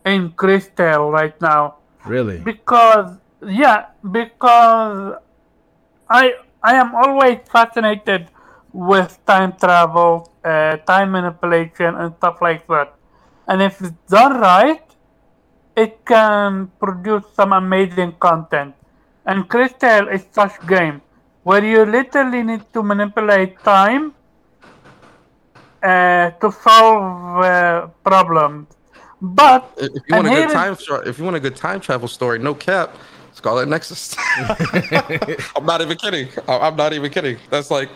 [0.05, 2.39] in Cris Tales right now Really?
[2.39, 5.17] because yeah, because
[6.09, 8.29] I I am always fascinated
[8.73, 12.95] with time travel, uh, time manipulation, and stuff like that.
[13.49, 14.83] And if it's done right,
[15.77, 18.75] it can produce some amazing content.
[19.27, 21.03] And Cris Tales is such game
[21.43, 24.15] where you literally need to manipulate time
[25.83, 28.67] uh, to solve uh, problems.
[29.21, 31.81] But If you want a good is- time, tra- if you want a good time
[31.81, 32.97] travel story, no cap,
[33.33, 34.15] Scarlet Nexus.
[35.57, 36.29] I'm not even kidding.
[36.49, 37.37] I'm not even kidding.
[37.51, 37.91] That's like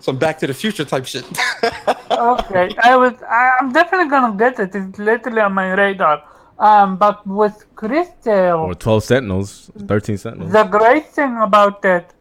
[0.00, 1.24] some Back to the Future type shit.
[2.10, 3.14] okay, I was.
[3.28, 4.74] I- I'm definitely gonna get it.
[4.74, 6.22] It's literally on my radar.
[6.58, 10.52] Um, but with Cris Tales, Or 12 Sentinels, 13 Sentinels.
[10.52, 12.12] the great thing about it,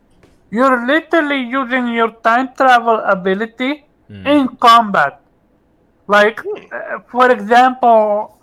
[0.51, 5.19] you're literally using your time travel ability in combat.
[6.07, 8.37] Like, uh, for example,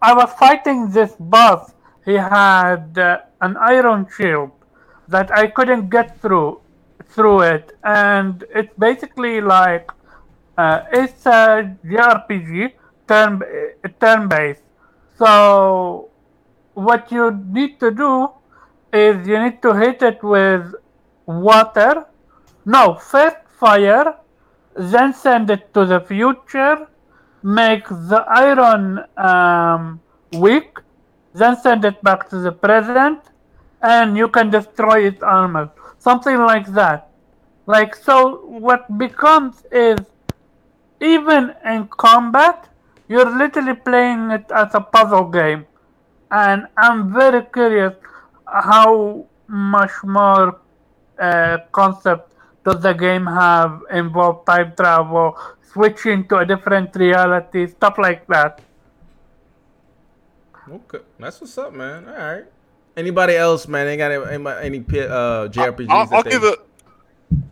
[0.00, 1.72] I was fighting this boss.
[2.04, 4.52] He had uh, an iron shield
[5.08, 6.60] that I couldn't get through
[7.14, 9.90] through it, and it's basically like
[10.58, 12.72] uh, it's a JRPG
[13.08, 14.63] turn uh, turn based.
[15.18, 16.10] So
[16.74, 18.30] what you need to do
[18.92, 20.74] is you need to hit it with
[21.26, 22.06] water.
[22.64, 24.16] No, first fire,
[24.74, 26.88] then send it to the future,
[27.42, 30.00] make the iron um,
[30.32, 30.78] weak,
[31.32, 33.20] then send it back to the present,
[33.82, 35.70] and you can destroy its armor.
[35.98, 37.10] Something like that.
[37.66, 39.98] Like, so what becomes is
[41.00, 42.68] even in combat,
[43.14, 45.64] you're literally playing it as a puzzle game.
[46.30, 47.94] And I'm very curious
[48.44, 50.58] how much more
[51.18, 52.32] uh, concept
[52.64, 55.38] does the game have involve time travel,
[55.72, 58.60] switching to a different reality, stuff like that.
[60.68, 62.08] Okay, that's what's up, man.
[62.08, 62.44] All right.
[62.96, 63.86] Anybody else, man?
[63.86, 65.90] Ain't got any, any, any uh, JRPGs?
[65.90, 66.56] I'll, I'll they- give a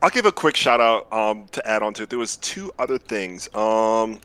[0.01, 2.11] I'll give a quick shout out um, to add on to it.
[2.11, 3.49] There was two other things.
[3.55, 4.21] Um,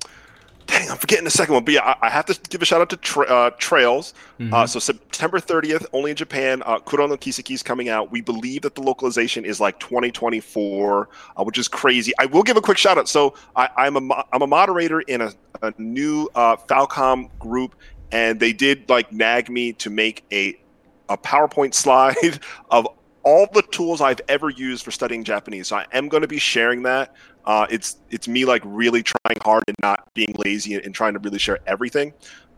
[0.68, 1.64] dang, I'm forgetting the second one.
[1.64, 4.14] But yeah, I, I have to give a shout out to tra- uh, Trails.
[4.54, 6.62] Uh, so September 30th, only in Japan.
[6.66, 8.12] Uh, Kuro no Kiseki is coming out.
[8.12, 12.12] We believe that the localization is like 2024, uh, which is crazy.
[12.20, 13.10] I will give a quick shout out.
[13.10, 17.76] So I, I'm a mo- I'm a moderator in a, a new uh, Falcom group,
[18.12, 20.60] and they did like nag me to make a
[21.10, 22.40] a PowerPoint slide
[22.70, 22.88] of
[23.24, 25.68] all the tools I've ever used for studying Japanese.
[25.68, 27.14] So I am going to be sharing that.
[27.48, 31.14] Uh, it's it's me like really trying hard and not being lazy and, and trying
[31.14, 32.14] to really share everything.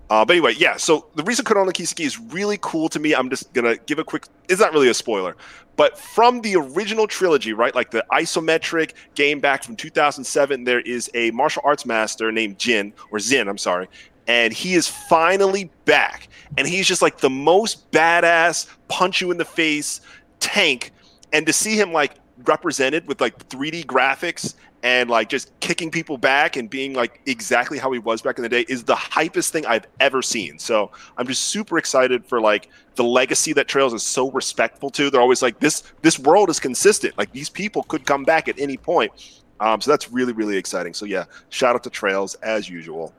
[0.09, 0.75] Uh, but anyway, yeah.
[0.77, 3.99] So the reason Kuro no Kiseki is really cool to me, I'm just gonna give
[3.99, 4.25] a quick.
[4.49, 5.37] It's not really a spoiler,
[5.75, 7.75] but from the original trilogy, right?
[7.75, 12.91] Like the isometric game back from 2007, there is a martial arts master named Jin
[13.11, 13.47] or Zin.
[13.47, 13.87] I'm sorry,
[14.27, 19.37] and he is finally back, and he's just like the most badass, punch you in
[19.37, 20.01] the face
[20.39, 20.93] tank,
[21.31, 22.15] and to see him like
[22.45, 27.77] represented with like 3D graphics and like just kicking people back and being like exactly
[27.77, 30.57] how he was back in the day is the hypest thing I've ever seen.
[30.57, 35.09] So I'm just super excited for like the legacy that Trails is so respectful to.
[35.09, 37.17] They're always like this this world is consistent.
[37.17, 39.11] Like these people could come back at any point.
[39.59, 40.93] Um, so that's really really exciting.
[40.93, 43.13] So yeah, shout out to Trails as usual.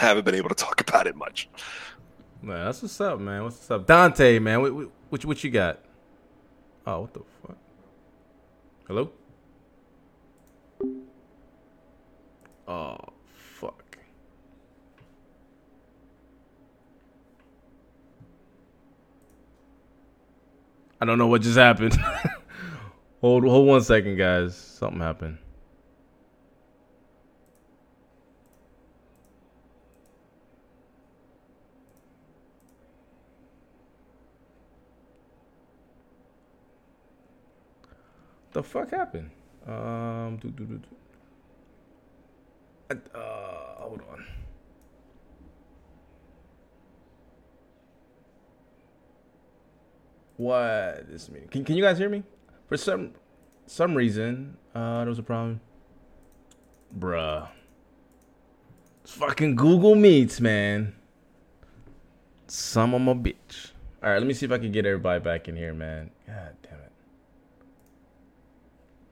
[0.00, 1.48] I haven't been able to talk about it much.
[2.42, 3.44] Man, that's what's up, man.
[3.44, 4.40] What's up, Dante?
[4.40, 5.78] Man, what what, what, what you got?
[6.84, 7.56] Oh, what the fuck?
[8.88, 9.12] Hello.
[12.68, 12.96] Oh,
[13.34, 13.98] fuck.
[21.00, 21.94] I don't know what just happened.
[23.20, 24.56] hold, hold one second, guys.
[24.56, 25.38] Something happened.
[38.52, 39.30] The fuck happened?
[39.66, 41.01] Um, do, do, do, do.
[43.14, 44.26] Uh, hold on.
[50.36, 51.48] What is mean?
[51.48, 52.22] Can Can you guys hear me?
[52.68, 53.12] For some
[53.66, 55.60] some reason, uh, there was a problem.
[56.98, 57.48] Bruh.
[59.02, 60.94] It's fucking Google Meets, man.
[62.46, 63.72] Some of my bitch.
[64.02, 66.10] All right, let me see if I can get everybody back in here, man.
[66.26, 66.92] God damn it.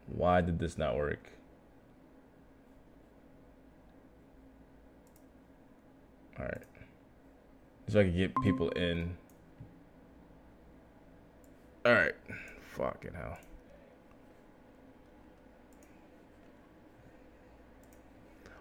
[0.06, 1.30] Why did this not work?
[6.41, 6.62] All right.
[7.88, 9.16] So I can get people in.
[11.84, 12.14] All right.
[12.76, 13.38] Fucking hell.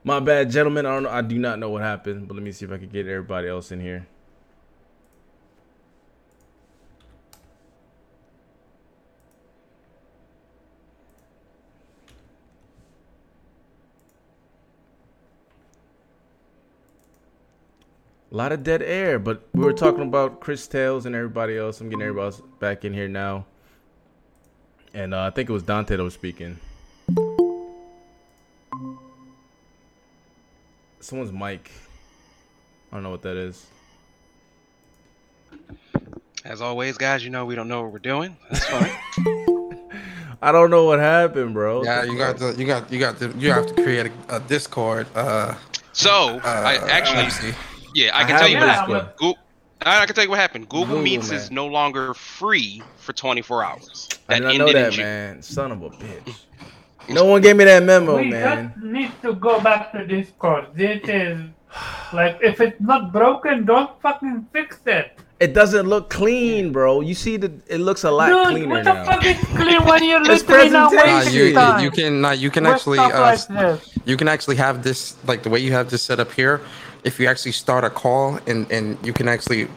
[0.03, 0.85] My bad, gentlemen.
[0.85, 1.09] I don't know.
[1.09, 3.47] I do not know what happened, but let me see if I can get everybody
[3.47, 4.07] else in here.
[18.31, 21.81] A lot of dead air, but we were talking about Cris Tales and everybody else.
[21.81, 23.45] I'm getting everybody else back in here now.
[24.93, 26.59] And uh, I think it was Dante that was speaking.
[30.99, 31.71] Someone's mic.
[32.91, 33.65] I don't know what that is.
[36.45, 38.37] As always, guys, you know we don't know what we're doing.
[38.51, 38.91] That's fine.
[40.41, 41.83] I don't know what happened, bro.
[41.83, 44.39] Yeah, you got to, you got, you got to, you have to create a, a
[44.39, 45.07] Discord.
[45.15, 45.55] Uh,
[45.93, 47.53] so uh, I actually, let's see.
[47.93, 49.15] Yeah, I I can tell you what Yeah, Discord.
[49.17, 49.37] Google,
[49.81, 50.69] I can tell you what happened.
[50.69, 51.37] Google, Google, Meets man.
[51.39, 54.07] is no longer free for 24 hours.
[54.27, 55.41] I did not know that, man.
[55.41, 56.35] Son of a bitch.
[57.09, 58.71] No one gave me that memo, we man.
[58.75, 60.67] just need to go back to Discord.
[60.75, 61.39] This is
[62.13, 65.17] like if it's not broken, don't fucking fix it.
[65.39, 67.01] It doesn't look clean, bro.
[67.01, 69.05] You see the it looks a lot Dude, cleaner what the now.
[69.05, 71.07] fuck is clean when you're literally not presentation.
[71.07, 71.83] Nah, wasting you, time?
[71.83, 75.41] you can, nah, you can with actually, uh, like you can actually have this like
[75.41, 76.61] the way you have this set up here.
[77.03, 79.67] If you actually start a call and and you can actually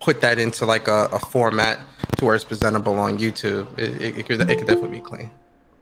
[0.00, 1.80] put that into like a, a format
[2.18, 5.30] to where it's presentable on YouTube, it, it, it could it could definitely be clean,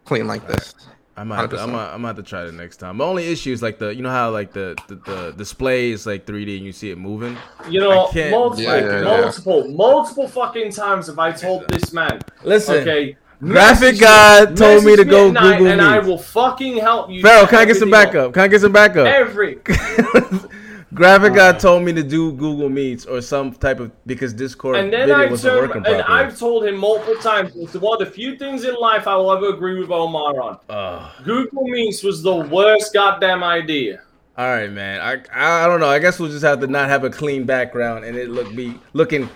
[0.04, 0.74] clean like this.
[1.16, 1.72] I might, have to, I 100%.
[1.72, 2.98] might, I might have to try it next time.
[2.98, 6.06] The only issue is like the, you know how like the the, the display is
[6.06, 7.36] like 3D and you see it moving.
[7.68, 9.02] You know, multiple, Yeah, yeah, yeah.
[9.02, 14.84] multiple, multiple fucking times have I told this man, Listen, okay, Graphic guy me- told
[14.84, 17.22] me message to go at night Google and I will fucking help you.
[17.22, 18.32] Pharaoh, set can I get some backup?
[18.32, 19.06] Can I get some backup?
[19.06, 19.58] Every
[20.94, 24.92] Graphic God told me to do Google Meets or some type of because Discord And
[24.92, 26.24] then video I wasn't turn, working and properly.
[26.24, 29.32] I've told him multiple times it's one of the few things in life I will
[29.32, 30.58] ever agree with Omar on.
[30.68, 31.10] Ugh.
[31.24, 34.02] Google Meets was the worst goddamn idea.
[34.38, 35.00] all right, man.
[35.00, 35.88] I, I I don't know.
[35.88, 38.78] I guess we'll just have to not have a clean background and it look be
[38.92, 39.28] looking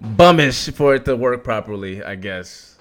[0.00, 2.04] bummish for it to work properly.
[2.04, 2.78] I guess.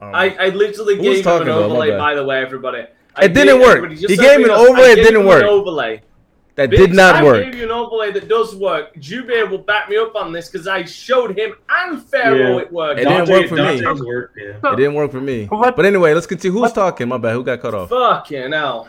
[0.00, 2.86] Um, I, I literally gave him an overlay, by the way, everybody.
[3.16, 3.90] I It didn't work.
[3.90, 5.42] He gave me an overlay, it didn't work.
[5.42, 6.02] Overlay.
[6.58, 7.44] That Bitch, did not I work.
[7.44, 8.92] gave you an overlay that does work.
[8.96, 12.62] Jubei will back me up on this because I showed him and Pharaoh Yeah.
[12.62, 13.00] it worked.
[13.00, 13.86] It didn't work for me.
[13.86, 14.72] Work, yeah.
[14.72, 15.46] It didn't work for me.
[15.46, 16.52] What- But anyway, let's continue.
[16.52, 17.06] Who's what- talking?
[17.08, 17.34] My bad.
[17.34, 17.88] Who got cut off?
[17.90, 18.88] Fucking hell.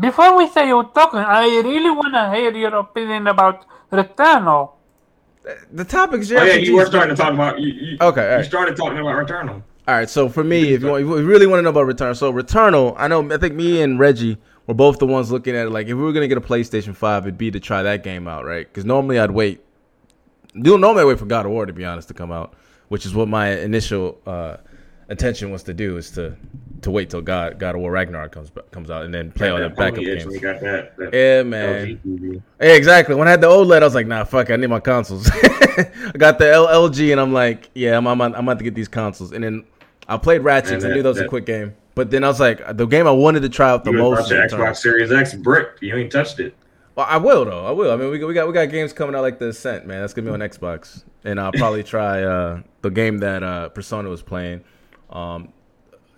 [0.00, 4.70] Before we say you're talking, I really wanna hear your opinion about Returnal.
[5.72, 7.72] The topic's Oh yeah, you were starting to talk about you.
[7.72, 9.62] you Okay, all You started talking about Returnal.
[9.86, 11.86] All right, so for me, if you, want, if you really want to know about
[11.86, 15.54] Returnal, so Returnal, I know, I think me and Reggie were both the ones looking
[15.56, 15.70] at it.
[15.70, 18.26] Like, if we were gonna get a PlayStation Five, it'd be to try that game
[18.28, 18.66] out, right?
[18.66, 19.60] Because normally I'd wait.
[20.60, 22.54] Do normally wait for God of War to be honest to come out,
[22.88, 24.58] which is what my initial uh,
[25.10, 26.36] intention was to do, is to
[26.82, 29.58] to wait till God God of War Ragnarok comes comes out and then play all
[29.58, 30.38] the That backup games.
[30.38, 30.96] got that.
[30.98, 31.98] that Yeah, man.
[32.04, 33.14] LG Yeah, exactly.
[33.14, 35.28] When I had the OLED, I was like, nah, fuck, it, I need my consoles.
[35.76, 38.74] I got the L- LG, and I'm like, yeah, I'm, I'm, I'm about to get
[38.74, 39.32] these consoles.
[39.32, 39.64] And then
[40.08, 40.84] I played Ratchet.
[40.84, 41.74] I knew that was a quick game.
[41.94, 44.18] But then I was like, the game I wanted to try out the You most.
[44.20, 45.78] most your was Xbox Series X brick.
[45.80, 46.54] You ain't touched it.
[46.96, 47.66] Well, I will though.
[47.66, 47.90] I will.
[47.92, 50.00] I mean, we got, we got we got games coming out like the Ascent, man.
[50.00, 54.08] That's gonna be on Xbox, and I'll probably try uh, the game that uh, Persona
[54.08, 54.62] was playing,
[55.10, 55.52] um,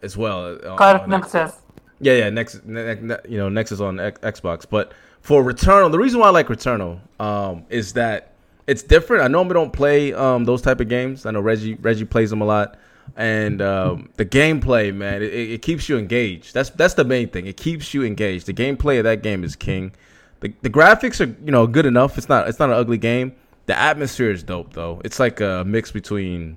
[0.02, 0.58] as well.
[0.64, 1.52] uh, on- on Nexus.
[1.98, 4.66] Yeah, yeah, Next, ne- ne- you know, Nexus on X- Xbox.
[4.68, 8.34] But for Returnal, the reason why I like Returnal um, is that
[8.66, 9.22] it's different.
[9.24, 11.24] I normally don't play um, those type of games.
[11.24, 12.76] I know Reggie Reggie plays them a lot,
[13.14, 16.54] and um, the gameplay, man, it, it keeps you engaged.
[16.54, 17.46] That's that's the main thing.
[17.46, 18.46] It keeps you engaged.
[18.46, 19.92] The gameplay of that game is king.
[20.40, 22.18] The the graphics are you know good enough.
[22.18, 23.34] It's not it's not an ugly game.
[23.66, 25.00] The atmosphere is dope though.
[25.04, 26.56] It's like a mix between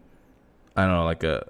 [0.75, 1.45] I don't know, like a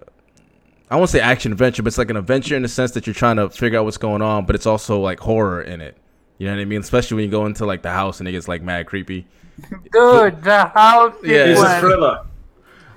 [0.91, 3.14] I won't say action adventure, but it's like an adventure in the sense that you're
[3.14, 5.97] trying to figure out what's going on, but it's also like horror in it.
[6.39, 6.80] You know what I mean?
[6.82, 9.28] Especially when you go into like the house and it gets like mad creepy.
[9.91, 11.45] Dude, the house Yeah.
[11.45, 12.26] It's a thriller.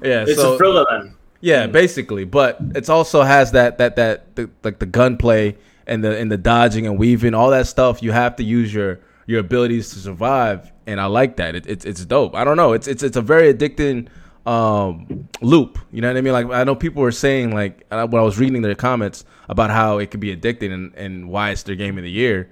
[0.02, 1.14] Yeah, It's so a thriller then.
[1.42, 6.16] Yeah, basically, but it also has that that that the, like the gunplay and the
[6.16, 8.02] and the dodging and weaving, all that stuff.
[8.02, 11.54] You have to use your your abilities to survive, and I like that.
[11.54, 12.34] It, it's it's dope.
[12.34, 12.72] I don't know.
[12.72, 14.08] It's it's it's a very addicting
[14.46, 15.78] um loop.
[15.90, 16.32] You know what I mean?
[16.32, 19.98] Like I know people were saying like when I was reading their comments about how
[19.98, 22.50] it could be addicting and and why it's their game of the year.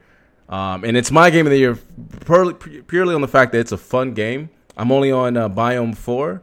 [0.49, 1.79] Um, and it's my game of the year
[2.27, 4.51] purely, purely on the fact that it's a fun game.
[4.77, 6.43] I'm only on uh, Biome Four,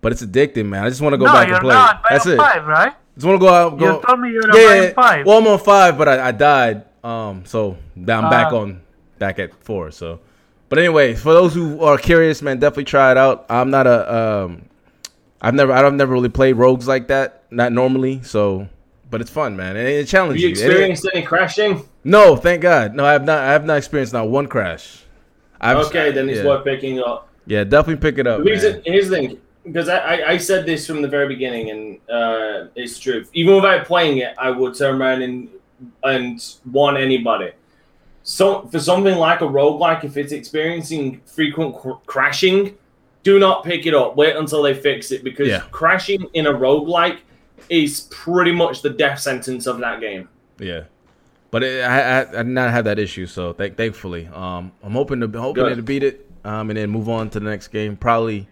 [0.00, 0.84] but it's addicting, man.
[0.84, 1.74] I just want to go no, back you're and play.
[1.74, 2.02] not.
[2.08, 2.36] That's Biome it.
[2.38, 2.92] Five, right?
[3.14, 3.78] Just want to go out.
[3.78, 5.26] Go, You told me you're yeah, on yeah, Biome Five.
[5.26, 6.84] Well, I'm on five, but I, I died.
[7.04, 8.56] Um, so I'm back Ah.
[8.56, 8.80] on
[9.18, 9.90] back at four.
[9.90, 10.20] So,
[10.68, 13.46] but anyway, for those who are curious, man, definitely try it out.
[13.48, 14.62] I'm not a um,
[15.40, 18.22] I've never I've never really played rogues like that, not normally.
[18.22, 18.68] So,
[19.10, 20.54] but it's fun, man, and it Have challenges you you.
[20.54, 21.88] It ain't- experienced any crashing?
[22.04, 22.94] no, thank God.
[22.94, 23.38] No, I have not.
[23.38, 25.04] I have not experienced not one crash.
[25.60, 26.46] I've, Okay, then it's yeah.
[26.46, 27.28] worth picking up.
[27.46, 28.38] Yeah, definitely pick it up.
[28.38, 28.82] The reason, man.
[28.84, 32.66] here's the thing, because I, I, I said this from the very beginning, and uh,
[32.74, 33.24] it's true.
[33.32, 35.48] Even without playing it, I would turn around and
[36.02, 37.52] and want anybody.
[38.22, 42.76] So for something like a roguelike, if it's experiencing frequent cr- crashing,
[43.22, 44.14] do not pick it up.
[44.16, 45.62] Wait until they fix it because Yeah.
[45.70, 47.18] crashing in a roguelike
[47.70, 50.28] is pretty much the death sentence of that game.
[50.58, 50.82] Yeah,
[51.50, 54.92] but it, I, I I did not have that issue, so th- thankfully, um, I'm
[54.92, 55.76] hoping to hoping Good.
[55.76, 57.96] to beat it, um, and then move on to the next game.
[57.96, 58.48] Probably,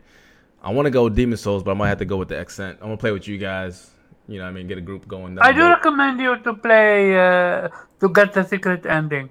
[0.63, 2.41] I want to go with Demon's Souls, but I might have to go with the
[2.41, 2.79] Ascent.
[2.81, 3.91] I'm gonna play with you guys.
[4.27, 5.35] You know, what I mean, get a group going.
[5.37, 5.71] down I do road.
[5.71, 7.69] recommend you to play uh,
[8.01, 9.31] to get the secret ending.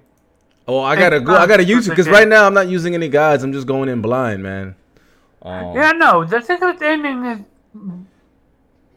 [0.66, 1.36] Oh, I gotta It's go.
[1.36, 3.42] I gotta use it because right now I'm not using any guides.
[3.44, 4.74] I'm just going in blind, man.
[5.42, 7.38] Um, Yeah, no, the secret ending is.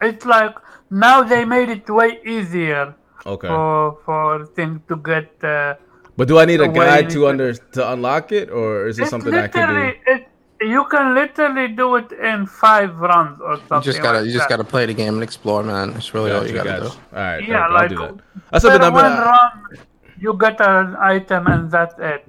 [0.00, 0.54] It's like
[0.90, 3.46] now they made it way easier Okay.
[3.48, 5.30] for for things to get.
[5.44, 5.74] Uh,
[6.16, 9.32] But do I need a guide to under to unlock it, or is it something
[9.34, 9.80] I can do?
[10.14, 10.28] it.
[10.64, 13.78] You can literally do it in five runs or something.
[13.78, 14.56] You just gotta like you just that.
[14.58, 15.92] gotta play the game and explore, man.
[15.92, 16.84] That's really all you gotta gotcha.
[16.84, 17.16] do.
[17.16, 18.14] All right, Yeah, I'll like do that.
[18.50, 19.18] That's something per I've one been.
[19.18, 19.86] run,
[20.18, 22.24] you get an item and that's it.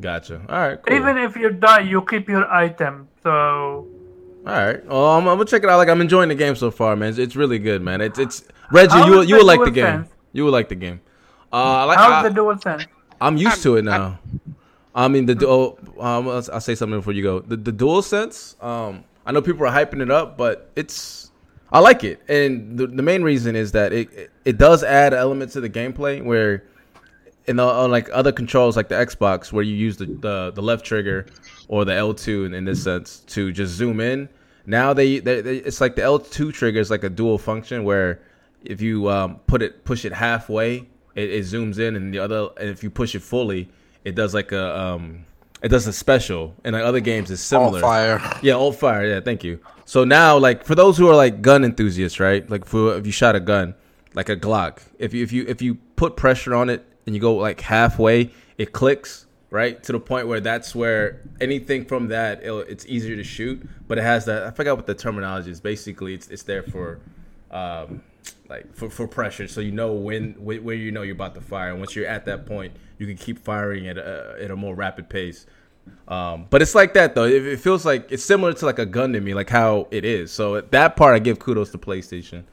[0.00, 0.40] Gotcha.
[0.48, 0.78] All right.
[0.82, 0.96] Cool.
[0.96, 3.08] Even if you die, you keep your item.
[3.22, 3.86] So
[4.46, 4.84] All right.
[4.86, 5.76] Well, I'm, I'm gonna check it out.
[5.76, 7.10] Like I'm enjoying the game so far, man.
[7.10, 8.00] It's, it's really good, man.
[8.00, 8.92] It's it's Reggie.
[8.92, 9.84] How You will- you will like the game.
[10.04, 10.08] sense?
[10.32, 11.00] You will like the game.
[11.52, 11.98] Uh, I like.
[11.98, 12.84] how's I, the dual sense?
[13.20, 14.18] I'm used to it now.
[14.94, 15.78] I mean the dual.
[15.98, 17.40] Um, I'll, say something before you go.
[17.40, 18.56] The the dual sense.
[18.60, 21.30] Um, I know people are hyping it up, but it's.
[21.72, 25.54] I like it, and the the main reason is that it it, does add elements
[25.54, 26.64] to the gameplay where.
[27.46, 30.62] In the, on like other controls like the Xbox, where you use the, the, the
[30.62, 31.26] left trigger
[31.66, 34.28] or the L2 in, in this sense to just zoom in.
[34.66, 38.20] Now they, they, they it's like the L2 trigger is like a dual function where
[38.62, 42.50] if you um, put it push it halfway, it, it zooms in, and the other
[42.58, 43.68] and if you push it fully,
[44.04, 45.24] it does like a um,
[45.62, 46.54] it does a special.
[46.64, 47.80] And like other games, is similar.
[47.80, 48.20] fire.
[48.42, 49.06] Yeah, old fire.
[49.06, 49.60] Yeah, thank you.
[49.84, 52.48] So now, like for those who are like gun enthusiasts, right?
[52.48, 53.74] Like for if you shot a gun,
[54.14, 57.20] like a Glock, if you if you if you put pressure on it and you
[57.20, 62.40] go like halfway, it clicks right to the point where that's where anything from that
[62.44, 63.68] it'll, it's easier to shoot.
[63.88, 64.44] But it has that.
[64.44, 65.60] I forgot what the terminology is.
[65.60, 67.00] Basically, it's it's there for.
[67.50, 68.02] Um,
[68.48, 71.70] like for, for pressure, so you know when where you know you're about to fire,
[71.70, 74.74] and once you're at that point, you can keep firing at a, at a more
[74.74, 75.46] rapid pace.
[76.08, 77.24] Um, but it's like that though.
[77.24, 80.04] It, it feels like it's similar to like a gun to me, like how it
[80.04, 80.32] is.
[80.32, 82.44] So that part, I give kudos to PlayStation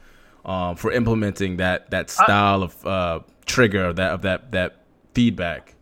[0.44, 4.82] um, for implementing that that style of uh, trigger that of that that
[5.14, 5.74] feedback.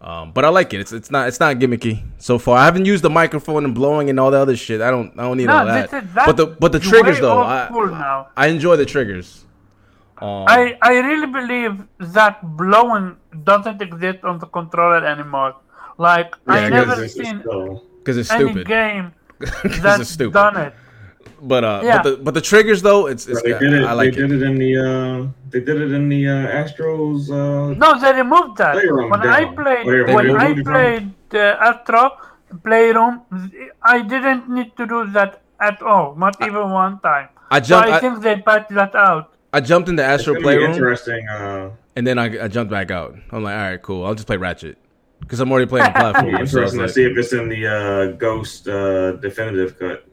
[0.00, 0.80] Um, but I like it.
[0.80, 2.58] It's it's not it's not gimmicky so far.
[2.58, 4.80] I haven't used the microphone and blowing and all the other shit.
[4.82, 5.90] I don't I don't need No, all that.
[5.90, 8.28] this is- that's but the but the triggers though, I, school now.
[8.36, 9.44] I enjoy the triggers.
[10.18, 15.56] Um, I, I really believe that blowing doesn't exist on the controller anymore.
[15.98, 18.66] Like Yeah, I I never seen because it's any stupid.
[18.66, 20.32] game Because that's it's stupid.
[20.34, 20.74] done it.
[21.42, 22.02] But uh, Yeah.
[22.02, 23.84] but the but the triggers though, it's, it's they did it.
[23.84, 24.28] I like they it.
[24.28, 24.72] did it in the.
[24.78, 26.32] Uh, they did it in the uh,
[26.64, 27.30] Astros.
[27.30, 28.74] Uh, No, they removed that.
[28.74, 29.54] Playroom When I down.
[29.56, 32.10] played, They when I it from- played uh, Astro
[32.64, 33.22] Playroom,
[33.82, 37.28] I didn't need to do that at all, not even one time.
[37.50, 37.88] I So jumped.
[37.90, 39.32] I I, think they patched that out.
[39.52, 41.26] I jumped in the Astro gonna Playroom, interesting.
[41.28, 43.14] Uh, and then I, I jumped back out.
[43.32, 44.04] I'm like, all right, cool.
[44.04, 44.76] I'll just play Ratchet
[45.20, 46.34] because I'm already playing the platform.
[46.34, 49.12] it'll be so I interesting to like, see if it's in the uh, Ghost uh,
[49.12, 50.06] definitive cut.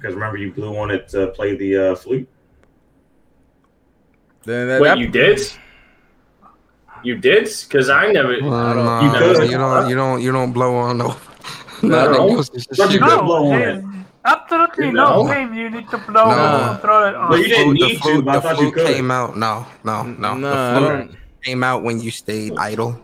[0.00, 2.26] Because remember, you blew on it to play the uh, flute.
[4.44, 5.40] then that, Wait, that- you did?
[7.02, 7.48] You did?
[7.68, 8.36] Because I never.
[8.42, 9.50] Well, don't- no, you could.
[9.50, 9.88] you don't.
[9.88, 10.22] You don't.
[10.22, 11.16] You don't blow on no.
[11.82, 12.12] No.
[12.12, 13.00] no, Ghost But you shit.
[13.00, 13.84] could No, blow on it.
[14.26, 15.22] absolutely No.
[15.24, 16.36] no game you need to blow No.
[16.36, 17.30] the controller on.
[17.30, 18.86] Well, you didn't The need to, flute- but I the thought you flute could.
[18.96, 19.36] came out.
[19.38, 20.34] No, no, no.
[20.34, 23.00] Nah, I the flute came out when you stayed idle,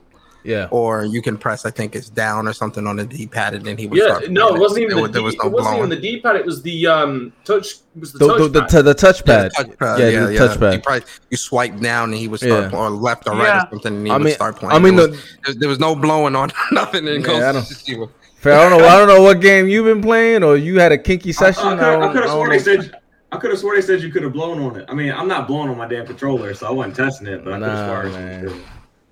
[0.47, 0.69] yeah.
[0.71, 1.67] or you can press.
[1.67, 4.31] I think it's down or something on the D-pad, and then he would Yeah, start.
[4.31, 5.97] no, it wasn't even There the was- there was D, no it wasn't even the
[5.97, 6.37] D-pad.
[6.37, 7.67] It was the um touch.
[7.95, 8.69] It was the, The, the, the, touchpad.
[8.71, 9.27] t- the touchpad.
[9.29, 9.99] Yeah, the touchpad.
[9.99, 10.41] Yeah, Yeah, the yeah.
[10.41, 10.73] touchpad.
[10.75, 12.79] You, probably, you swipe down and he would start, Yeah.
[12.79, 13.65] or left or right Yeah.
[13.65, 14.75] or something, and he I would mean, start playing.
[14.75, 17.43] I mean, There the, was, there, there was no blowing on nothing in Yeah, Ghost
[17.43, 18.87] I don't- fair, I don't know.
[18.87, 21.65] I don't know what game you've been playing, or you had a kinky session.
[21.67, 22.93] I, I, I could have sworn don't they said.
[23.33, 24.85] I could have sworn they said you could have blown on it.
[24.89, 27.45] I mean, I'm not blowing on my damn controller, so I wasn't testing it.
[27.45, 28.13] But I could have
[28.45, 28.63] Nah, sworn.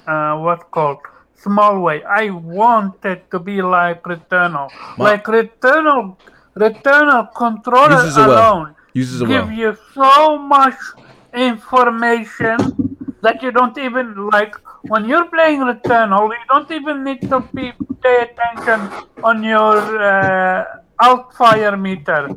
[0.08, 1.00] uh, what's called
[1.36, 2.04] small way.
[2.04, 6.16] I want it to be like Returnal, Ma- like Returnal.
[6.56, 8.32] Returnal controller Uses it well.
[8.32, 9.52] alone Uses give well.
[9.52, 10.76] you so much
[11.34, 12.58] information
[13.22, 17.74] that you don't even like when you're playing Returnal, you don't even need to be
[18.02, 18.80] pay attention
[19.24, 20.66] on your uh,
[21.00, 22.30] alt fire meter.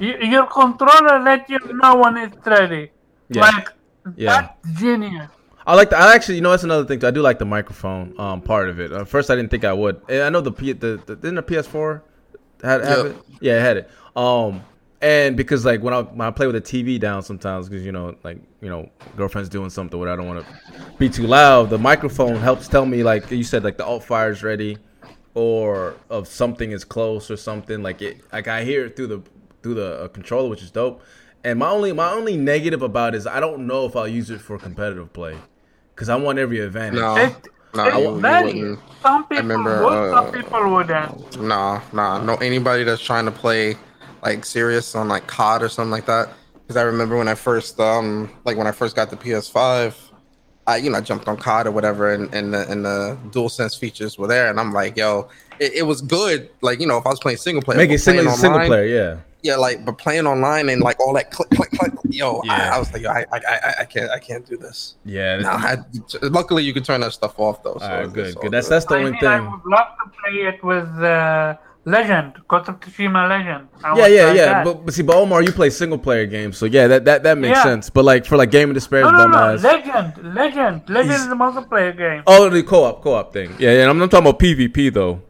[0.00, 2.90] Y- your controller let you know when it's ready.
[3.28, 3.42] Yeah.
[3.42, 3.68] Like
[4.16, 4.30] Yeah.
[4.62, 5.30] that's genius.
[5.66, 5.98] I like the.
[5.98, 7.00] I actually, you know, that's another thing.
[7.00, 7.08] Too.
[7.08, 8.92] I do like the microphone um part of it.
[8.92, 10.00] At first, I didn't think I would.
[10.08, 12.02] I know the P the, the didn't the PS4
[12.62, 13.06] had Yep.
[13.06, 13.16] it.
[13.40, 13.90] Yeah, it had it.
[14.14, 14.62] Um,
[15.02, 17.92] and because like when I when I play with the TV down sometimes because you
[17.92, 21.68] know like you know girlfriend's doing something where I don't want to be too loud.
[21.70, 24.78] The microphone helps tell me like you said like the alt fire's ready
[25.34, 29.22] or of something is close or something like it like I hear it through the
[29.62, 31.02] through the uh, controller which is dope.
[31.44, 34.30] And my only my only negative about it is I don't know if I'll use
[34.30, 35.36] it for competitive play
[35.94, 37.00] because I want every advantage.
[37.00, 37.34] No, It,
[37.74, 38.80] no, it you, you wouldn't.
[39.02, 41.40] Some people remember, would, some uh, people wouldn't.
[41.40, 42.34] Nah, nah, no.
[42.36, 43.76] Anybody that's trying to play
[44.22, 46.30] like serious on like COD or something like that.
[46.54, 49.94] Because I remember when I first, um, like when I first got the PS5,
[50.66, 53.78] I you know I jumped on COD or whatever, and and the and the DualSense
[53.78, 55.28] features were there, and I'm like, yo,
[55.60, 56.50] it, it was good.
[56.60, 58.84] Like you know, if I was playing single player, Make it single playing single player,
[58.84, 59.20] yeah.
[59.42, 62.70] Yeah, like but playing online and like all that click click click, yo, Yeah.
[62.72, 64.96] I, I was like, yo, I, I I I can't I can't do this.
[65.04, 65.38] Yeah.
[65.40, 65.76] No, I,
[66.22, 67.76] luckily you can turn that stuff off though.
[67.78, 68.50] So all right, it's- good, it's good.
[68.50, 69.50] That's that's the I only mean, I thing.
[69.50, 73.68] would love to play it with uh, Legend, Ghost of Tsushima Legend.
[73.84, 74.64] I Yeah, yeah, yeah.
[74.64, 77.38] But, but see, but Omar, you play single player games, so yeah, that that, that
[77.38, 77.62] makes Yeah.
[77.62, 77.88] sense.
[77.90, 79.62] But like for like Game of Despair, no, no, bum no, ass.
[79.62, 82.22] Legend, Legend, Legend He's- is a multiplayer game.
[82.26, 83.54] Oh, the co-op, co-op thing.
[83.60, 83.88] Yeah, yeah.
[83.90, 85.22] I'm, I'm talking about PvP though.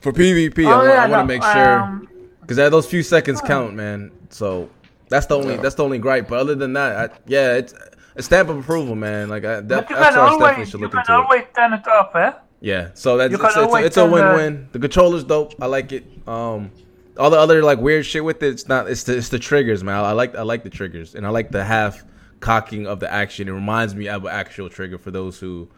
[0.00, 2.08] For PvP, I, oh want, yeah, I want to no, make sure um,
[2.42, 4.10] because those few seconds count, man.
[4.28, 4.68] So
[5.08, 5.60] that's the only Yeah.
[5.62, 6.28] that's the only gripe.
[6.28, 7.74] But other than that, I, yeah, it's
[8.16, 9.28] a stamp of approval, man.
[9.30, 11.12] Like I, that, you that's can why I definitely always, should you look can into
[11.12, 11.16] it.
[11.16, 12.32] always turn it off, eh?
[12.60, 14.68] Yeah, so that's it's, it's, always it's a turn the- win-win.
[14.72, 15.54] The controller's dope.
[15.60, 16.04] I like it.
[16.28, 16.70] Um,
[17.18, 18.88] all the other like weird shit with it, it's not.
[18.88, 19.96] It's the it's the triggers, man.
[19.96, 22.04] I, I like I like the triggers, and I like the half
[22.40, 23.48] cocking of the action.
[23.48, 25.68] It reminds me of an actual trigger for those who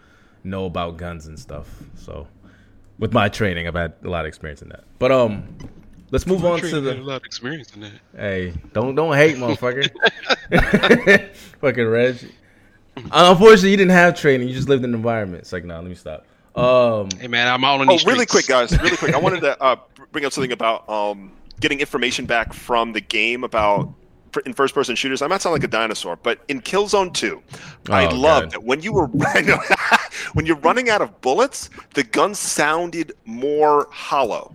[0.45, 1.66] know about guns and stuff.
[1.97, 2.27] So,
[2.99, 4.85] with my training, I've had a lot of experience in that.
[4.99, 5.57] But um,
[6.10, 6.94] let's move on to Trey had a the.
[7.02, 7.93] lot of experience in that.
[8.16, 9.89] Hey, don't don't hate, motherfucker.
[11.60, 12.16] Fucking Reg.
[13.10, 14.48] Unfortunately, you didn't have training.
[14.48, 15.43] You just lived in the environment.
[15.43, 16.24] It's like, nah, let me stop.
[16.55, 18.70] Um, Hey man, I'm all in Oh, these really quick, guys.
[18.81, 19.14] Really quick.
[19.14, 19.76] I wanted to uh,
[20.12, 23.93] bring up something about um, getting information back from the game about
[24.47, 25.22] in first-person shooters.
[25.22, 27.40] I might sound like a dinosaur, but in Killzone 2,
[27.90, 28.51] I Oh, love God.
[28.52, 29.06] that when you were
[30.32, 34.55] when you're running out of bullets, the gun sounded more hollow.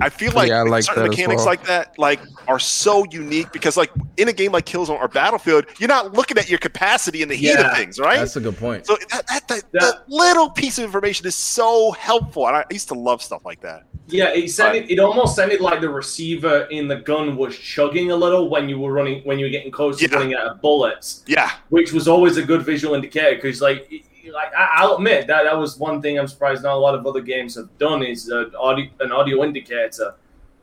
[0.00, 1.46] I feel like, Yeah, I like certain mechanics well.
[1.46, 5.66] like that like are so unique because like in a game like Killzone or Battlefield,
[5.78, 7.70] you're not looking at your capacity in the heat Yeah.
[7.70, 8.18] of things, right?
[8.18, 8.86] that's a good point.
[8.86, 12.64] So that, that, that, That- that little piece of information is so helpful, and I
[12.70, 13.84] used to love stuff like that.
[14.08, 14.88] Yeah, it sounded.
[14.90, 18.78] It almost sounded like the receiver in the gun was chugging a little when you
[18.78, 20.14] were running, when you were getting close to Yeah.
[20.16, 23.90] running out of bullets, Yeah, which was always a good visual indicator because, like,
[24.32, 27.06] like I, I'll admit that that was one thing I'm surprised not a lot of
[27.06, 30.14] other games have done is uh, audio, an audio indicator,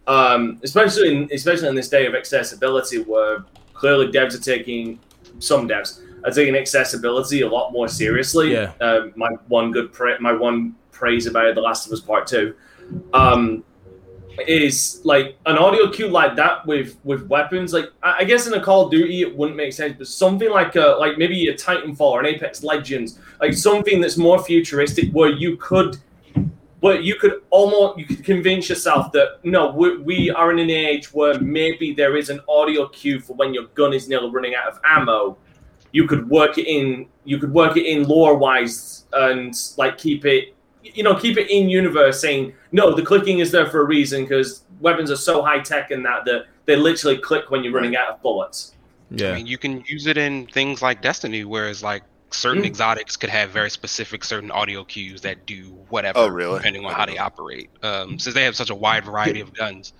[0.07, 4.99] um, especially in, especially in this day of accessibility where clearly devs are taking
[5.40, 8.53] some devs are taking accessibility a lot more seriously.
[8.53, 8.72] Yeah.
[8.80, 12.56] Uh, my one good pra- my one praise about The Last of Us Part Two.
[13.14, 13.64] Um,
[14.47, 17.73] is like an audio cue like that with with weapons.
[17.73, 20.49] Like I I guess in a Call of Duty it wouldn't make sense, but something
[20.49, 25.11] like a like maybe a Titanfall or an Apex Legends, like something that's more futuristic
[25.11, 25.97] where you could.
[26.80, 30.69] Where you could almost you could convince yourself that no, we, we are in an
[30.69, 34.53] age where maybe there is an audio cue for when your gun is nearly running
[34.53, 35.38] out of ammo.
[35.93, 37.07] You could work it in.
[37.23, 40.53] You could work it in lore wise and like keep it
[40.84, 44.23] you know, keep it in universe saying, no, the clicking is there for a reason
[44.23, 47.95] because weapons are so high tech in that that they literally click when you're running
[47.95, 48.73] out of bullets.
[49.11, 49.35] I Yeah.
[49.35, 52.68] mean, you can use it in things like Destiny, whereas like certain Mm.
[52.68, 56.57] exotics could have very specific certain audio cues that do whatever, Oh, really?
[56.57, 57.69] depending on how they operate.
[57.84, 59.93] Um, since they have such a wide variety of guns.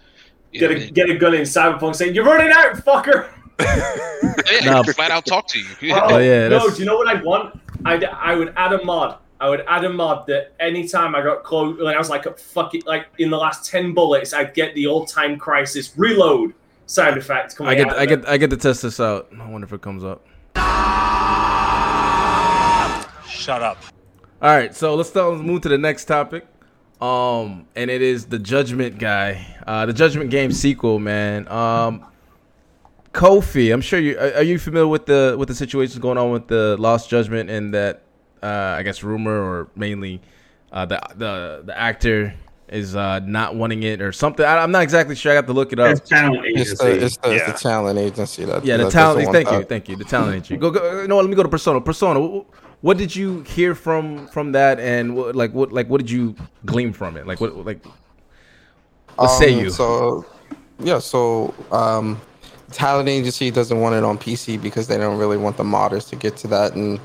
[0.52, 3.28] you Get know, a it- get a gun in Cyberpunk saying, You're running out, fucker.
[3.60, 5.66] yeah, Nah, it can flat out talk to you.
[5.94, 7.60] Oh, yeah, no, do you know what I'd want?
[7.86, 9.18] I'd, I would add a mod.
[9.44, 12.74] I would add a mod that anytime I got close, when I was like, fuck
[12.76, 16.54] it, like in the last 10 bullets, I'd get the old time crisis reload
[16.86, 18.00] sound effect coming I get out.
[18.00, 19.28] I get I get to test this out.
[19.38, 20.26] I wonder if it comes up.
[23.28, 23.84] Shut up.
[24.42, 26.48] All right, so let's start, let's move to the next topic.
[27.02, 31.50] Um, and it is the Judgment guy, uh, the Judgment Game sequel, man.
[31.50, 32.06] Um,
[33.12, 36.32] Kofi, I'm sure you are, are you familiar with the with the situations going on
[36.32, 38.04] with the Lost Judgment and that
[38.44, 40.22] uh, I guess rumor or mainly
[40.72, 42.34] uh, the the the actor
[42.70, 44.46] is uh, not wanting it or something.
[44.46, 45.32] I, I'm not exactly sure.
[45.32, 45.92] I have to look it up.
[45.98, 47.36] It's talent It's the, it's the, Yeah.
[47.36, 49.32] it's the talent agency that Yeah, the that talent.
[49.32, 49.70] Thank you, that.
[49.70, 49.96] thank you.
[49.96, 50.58] The talent agency.
[50.58, 51.02] Go, go.
[51.02, 51.18] You know?
[51.18, 51.80] Let me go to Persona.
[51.82, 52.20] Persona.
[52.20, 52.46] wh-
[52.84, 56.36] What did you hear from from that, and what, like what like what did you
[56.66, 57.26] glean from it?
[57.28, 57.80] Like what like
[59.16, 59.70] what say Um, you?
[59.70, 60.26] So,
[60.80, 62.20] yeah, so um,
[62.72, 66.16] talent agency doesn't want it on PC because they don't really want the modders to
[66.16, 67.00] get to that, and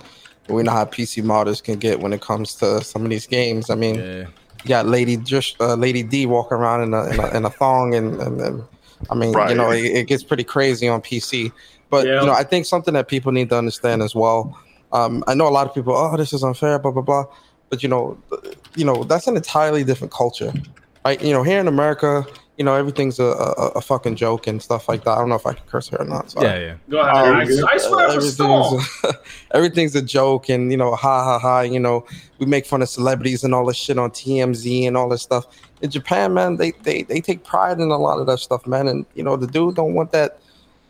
[0.48, 3.70] we know how PC modders can get when it comes to some of these games.
[3.70, 4.26] I mean, yeah.
[4.62, 7.50] you got Lady just uh, Lady D walking around in a in a, in a
[7.50, 8.62] thong, and, and, and
[9.10, 9.50] I mean, Right.
[9.50, 11.52] you know, it, it gets pretty crazy on PC.
[11.90, 12.20] But Yeah.
[12.20, 14.58] you know, I think something that people need to understand as well.
[14.92, 17.24] Um, I know a lot of people, oh, this is unfair, blah blah blah.
[17.70, 18.18] But you know,
[18.74, 20.52] you know, that's an entirely different culture,
[21.04, 21.20] right?
[21.22, 22.26] You know, here in America,
[22.58, 25.12] you know, everything's a, a, a fucking joke and stuff like that.
[25.12, 26.32] I don't know if I can curse here or not.
[26.32, 26.46] Sorry.
[26.46, 26.74] yeah, yeah.
[26.90, 27.14] Go ahead.
[27.14, 28.80] Um, I, I swear for Storm.
[29.04, 29.16] everything's,
[29.52, 32.04] everything's a joke and you know ha ha ha you know
[32.38, 35.46] we make fun of celebrities and all this shit on tmz and all this stuff
[35.82, 38.88] in japan man they they, they take pride in a lot of that stuff man
[38.88, 40.40] and you know the dude don't want that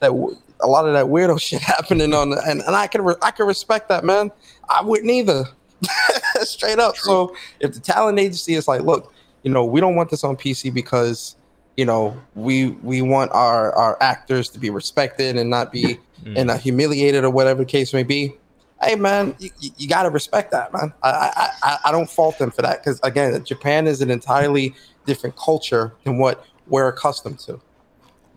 [0.01, 3.15] that a lot of that weirdo shit happening on the, and, and i can re-
[3.23, 4.31] i can respect that man
[4.69, 5.45] i wouldn't either
[6.41, 9.13] straight up so if the talent agency is like look
[9.43, 11.37] you know we don't want this on pc because
[11.79, 16.37] you know we we want our our actors to be respected and not be Mm.
[16.37, 18.35] and uh, humiliated or whatever the case may be.
[18.83, 20.93] Hey man, you, you- you got to respect that, man.
[21.05, 24.75] I, I I I don't fault them for that because again, Japan is an entirely
[25.07, 27.61] different culture than what we're accustomed to.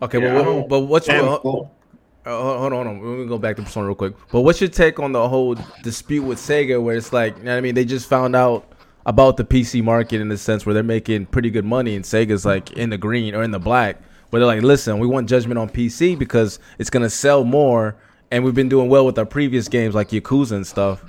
[0.04, 1.70] Okay, Yeah, I but, don't- but what's your, Uh, hold
[2.24, 2.96] hold on, hold on.
[3.02, 4.14] Let me go back to Persona real quick.
[4.32, 7.52] But what's your take on the whole dispute with Sega, where it's like, you know
[7.54, 8.72] what I mean, they just found out
[9.06, 12.46] about the PC market in the sense where they're making pretty good money, and Sega's
[12.46, 13.98] like in the green or in the black,
[14.30, 17.96] where they're like, listen, we want Judgment on PC because it's gonna sell more,
[18.30, 21.04] and we've been doing well with our previous games like Yakuza and stuff.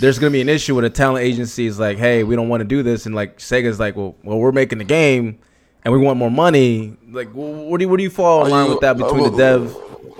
[0.00, 2.60] There's gonna be an issue where the talent agency is like, hey, we don't want
[2.62, 5.38] to do this, and like Sega's like, well, well, we're making the game,
[5.84, 6.96] and we want more money.
[7.10, 9.30] Like, what do you, what do you fall in line you- with that between uh,
[9.30, 9.76] the dev?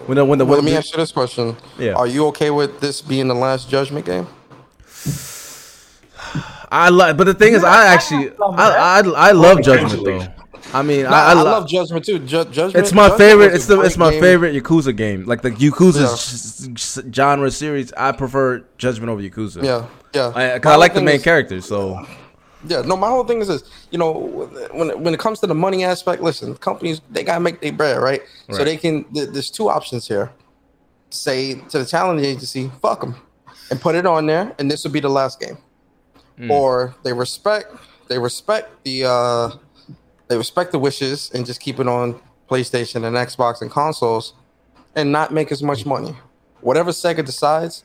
[0.06, 1.93] When the when the Well, let me ask you this question: Yeah.
[1.93, 4.26] Are you okay with this being the last Judgment game?
[6.70, 10.27] I like, but the thing is, I actually, I, I, I love Judgment though.
[10.74, 12.19] I mean, No, I, I, I, love Judgment too.
[12.19, 12.77] Ju- Judgment.
[12.77, 13.55] It's my Judgment favorite.
[13.55, 14.20] It's the it's my game.
[14.20, 15.24] favorite Yakuza game.
[15.24, 19.62] Like the Yakuza s- s- genre series, I prefer Judgment over Yakuza.
[19.65, 20.32] Yeah, yeah.
[20.35, 21.61] I, 'cause My I like the main is- character.
[21.62, 22.05] So
[22.66, 23.62] Yeah, no, my whole thing is this.
[23.90, 24.12] You know,
[24.73, 27.97] when when it comes to the money aspect, listen, companies they gotta make their bread,
[28.03, 28.20] right?
[28.51, 29.07] So they can.
[29.12, 30.32] There's two options here.
[31.11, 33.15] Say to the talent agency, "Fuck them,"
[33.70, 35.57] and put it on there, and this will be the last game.
[36.39, 36.51] Mm.
[36.51, 37.74] Or they respect
[38.09, 39.51] they respect the uh
[40.28, 44.35] they respect the wishes and just keep it on PlayStation and Xbox and consoles,
[44.94, 46.15] and not make as much money.
[46.60, 47.85] Whatever Sega decides,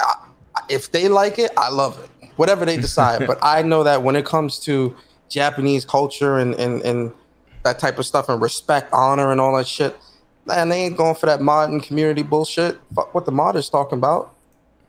[0.00, 0.14] I,
[0.68, 2.30] if they like it, I love it.
[2.36, 3.26] Whatever they decide.
[3.26, 4.96] but I know that when it comes to
[5.28, 7.12] Japanese culture and, and, and
[7.64, 9.96] that type of stuff and respect, honor, and all that shit,
[10.46, 12.78] man, they ain't going for that modern community bullshit.
[12.94, 14.34] Fuck what the mod is talking about.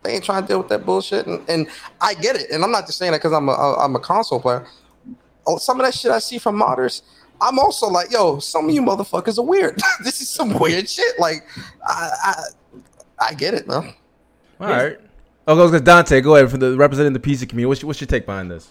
[0.04, 1.68] They ain't trying to deal with that bullshit, and, and
[2.00, 2.50] I get it.
[2.50, 4.66] And I'm not just saying that because I'm a I'm a console player.
[5.46, 7.02] Oh, some of that shit I see from modders,
[7.42, 9.82] I'm also like, yo, some of you motherfuckers are weird.
[10.04, 11.20] this is some weird shit.
[11.20, 11.48] Like,
[11.86, 12.44] I I,
[13.30, 13.86] I get it, though.
[14.60, 15.00] All right.
[15.48, 16.22] Oh, goes because Dante.
[16.22, 17.66] Go ahead for the representing the PC community.
[17.66, 18.70] What's your, what's your take behind this?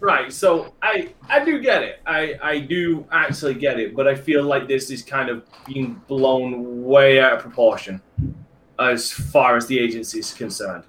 [0.00, 0.32] Right.
[0.32, 2.00] So I I do get it.
[2.06, 6.00] I I do actually get it, but I feel like this is kind of being
[6.08, 8.02] blown way out of proportion
[8.78, 10.84] as far as the agency is concerned.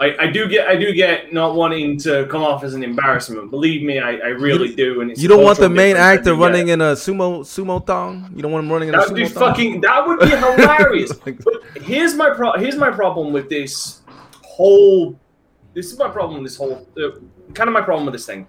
[0.00, 3.50] I, I do get I do get not wanting to come off as an embarrassment.
[3.50, 5.00] Believe me, I, I really do.
[5.00, 8.30] And it's You don't want the main actor running in a sumo sumo thong.
[8.34, 9.48] You don't want him running in a That would be sumo thong.
[9.50, 9.80] fucking.
[9.80, 11.12] That would be hilarious.
[11.12, 12.52] But here's my pro.
[12.52, 14.02] Here's my problem with this
[14.44, 15.18] whole.
[15.74, 16.42] This is my problem.
[16.42, 17.18] with This whole uh,
[17.54, 18.46] kind of my problem with this thing.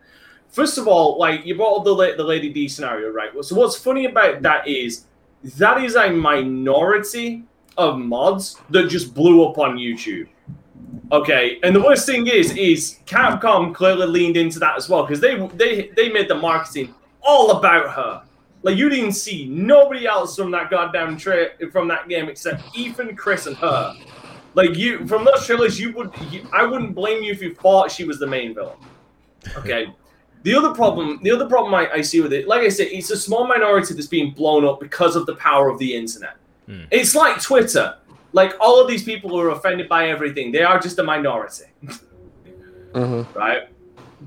[0.50, 3.32] First of all, like you brought up the the Lady D scenario, right?
[3.44, 5.06] So what's funny about that is
[5.58, 7.44] that is a minority
[7.80, 10.28] of mods that just blew up on YouTube.
[11.12, 15.20] Okay, and the worst thing is, is Capcom clearly leaned into that as well because
[15.20, 18.24] they they they made the marketing all about her.
[18.62, 23.16] Like you didn't see nobody else from that goddamn tra- from that game except Ethan,
[23.16, 23.96] Chris, and her.
[24.54, 27.92] Like you from those trailers, you would you, I wouldn't blame you if you thought
[27.92, 28.78] she was the main villain.
[29.58, 29.94] Okay.
[30.44, 33.12] The other problem, the other problem I, I see with it, like I said, it's
[33.12, 36.38] a small minority that's being blown up because of the power of the internet.
[36.70, 36.84] Hmm.
[36.92, 37.96] It's like Twitter.
[38.32, 41.66] Like all of these people who are offended by everything, they are just a minority
[42.94, 43.70] hmm right?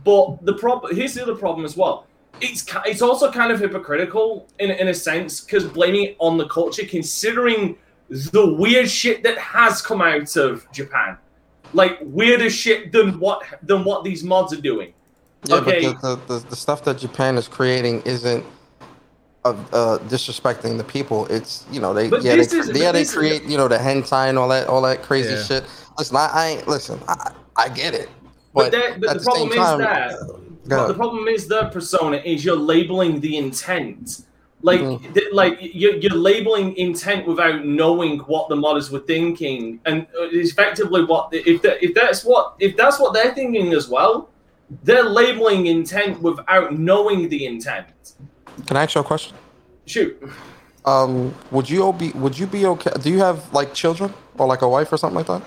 [0.05, 2.07] But the problem here's the other problem as well.
[2.41, 6.49] It's it's also kind of hypocritical in in a sense because blaming it on the
[6.49, 7.77] culture, considering
[8.09, 11.17] the weird shit that has come out of Japan,
[11.73, 14.93] like weirder shit than what than what these mods are doing.
[15.45, 15.93] Yeah, Okay.
[15.93, 18.45] but the, the, the, the stuff that Japan is creating isn't
[19.45, 21.27] of uh, disrespecting the people.
[21.27, 23.57] It's you know they But yeah they, this is- yeah they this is- create you
[23.57, 25.43] know the hentai and all that all that crazy Yeah.
[25.43, 25.65] shit.
[25.99, 26.99] Listen, I, I ain't listen.
[27.09, 28.09] I, I get it,
[28.55, 30.27] But, but, that, but at the the problem same is time, that uh,
[30.67, 34.23] But the problem is the persona is you're labeling the intent.
[34.65, 35.13] Like, Mhm.
[35.13, 40.29] th- like you're, you're labeling intent without knowing what the modders were thinking, and uh,
[40.31, 44.31] effectively what if that, if that's what if that's what they're thinking as well,
[44.85, 47.87] they're labeling intent without knowing the intent.
[48.67, 49.37] Can I ask you a question?
[49.87, 50.17] Shoot,
[50.85, 52.91] Um, would you all be would you be okay?
[53.01, 55.43] Do you have like children or like a wife or something like that?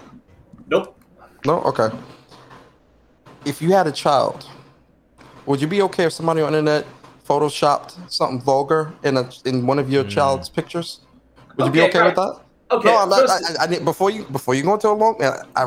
[0.67, 0.97] nope.
[1.45, 1.61] No.
[1.63, 1.89] Okay.
[3.45, 4.47] If you had a child,
[5.45, 6.85] would you be okay if somebody on the internet
[7.27, 11.01] photoshopped something vulgar in a in one of your child's pictures?
[11.57, 12.39] Would you be Okay, okay with that?
[12.71, 13.79] Okay, no, I'm not, first- I, I, I.
[13.79, 15.63] Before you before you go into a long, I, I,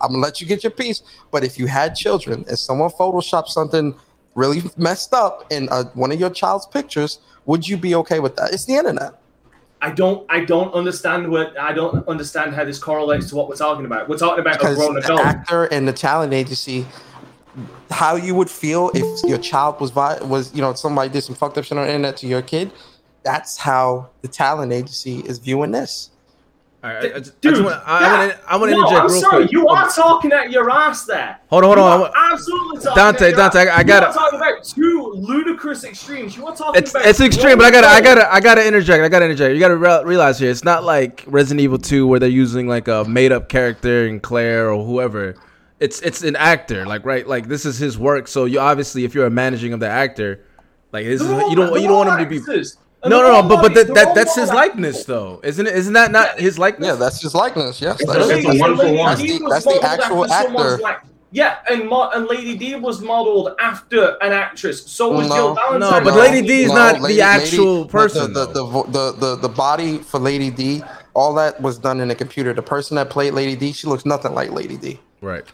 [0.00, 1.02] I'm gonna let you get your piece.
[1.30, 3.94] But if you had children and someone photoshopped something
[4.34, 8.36] really messed up in uh, one of your child's pictures, would you be okay with
[8.36, 8.52] that?
[8.52, 9.20] It's the internet.
[9.80, 10.24] I don't.
[10.30, 11.58] I don't understand what.
[11.58, 14.08] I don't understand how this correlates to what we're talking about.
[14.08, 15.20] We're talking about a because grown the adult.
[15.20, 16.86] actor and the talent agency
[17.90, 21.56] how you would feel if your child was was you know somebody did some fucked
[21.58, 22.72] up shit on the internet to your kid
[23.22, 26.10] that's how the talent agency is viewing this
[26.84, 28.18] All right, I, just, Dude, I, just wanna, I, yeah.
[28.18, 29.42] want to I want to no, interject I'm real sorry.
[29.44, 29.52] quick.
[29.52, 31.38] You are talking at your ass there.
[31.48, 33.66] Hold on, hold on, absolutely talking Dante, Dante, ass.
[33.68, 36.36] I- I gotta- You are talking about two ludicrous extremes.
[36.36, 39.02] You are talking It's about it's extreme, but I gotta I gotta I gotta interject.
[39.02, 39.54] I gotta interject.
[39.54, 42.86] You gotta re- realize here, it's not like Resident Evil Two where they're using like
[42.86, 45.36] a made up character in Claire or whoever.
[45.80, 48.28] It's it's an actor, like right, like this is his work.
[48.28, 50.44] So you obviously, if you're a managing of the actor,
[50.92, 52.38] like this is you don't you don't want him to be.
[52.40, 52.76] actors.
[53.04, 53.86] And No, they're no, no, but but bodies.
[53.86, 55.76] that, that that's his model likeness though, isn't it?
[55.76, 56.86] Isn't that not his likeness?
[56.88, 58.28] yeah that's his likeness yes It's that the is.
[58.28, 59.08] Lady- Lady- one for one.
[59.10, 60.78] That's the- that's the actual actor.
[60.78, 61.00] like-
[61.30, 64.86] yeah, and Mo- and Lady D was modeled after an actress.
[64.86, 65.34] So was No.
[65.34, 66.04] Jill Valentine.
[66.04, 69.12] No, but Lady D is No, not the actual Lady- person, The the, the, the
[69.18, 70.82] the the body for Lady D,
[71.12, 72.52] all that was done in a computer.
[72.54, 75.00] The person that played Lady D, she looks nothing like Lady D.
[75.20, 75.44] right.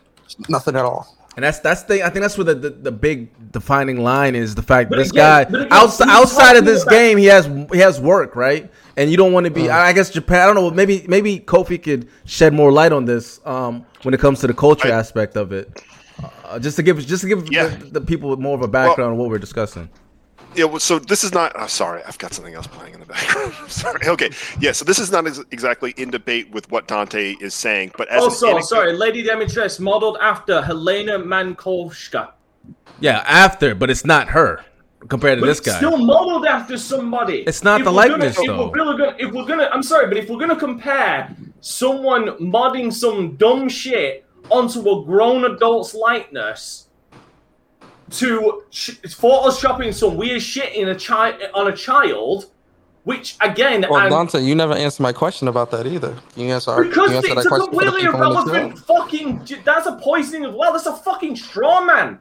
[0.51, 1.17] Nothing at all.
[1.37, 4.55] And that's that's the I think that's where the, the, the big defining line is
[4.55, 7.79] the fact But this again- guy again, outside outside of this game he has he
[7.79, 8.71] has work right?
[8.97, 11.39] And you don't want to be I I guess Japan I don't know maybe maybe
[11.39, 14.93] Kofi could shed more light on this um when it comes to the culture I-
[14.99, 15.83] aspect of it.
[16.45, 17.69] Uh, just to give just to give Yeah.
[17.69, 19.89] the, the people more of a background on what we're discussing
[20.57, 21.53] Yeah, well, so this is not.
[21.55, 23.55] Oh, sorry, I've got something else playing in the background.
[23.61, 24.07] I'm sorry.
[24.09, 24.73] Okay, yeah.
[24.73, 28.17] So this is not ex- exactly in debate with what Dante is saying, but as
[28.23, 32.33] oh, an Also, anecdote- sorry, Lady Dimitrescu modeled after Helena Mankovska.
[33.01, 34.63] yeah after but it's not her
[35.09, 37.39] compared to But this it's guy still modeled after somebody.
[37.47, 38.69] It's not If the we're gonna- likeness, if though.
[38.69, 43.37] We're gonna, if we're gonna, I'm sorry, but if we're gonna compare someone modding some
[43.37, 46.89] dumb shit onto a grown adult's likeness
[48.11, 52.47] to sh- photoshopping some weird shit in a child on a child,
[53.05, 56.15] Which again, Well, I'm, Dante, you never answered my question about that either.
[56.35, 58.27] Can you answer, our, because you answer it's that a question completely people in the
[58.29, 59.49] irrelevant fucking.
[59.65, 60.73] That's a poisoning of well.
[60.73, 62.19] That's a fucking straw man.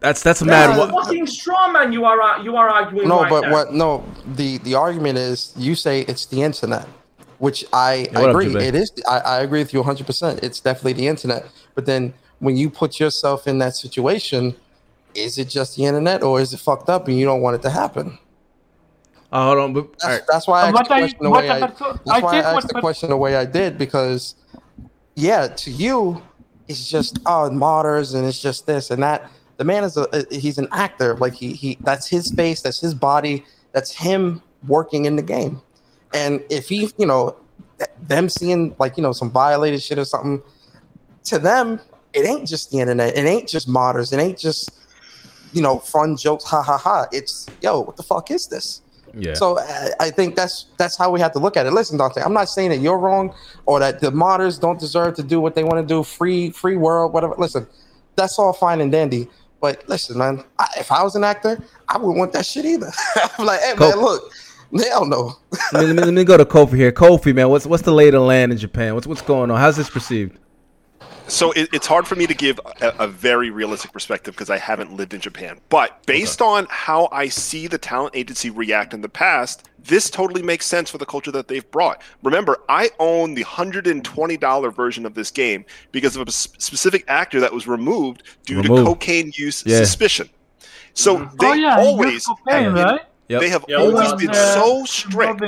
[0.00, 0.88] That's that's a That's mad.
[0.88, 1.92] a fucking straw man.
[1.92, 3.06] You are uh, you are arguing.
[3.08, 3.52] No, right but now.
[3.52, 3.72] what?
[3.74, 4.04] No,
[4.34, 6.88] the the argument is you say it's the internet,
[7.38, 8.56] which I, Yeah, I what up, agree.
[8.56, 8.90] It is.
[9.08, 10.06] I, I agree with you 100.
[10.06, 11.46] percent It's definitely the internet.
[11.74, 14.56] But then when you put yourself in that situation,
[15.14, 17.62] is it just the internet or is it fucked up and you don't want it
[17.62, 18.18] to happen?
[19.32, 19.72] oh, hold on.
[19.72, 20.22] But, That's, right.
[20.28, 21.56] that's why I uh, asked What the I, question the way I.
[21.56, 24.34] I, That's I why I asked the question the way I did because,
[25.16, 26.22] yeah, to you,
[26.68, 29.30] it's just oh modders and it's just this and that.
[29.58, 31.16] The man is a uh, he's an actor.
[31.16, 35.60] Like he he that's his face, that's his body, that's him working in the game.
[36.14, 37.36] And if he, you know,
[38.00, 40.42] them seeing like you know some violated shit or something,
[41.24, 41.80] to them
[42.12, 43.16] it ain't just the internet.
[43.16, 44.12] It ain't just modders.
[44.12, 44.70] It ain't just
[45.52, 46.44] you know fun jokes.
[46.44, 47.06] Ha ha ha.
[47.12, 48.82] It's yo, what the fuck is this?
[49.14, 49.34] Yeah.
[49.34, 51.72] So I, I think that's that's how we have to look at it.
[51.72, 53.34] Listen, Dante, I'm not saying that you're wrong
[53.66, 56.02] or that the modders don't deserve to do what they want to do.
[56.02, 57.34] Free, free world, whatever.
[57.36, 57.66] Listen,
[58.16, 59.28] that's all fine and dandy.
[59.60, 62.90] But listen, man, I, if I was an actor, I wouldn't want that shit either.
[63.38, 64.32] I'm like, hey man, look,
[64.80, 65.36] hell no.
[65.72, 66.90] let, me, let, me, let me go to Kofi here.
[66.90, 68.94] Kofi, man, what's what's the lay of the land in Japan?
[68.94, 69.58] What's what's going on?
[69.60, 70.38] How's this perceived?
[71.32, 74.58] So it, it's hard for me to give a, a very realistic perspective because I
[74.58, 75.58] haven't lived in Japan.
[75.70, 80.42] But based on how I see the talent agency react in the past, this totally
[80.42, 82.02] makes sense for the culture that they've brought.
[82.22, 87.40] Remember, I own the $120 version of this game because of a s- specific actor
[87.40, 89.78] that was removed due to cocaine use Yeah.
[89.78, 90.28] suspicion.
[90.92, 93.00] So they oh yeah, always always cocaine, have been- right?
[93.28, 93.40] Yep.
[93.40, 95.40] they have Yeah, always well, been uh, so strict.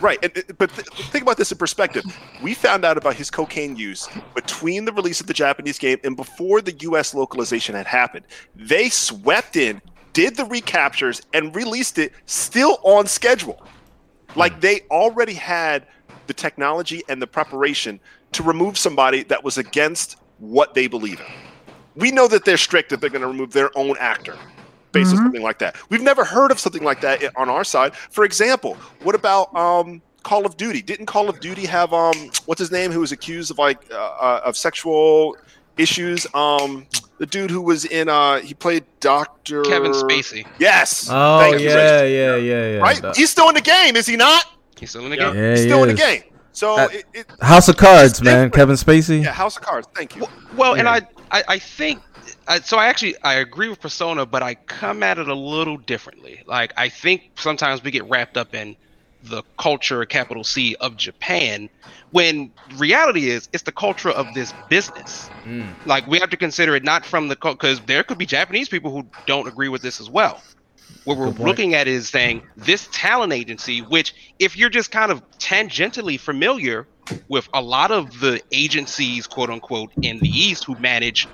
[0.00, 2.04] Right, and, but th- think about this in perspective.
[2.42, 6.16] We found out about his cocaine use between the release of the Japanese game and
[6.16, 7.14] before the U.S.
[7.14, 8.26] localization had happened.
[8.56, 9.80] They swept in,
[10.12, 13.64] did the recaptures, and released it still on schedule.
[14.34, 15.86] Like they already had
[16.26, 18.00] the technology and the preparation
[18.32, 21.26] to remove somebody that was against what they believe in.
[21.94, 24.36] We know that they're strict if they're going to remove their own actor
[24.94, 25.22] based on Mhm.
[25.24, 25.76] something like that.
[25.90, 27.92] We've never heard of something like that on our side.
[28.10, 30.80] For example, what about um, Call of Duty?
[30.80, 32.14] Didn't Call of Duty have um,
[32.46, 35.36] what's his name who was accused of like uh, uh, of sexual
[35.76, 36.26] issues?
[36.32, 36.86] Um,
[37.18, 40.46] the dude who was in uh, he played Doctor Kevin Spacey.
[40.58, 41.08] Yes.
[41.10, 42.12] Oh Thank yeah, Rich.
[42.12, 42.78] yeah, yeah, yeah.
[42.78, 43.02] Right.
[43.02, 44.44] The- He's still in the game, is he not?
[44.78, 45.34] He's still in the game.
[45.36, 46.22] yeah, He's he still in the game.
[46.52, 48.34] So Uh, it, it, House of Cards, man.
[48.50, 48.54] different.
[48.54, 49.22] Kevin Spacey.
[49.24, 49.88] yeah, House of Cards.
[49.94, 50.26] Thank you.
[50.56, 51.00] Well, and Yeah.
[51.30, 52.00] I, I, I think,
[52.46, 55.76] I, so I actually, I agree with Persona, but I come at it a little
[55.76, 56.42] differently.
[56.46, 58.76] Like, I think sometimes we get wrapped up in
[59.22, 61.70] the culture, capital C, of Japan,
[62.10, 65.30] when reality is, it's the culture of this business.
[65.44, 65.66] Mm.
[65.86, 68.90] Like, we have to consider it not from the, because there could be Japanese people
[68.90, 70.42] who don't agree with this as well.
[71.04, 75.22] What we're looking at is saying this talent agency, which, if you're just kind of
[75.38, 76.86] tangentially familiar
[77.28, 81.26] with a lot of the agencies, quote unquote, in the East who manage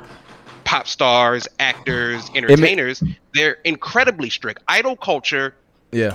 [0.71, 3.03] pop stars, actors, entertainers,
[3.35, 4.63] they're incredibly strict.
[4.69, 5.57] Idol culture
[5.91, 6.15] Yeah.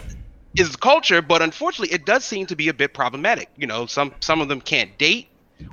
[0.56, 3.50] is culture, but unfortunately, it does seem to be a bit problematic.
[3.58, 5.28] You know, some some of them can't date,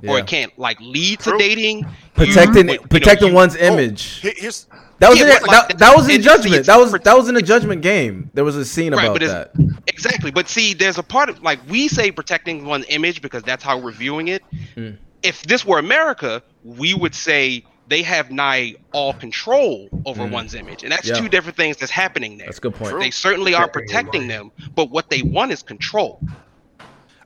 [0.05, 1.31] or it can't like lead True.
[1.31, 1.85] to dating.
[2.13, 4.19] Protecting You- you know, protecting you- one's Oh, image.
[4.19, 4.67] here- here's
[4.99, 6.65] That was Yeah, in but, like, that, that was in Judgment.
[6.65, 8.29] That was that was in a Judgment game.
[8.33, 9.51] There was a scene Right, about but that.
[9.87, 13.63] Exactly, but see, there's a part of like we say protecting one's image because that's
[13.63, 14.43] how we're viewing it.
[14.77, 14.97] Mm.
[15.21, 20.31] If this were America, we would say they have nigh all control over Mm.
[20.31, 21.15] one's image, and that's Yeah.
[21.15, 22.47] two different things that's happening there.
[22.47, 22.99] That's a good point.
[22.99, 26.19] They certainly are protecting them, but what they want is control.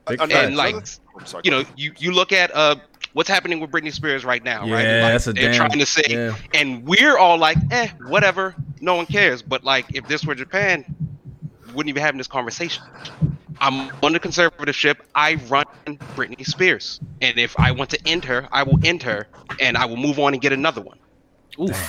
[0.08, 0.46] Big another- facts.
[0.46, 0.86] And like,
[1.28, 2.76] sorry, you know, you you look at uh
[3.12, 4.68] what's happening with Britney Spears right now, right?
[4.84, 6.34] Yeah, Like, that's a they're damn- trying to say, yeah.
[6.54, 9.42] and we're all like, eh, whatever, no one cares.
[9.42, 10.84] But like, if this were Japan,
[11.74, 12.82] wouldn't even having this conversation.
[13.60, 15.02] I'm on the conservative ship.
[15.14, 19.26] I run Britney Spears, and if I want to end her, I will end her,
[19.60, 20.98] and I will move on and get another one.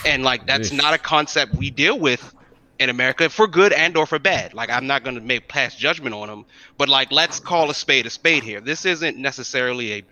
[0.06, 0.82] And like, that's Yeesh.
[0.82, 2.34] not a concept we deal with
[2.80, 4.54] in America for good and or for bad.
[4.54, 6.46] Like, I'm not going to make pass judgment on them,
[6.78, 8.62] but like, let's call a spade a spade here.
[8.62, 10.04] This isn't necessarily a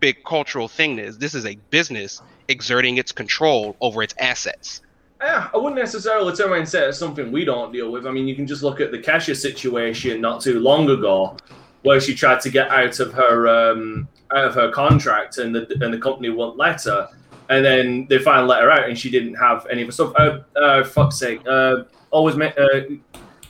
[0.00, 0.96] big cultural thing.
[0.96, 4.82] This this is a business exerting its control over its assets.
[5.20, 8.06] Yeah, I wouldn't necessarily turn around and say it's something we don't deal with.
[8.06, 11.36] I mean, you can just look at the Kesha situation not too long ago,
[11.82, 15.66] where she tried to get out of her um, out of her contract, and the
[15.80, 17.08] and the company won't let her,
[17.48, 20.12] and then they finally let her out, and she didn't have any of her stuff.
[20.18, 22.52] Uh, uh, fuck's sake, uh, always make.
[22.58, 22.80] Uh,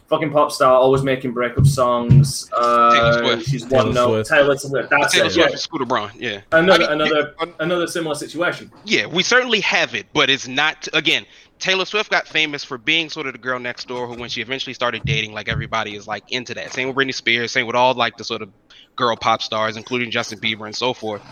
[0.08, 2.48] Fucking pop star, always making breakup songs.
[2.50, 3.48] Taylor Uh, Swift.
[3.50, 4.08] she's Taylor one note.
[4.26, 4.28] Swift.
[4.30, 4.88] Taylor Swift.
[4.90, 5.32] That's Taylor it.
[5.32, 5.50] Swift Yeah.
[5.50, 6.40] and Scooter Braun, yeah.
[6.52, 8.70] Another, I mean, another, yeah, another similar situation.
[8.84, 11.26] Yeah, we certainly have it, but it's not again.
[11.58, 14.42] Taylor Swift got famous for being sort of the girl next door who, when she
[14.42, 16.72] eventually started dating, like everybody is like into that.
[16.72, 18.50] Same with Britney Spears, same with all like the sort of
[18.94, 21.22] girl pop stars, including Justin Bieber and so forth.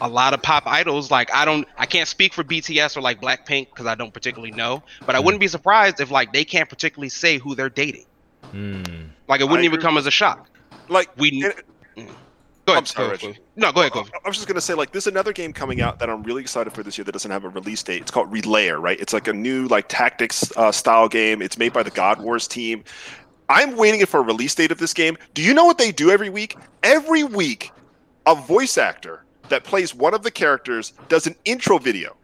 [0.00, 3.20] A lot of pop idols, like I don't, I can't speak for BTS or like
[3.20, 6.68] Blackpink because I don't particularly know, but I wouldn't be surprised if like they can't
[6.68, 8.06] particularly say who they're dating.
[8.52, 9.10] Mm.
[9.28, 10.48] Like it wouldn't even come as a shock.
[10.88, 11.54] Like We and-
[12.66, 12.82] go ahead.
[12.82, 13.38] I'm sorry, go ahead.
[13.56, 13.92] No, go ahead.
[13.92, 14.00] Go.
[14.00, 16.42] I I was just gonna say, like, there's another game coming out that I'm really
[16.42, 18.02] excited for this year that doesn't have a release date.
[18.02, 19.00] It's called Relayer, right?
[19.00, 21.42] It's like a new like tactics uh, style game.
[21.42, 22.84] It's made by the God Wars team.
[23.48, 25.18] I'm waiting for a release date of this game.
[25.34, 26.56] Do you know what they do every week?
[26.82, 27.70] Every week,
[28.26, 32.16] a voice actor that plays one of the characters does an intro video.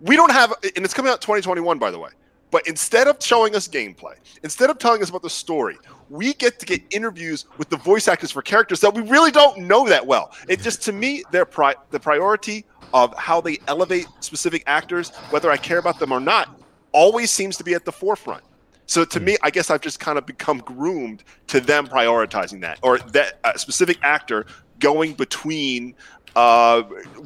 [0.00, 2.10] We don't have, and it's coming out 2021, by the way.
[2.50, 5.76] But instead of showing us gameplay, instead of telling us about the story,
[6.08, 9.58] we get to get interviews with the voice actors for characters that we really don't
[9.58, 10.30] know that well.
[10.48, 15.50] It just to me, their pri- the priority of how they elevate specific actors, whether
[15.50, 16.60] I care about them or not,
[16.92, 18.44] always seems to be at the forefront.
[18.86, 22.78] So to me, I guess I've just kind of become groomed to them prioritizing that,
[22.82, 24.46] or that a specific actor
[24.78, 25.94] going between
[26.36, 26.82] uh,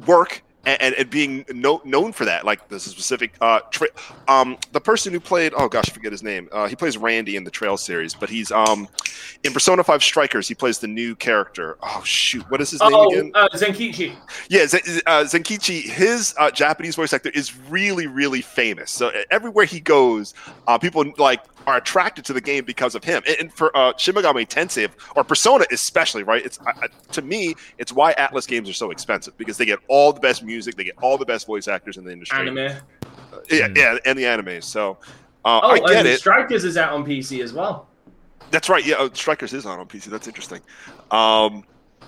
[0.07, 0.41] work
[0.79, 2.45] and, and, being no, known for that.
[2.45, 3.87] Like the specific, uh, tra-
[4.27, 6.49] um, the person who played, oh gosh, I forget his name.
[6.51, 8.87] Uh, he plays Randy in the Trail series, but he's um,
[9.43, 10.47] in Persona Five Strikers.
[10.47, 11.77] He plays the new character.
[11.81, 13.31] Oh shoot, what is his name Oh, again?
[13.35, 14.15] uh, Zenkichi.
[14.49, 18.91] Yeah, Z- uh, Zenkichi, his uh, Japanese voice actor is really, really famous.
[18.91, 20.33] So everywhere he goes,
[20.67, 23.21] uh, people like are attracted to the game because of him.
[23.27, 26.43] And, and for uh, Shin Megami Tensei or Persona, especially, right?
[26.43, 29.79] It's uh, uh, to me, it's why Atlus games are so expensive because they get
[29.87, 32.39] all the best music, they get all the best voice actors in the industry.
[32.39, 32.57] Anime.
[33.13, 34.63] Uh, yeah, yeah, and the animes.
[34.63, 34.97] So
[35.45, 36.19] uh, Oh, I get and it.
[36.19, 37.87] Strikers is out on PC as well.
[38.51, 38.83] That's right.
[38.85, 40.05] Yeah, oh, Strikers is on on PC.
[40.05, 40.61] That's interesting.
[41.11, 41.63] Um,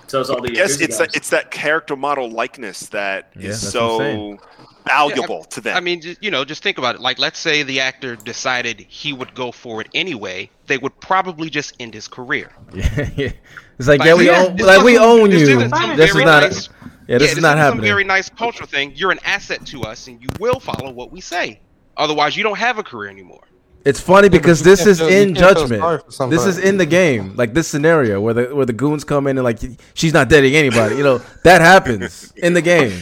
[0.07, 3.49] So it's all the yes, it's that it's that character model likeness that is Yeah,
[3.49, 4.47] that's what I'm so
[4.85, 5.77] valuable to them.
[5.77, 7.01] I mean, ju- you know, just think about it.
[7.01, 10.49] Like, let's say the actor decided he would go for it anyway.
[10.67, 12.51] They would probably just end his career.
[12.73, 13.31] Yeah, yeah.
[13.79, 15.57] It's like, Like, yeah, we yeah, own, like we own this you.
[15.57, 16.43] isn't some This is not.
[16.43, 16.69] nice-
[17.07, 17.81] yeah, this is not Some happening.
[17.83, 18.93] very nice cultural thing.
[18.95, 21.59] You're an asset to us, and you will follow what we say.
[21.97, 23.43] Otherwise, you don't have a career anymore.
[23.83, 26.31] It's funny because you this is feel- in can't feel sorry judgment.
[26.31, 27.35] This is in the game.
[27.35, 29.59] Like this scenario where the where the goons come in and like
[29.95, 30.95] she's not dating anybody.
[30.97, 33.01] You know that happens in the game.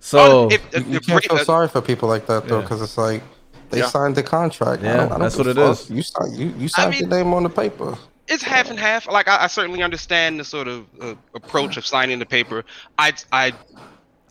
[0.00, 2.56] So if- if- You, you if can't Brit- feel sorry for people like that though,
[2.56, 2.62] Yeah.
[2.62, 3.22] because it's like
[3.70, 3.86] they Yeah.
[3.86, 4.82] signed the contract.
[4.82, 5.72] I Yeah, don't- I don't that's what a it fuck.
[5.80, 5.90] is.
[5.90, 7.96] You signed, you, you signed mean- your name on the paper.
[8.28, 9.06] it's half and half.
[9.10, 12.64] Like I, I certainly understand the sort of uh, approach of signing the paper.
[12.98, 13.52] I I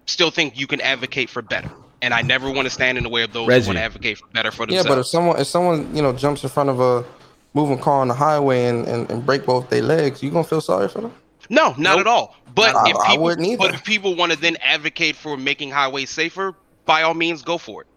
[0.06, 1.70] still think you can advocate for better,
[2.02, 3.66] and I never want to stand in the way of those Reggie.
[3.66, 4.86] who want to advocate for better for themselves.
[4.88, 7.04] Yeah, but if someone if someone you know jumps in front of a
[7.54, 10.62] moving car on the highway and, and, and break both their legs, you gonna feel
[10.62, 11.14] sorry for them?
[11.50, 12.36] no, not at all.
[12.54, 13.58] But I- if I people, wouldn't either.
[13.58, 16.54] but if people want to then advocate for making highways safer,
[16.86, 17.88] by all means, go for it.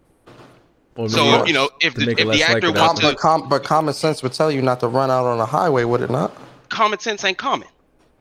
[0.97, 3.63] or So maybe you know, if the, if the actor wants to, but, com- but
[3.65, 6.33] common sense would tell you not to run out on a highway, would it not?
[6.69, 7.69] common sense ain't common.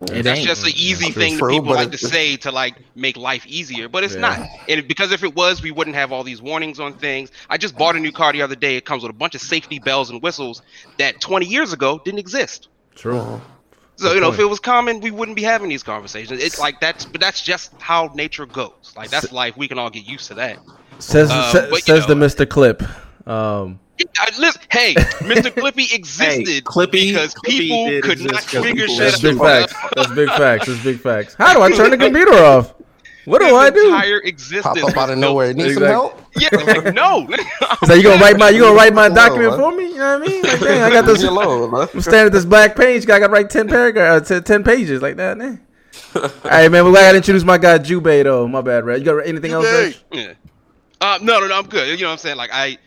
[0.02, 0.48] It That's ain't.
[0.48, 3.88] just an easy That's thing that people like to say to like make life easier,
[3.88, 4.22] but it's Yeah.
[4.22, 4.40] not.
[4.68, 7.30] And because if it was, we wouldn't have all these warnings on things.
[7.50, 8.78] I just bought a new car the other day.
[8.78, 10.64] It comes with a bunch of safety bells and whistles
[10.98, 12.68] that 20 years ago didn't exist.
[12.96, 13.40] True.
[13.98, 14.40] So Good you know, point.
[14.40, 16.42] if it was common, we wouldn't be having these conversations.
[16.42, 18.94] It's like that's, but that's just how nature goes.
[18.98, 19.56] Like that's life.
[19.56, 20.58] We can all get used to that.
[20.98, 22.50] Says Uh, sa- but, you says the Mr.
[22.50, 22.82] Clip.
[23.28, 25.52] Um, Yeah, I- listen, hey, Mr.
[25.56, 29.22] Clippy existed Clippy- because Clippy people did could not exist 'cause figure people- shit that's
[29.22, 29.74] big facts.
[29.96, 30.66] That's big facts.
[30.68, 31.36] That's big facts.
[31.38, 32.74] How do I turn the computer off?
[33.26, 33.86] What do His I do?
[33.94, 35.54] entire existence Pop up was out of built- nowhere.
[35.54, 35.88] Need some Exactly.
[35.90, 36.22] help?
[36.38, 36.50] Yeah,
[36.82, 37.28] like, no.
[37.84, 39.90] Is that you gonna write my you gonna write my document for me?
[39.90, 40.42] You know what I mean?
[40.42, 41.22] Like, dang, I got this.
[41.22, 41.88] Leave alone.
[41.94, 43.04] I'm staring at this black page.
[43.04, 45.38] I got to write ten paragraphs, uh, ten pages like that.
[45.38, 45.62] Man.
[46.16, 46.84] All right, man.
[46.86, 48.48] We gotta introduce my guy Jubei though.
[48.48, 49.00] My bad, Red.
[49.00, 49.68] You got anything else?
[49.68, 49.84] Jubei.
[49.84, 49.96] Reg?
[50.12, 50.34] Yeah.
[51.00, 51.88] Uh, no, no, no, I'm good.
[52.00, 52.38] You know what I'm saying?
[52.38, 52.78] Like I,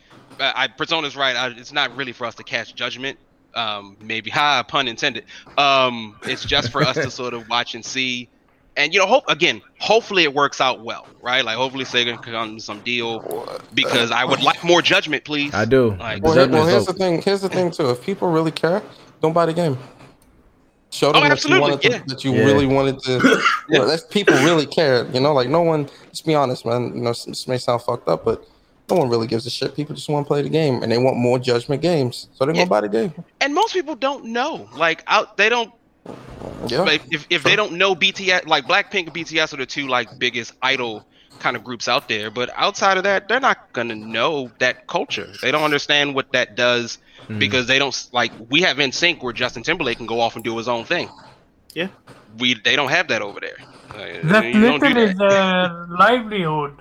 [0.41, 1.37] I, I Persona's right.
[1.37, 3.19] I, it's not really for us to cast judgment.
[3.55, 5.25] Um, maybe ha, pun intended.
[5.59, 8.29] Um, it's just for us to sort of watch and see,
[8.77, 9.63] and you know, hope again.
[9.79, 11.45] Hopefully, it works out well, right?
[11.45, 15.55] Like hopefully, Sega can come to some deal because I would like more judgment, please.
[15.55, 15.95] I do.
[15.97, 17.23] Like, Well, here- well, is here's the thing.
[17.23, 17.91] Here's the thing too.
[17.91, 18.83] If people really care,
[19.23, 19.79] don't buy the game.
[20.91, 22.03] Show them Oh, that you absolutely, wanted to, yeah.
[22.07, 22.45] that you Yeah.
[22.45, 23.43] really wanted to.
[23.69, 25.07] You know, that's people really care.
[25.13, 25.89] You know, like no one.
[26.05, 26.95] Let's be honest, man.
[26.95, 28.47] You know, this- this may sound fucked up, but
[28.91, 29.75] no one really gives a shit.
[29.75, 32.55] People just want to play the game, and they want more judgment games, so they're
[32.55, 32.63] Yeah.
[32.67, 33.13] gonna buy the game.
[33.41, 34.69] and most people don't know.
[34.77, 35.73] Like out, they don't
[36.67, 36.85] Yeah.
[36.85, 40.19] But if, if they don't know BTS, like Blackpink and BTS are the two like
[40.19, 41.07] biggest idol
[41.41, 42.31] kind of groups out there.
[42.31, 45.29] But outside of that, they're not gonna know that culture.
[45.41, 46.99] They don't understand what that does
[47.29, 47.39] Mm.
[47.39, 48.33] because they don't like.
[48.51, 51.09] We have NSYNC where Justin Timberlake can go off and do his own thing.
[51.75, 51.89] Yeah.
[52.39, 53.57] we they don't have that over there.
[54.25, 55.09] That you don't do that.
[55.11, 56.77] is a livelihood.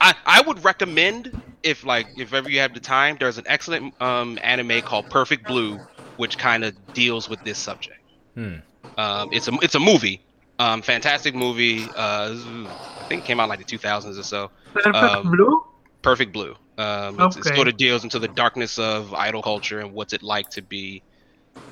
[0.00, 4.00] I, I would recommend if like if ever you have the time, there's an excellent
[4.00, 5.78] um, anime called Perfect Blue,
[6.16, 7.98] which kind of deals with this subject.
[8.34, 8.56] Hmm.
[8.98, 10.20] Um, it's a it's a movie,
[10.58, 11.84] um, fantastic movie.
[11.96, 14.50] Uh, I think it came out like the 2000s or so.
[14.72, 15.64] Perfect Um, Blue?
[16.02, 16.56] Perfect Blue.
[16.78, 20.22] Um, it's, it sort of deals into the darkness of idol culture and what's it
[20.22, 21.02] like to be,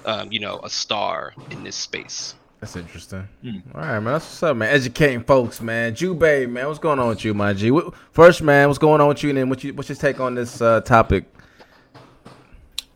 [0.05, 2.35] um, you know, a star in this space.
[2.61, 3.27] That's interesting.
[3.43, 3.59] Hmm.
[3.75, 4.13] All right, man.
[4.13, 4.69] That's what's up, man.
[4.69, 5.95] Educating folks, man.
[5.95, 6.67] Jubei, man.
[6.67, 7.73] What's going on with you, my G?
[8.13, 9.31] First, man, what's going on with you?
[9.31, 11.25] And then what you, what's your take on this uh, topic?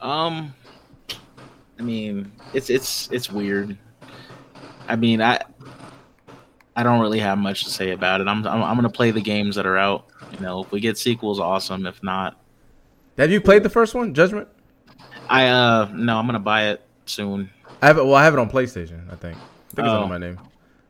[0.02, 0.54] Um,
[1.78, 3.78] I mean, it's it's it's weird.
[4.86, 5.40] I mean, I
[6.76, 8.28] I don't really have much to say about it.
[8.28, 10.06] I'm I'm, I'm gonna play the games that are out.
[10.30, 11.86] You know, if we get sequels, awesome.
[11.86, 12.38] If not,
[13.16, 14.46] Have you played the first one, Judgment?
[15.30, 17.48] I uh no, I'm gonna buy it soon.
[17.80, 18.04] I have it.
[18.04, 19.10] Well, I have it on PlayStation.
[19.10, 19.38] I think.
[19.74, 20.02] I think it's Oh.
[20.02, 20.38] under my name.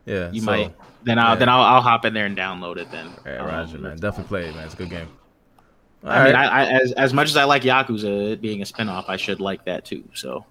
[0.07, 0.75] Yeah, You so- might.
[1.05, 1.35] Then I'll yeah.
[1.37, 2.91] then I'll, I'll hop in there and download it.
[2.91, 3.11] Then.
[3.27, 3.97] Yeah, Um, Roger, man.
[3.99, 4.65] Definitely play it, man.
[4.65, 5.09] It's a good game.
[6.03, 9.05] I mean, I, I, as as much as I like Yakuza it being a spinoff,
[9.09, 10.05] I should like that too.
[10.15, 10.45] So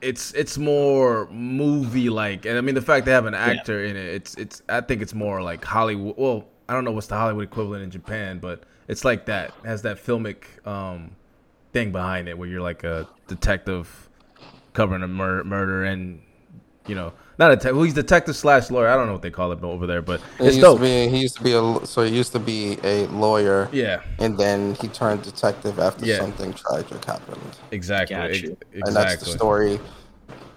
[0.00, 3.96] it's it's more movie like, and I mean the fact they have an actor in
[3.96, 6.14] it, it's it's I think it's more like Hollywood.
[6.16, 9.52] Well, I don't know what's the Hollywood equivalent in Japan, but it's like that.
[9.64, 11.12] It has that filmic um
[11.72, 14.08] thing behind it where you're like a detective
[14.74, 16.20] covering a mur- murder and
[16.86, 18.88] you know not a te- well, he's detective slash lawyer.
[18.88, 20.78] I don't know what they call it over there, but He it's used dope.
[20.78, 23.68] to be he used to be a so he used to be a lawyer.
[23.72, 24.00] Yeah.
[24.18, 26.18] And then he turned detective after Yeah.
[26.18, 27.40] something tragic happened.
[27.70, 28.16] Exactly.
[28.16, 28.56] Got ex- you.
[28.74, 29.80] And that's the story.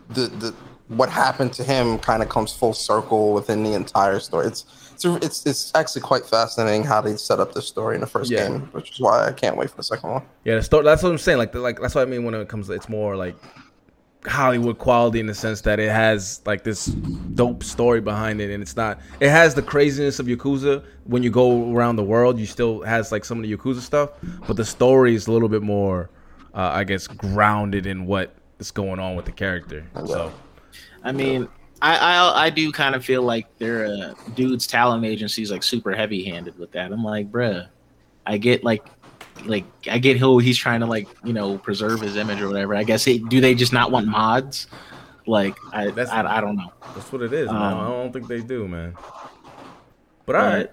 [0.09, 0.53] The the
[0.87, 4.45] what happened to him kind of comes full circle within the entire story.
[4.47, 8.07] It's it's it's, it's actually quite fascinating how they set up this story in the
[8.07, 8.47] first Yeah.
[8.47, 10.21] game, which is why I can't wait for the second one.
[10.43, 10.83] Yeah, the story.
[10.85, 11.37] That's what I'm saying.
[11.39, 12.69] Like, the, like that's what I mean when it comes.
[12.69, 13.35] It's more like
[14.27, 18.61] Hollywood quality in the sense that it has like this dope story behind it, and
[18.61, 18.99] it's not.
[19.19, 20.83] It has the craziness of Yakuza.
[21.05, 24.11] When you go around the world, you still has like some of the Yakuza stuff,
[24.47, 26.09] but the story is a little bit more,
[26.53, 29.85] uh, I guess, grounded in what is going on with the character.
[30.05, 30.31] So
[31.03, 31.47] I mean,
[31.81, 35.63] I I, I do kind of feel like their uh, dude's talent agency is like
[35.63, 36.91] super heavy handed with that.
[36.91, 37.67] I'm like, bruh,
[38.25, 38.83] I get like.
[39.45, 42.75] Like I get who he's trying to like you know preserve his image or whatever.
[42.75, 44.67] I guess do they just not want mods?
[45.27, 46.71] Like I That's- I, I don't know.
[46.95, 47.55] that's what it is, man.
[47.73, 48.95] Um, I don't think they do, man.
[50.25, 50.71] But all right.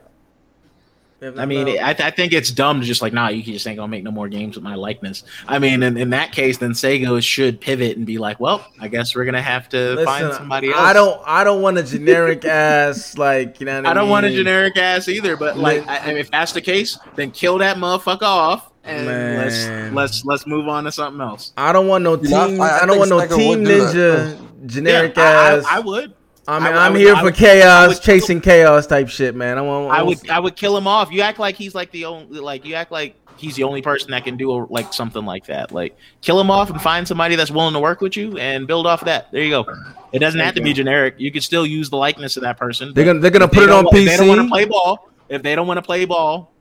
[1.22, 3.88] I mean, I, I think it's dumb to just like, nah, you just ain't gonna
[3.88, 5.22] make no more games with my likeness.
[5.46, 8.88] I mean, in, in that case, then Sega should pivot and be like, well, I
[8.88, 10.78] guess we're gonna have to find somebody else.
[10.80, 11.20] I don't.
[11.24, 13.76] I don't want a generic ass like you know.
[13.82, 15.36] What I, I don't want a generic ass either.
[15.36, 19.06] But like, I, I mean, if that's the case, then kill that motherfucker off and
[19.06, 19.38] Man.
[19.38, 21.52] let's let's let's move on to something else.
[21.56, 22.60] I don't want no You know, team.
[22.60, 23.94] I- I, I don't want no Sega team would do that.
[24.36, 25.64] ninja generic Yeah, I, ass.
[25.66, 26.14] I, I would.
[26.48, 29.58] I mean, I- am here I for would- chaos, would- chasing chaos type shit, man.
[29.58, 29.92] I want.
[29.92, 31.10] I would I would kill him off.
[31.12, 34.10] You act like he's like the only like you act like he's the only person
[34.10, 35.72] that can do a, like something like that.
[35.72, 38.86] Like kill him off and find somebody that's willing to work with you and build
[38.86, 39.30] off of that.
[39.30, 39.66] There you go.
[40.12, 41.14] It doesn't have to be generic.
[41.18, 42.92] You could still use the likeness of that person.
[42.92, 43.20] They're gonna.
[43.20, 44.48] They're gonna put they it on If they don't want to PC.
[44.50, 46.52] play ball, if they don't want to play ball,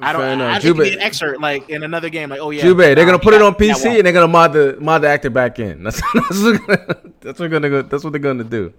[0.00, 0.22] I don't.
[0.22, 0.56] Enough.
[0.56, 2.30] I Jube- an excerpt like in another game.
[2.30, 4.76] Like oh yeah, Jube, they're gonna put it on PC and they're gonna mod the
[4.80, 5.82] mod the actor back in.
[5.82, 7.82] That's that's what, gonna, that's what gonna go.
[7.82, 8.72] That's what they're gonna do.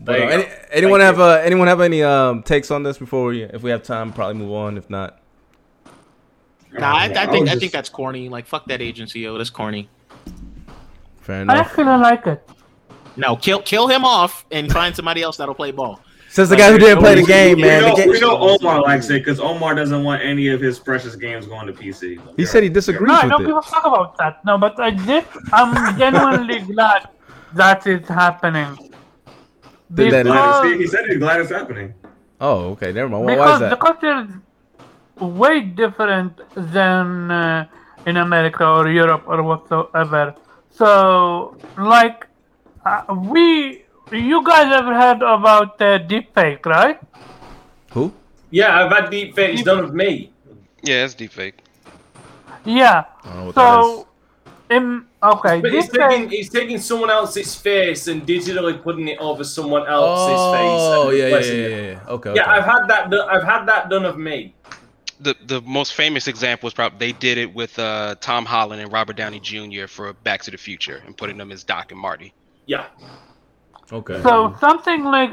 [0.00, 2.82] But, There uh, you any, anyone Thank have uh, anyone have any um takes on
[2.82, 5.18] this before we if we have time probably move on if not
[6.72, 8.28] Nah, I, I I think was I just- think that's corny.
[8.28, 9.36] Like fuck that agency, yo.
[9.38, 9.88] That's corny.
[11.22, 11.56] fair I enough.
[11.66, 12.48] actually like it.
[13.16, 16.00] No, kill kill him off and find somebody else that'll play ball.
[16.28, 17.82] Says the guy who didn't play the reason- game, we man.
[17.82, 20.78] know, The ga- we know Omar likes it because Omar doesn't want any of his
[20.78, 22.20] precious games going to PC.
[22.36, 23.46] he said he disagrees No, I with don't it.
[23.46, 24.44] give a fuck about that.
[24.44, 25.24] No, but I did.
[25.52, 27.08] I'm genuinely glad
[27.54, 28.87] that is happening.
[29.94, 31.94] Did that- Glad to see- Because, he said he's glad it's happening.
[32.40, 33.24] Oh, okay, never mind.
[33.24, 37.66] Why, why is because the culture is way different than uh,
[38.06, 40.34] in America or Europe or whatsoever.
[40.70, 42.26] So, like,
[42.86, 47.00] uh, we, you guys ever heard about uh, deepfake, right?
[47.90, 48.12] Who?
[48.50, 50.30] Yeah, I've had deep fakes done with me.
[50.82, 51.54] Yeah, it's deepfake.
[52.64, 53.04] Yeah.
[53.24, 53.84] I don't know what that is.
[53.86, 54.06] So,
[54.70, 56.08] in, okay, But he's deepfake.
[56.10, 60.80] taking he's taking someone else's face and digitally putting it over someone else's Oh, face.
[60.80, 62.00] Oh yeah, yeah, yeah, yeah, yeah.
[62.08, 62.50] Okay, Yeah, okay.
[62.52, 63.10] I've had that.
[63.10, 64.54] Done, I've had that done of me.
[65.20, 68.92] The the most famous example is probably they did it with uh, Tom Holland and
[68.92, 69.86] Robert Downey Jr.
[69.88, 72.32] for Back to the Future and putting them as Doc and Marty.
[72.66, 72.86] Yeah.
[73.92, 74.22] okay.
[74.22, 75.32] So something like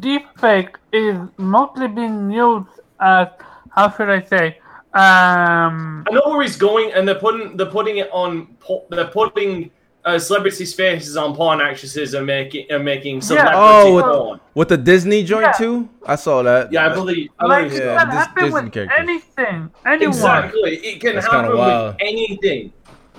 [0.00, 2.68] deepfake is mostly being used
[3.00, 3.28] as
[3.70, 4.58] how should I say?
[4.94, 8.56] Um, I know where he's going, and they're putting they're putting it on.
[8.90, 9.70] They're putting
[10.04, 13.50] uh, celebrities' faces on porn actresses and making and making Yeah.
[13.54, 14.40] Oh, with- porn.
[14.54, 15.52] With the Disney joint Yeah.
[15.52, 16.72] too, I saw that.
[16.72, 17.30] Yeah, I believe.
[17.40, 18.04] I Like, believe it Yeah, so.
[18.04, 18.98] can this happen Disney with characters.
[19.00, 20.08] anything, anyone.
[20.14, 22.72] Exactly, it can That's happen with anything.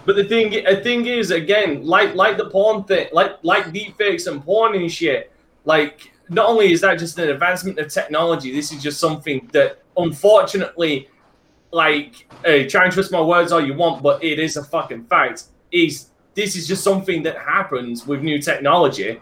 [0.06, 4.28] But the thing, the thing is, again, like like the porn thing, like like deepfakes
[4.32, 5.32] and porn and shit.
[5.66, 9.80] Like, not only is that just an advancement of technology, this is just something that,
[9.98, 11.10] unfortunately,
[11.86, 15.04] like, hey, try and twist my words all you want, but it is a fucking
[15.06, 15.44] fact.
[15.72, 19.20] Is this is just something that happens with new technology?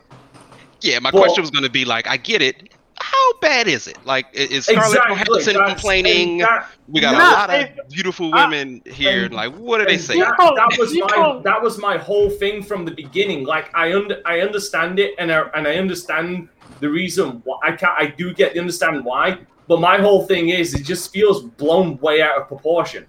[0.81, 2.69] Yeah, my Well- question was going to be like, I get it.
[3.01, 3.97] How bad is it?
[4.05, 5.15] Like, i- is Scarlett Exactly.
[5.15, 6.37] Johansson complaining?
[6.39, 9.25] that- We got Yeah, a lot of beautiful women here.
[9.25, 10.19] and- like, what are they And saying?
[10.19, 13.45] That, that was my that was my whole thing from the beginning.
[13.45, 16.49] Like I under I understand it, and I and I understand
[16.81, 19.39] the reason why I can I do get the understand why.
[19.67, 23.05] But my whole thing is, it just feels blown way out of proportion.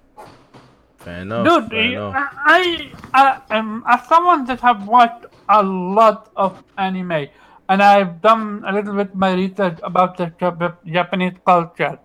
[0.99, 1.47] Fair enough.
[1.47, 2.15] Dude, fair enough.
[2.47, 7.29] I, I, um, as someone that have watched a lot of anime,
[7.69, 10.33] and I've done a little bit my research about the
[10.87, 11.99] Japanese culture.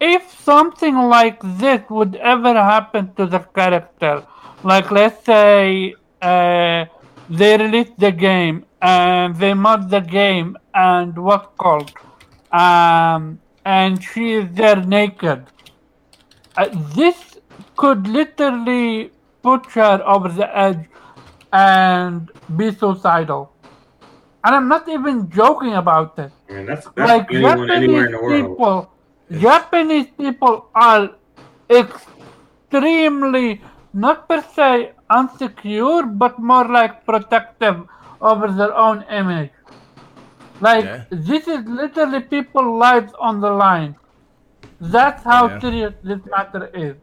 [0.00, 4.24] If something like this would ever happen to the character,
[4.62, 6.84] like let's say uh,
[7.28, 11.92] they release the game and they mod the game and what's called,
[12.52, 13.40] um,
[13.76, 15.44] and she is there naked.
[16.56, 17.38] Uh, this
[17.76, 19.12] could literally
[19.42, 20.84] put her over the edge
[21.52, 23.52] and be suicidal.
[24.44, 26.32] And I'm not even joking about it.
[26.48, 28.48] I mean, that's, that's Like anyone anywhere in Japanese the world.
[28.48, 28.76] people,
[29.40, 31.10] Japanese people are
[31.68, 33.60] extremely,
[33.92, 37.86] not per se unsecure, but more like protective
[38.20, 39.50] over their own image.
[40.60, 41.04] Like Yeah.
[41.10, 43.96] this is literally people lives on the line.
[44.80, 45.60] That's how Yeah.
[45.60, 46.96] serious this matter is.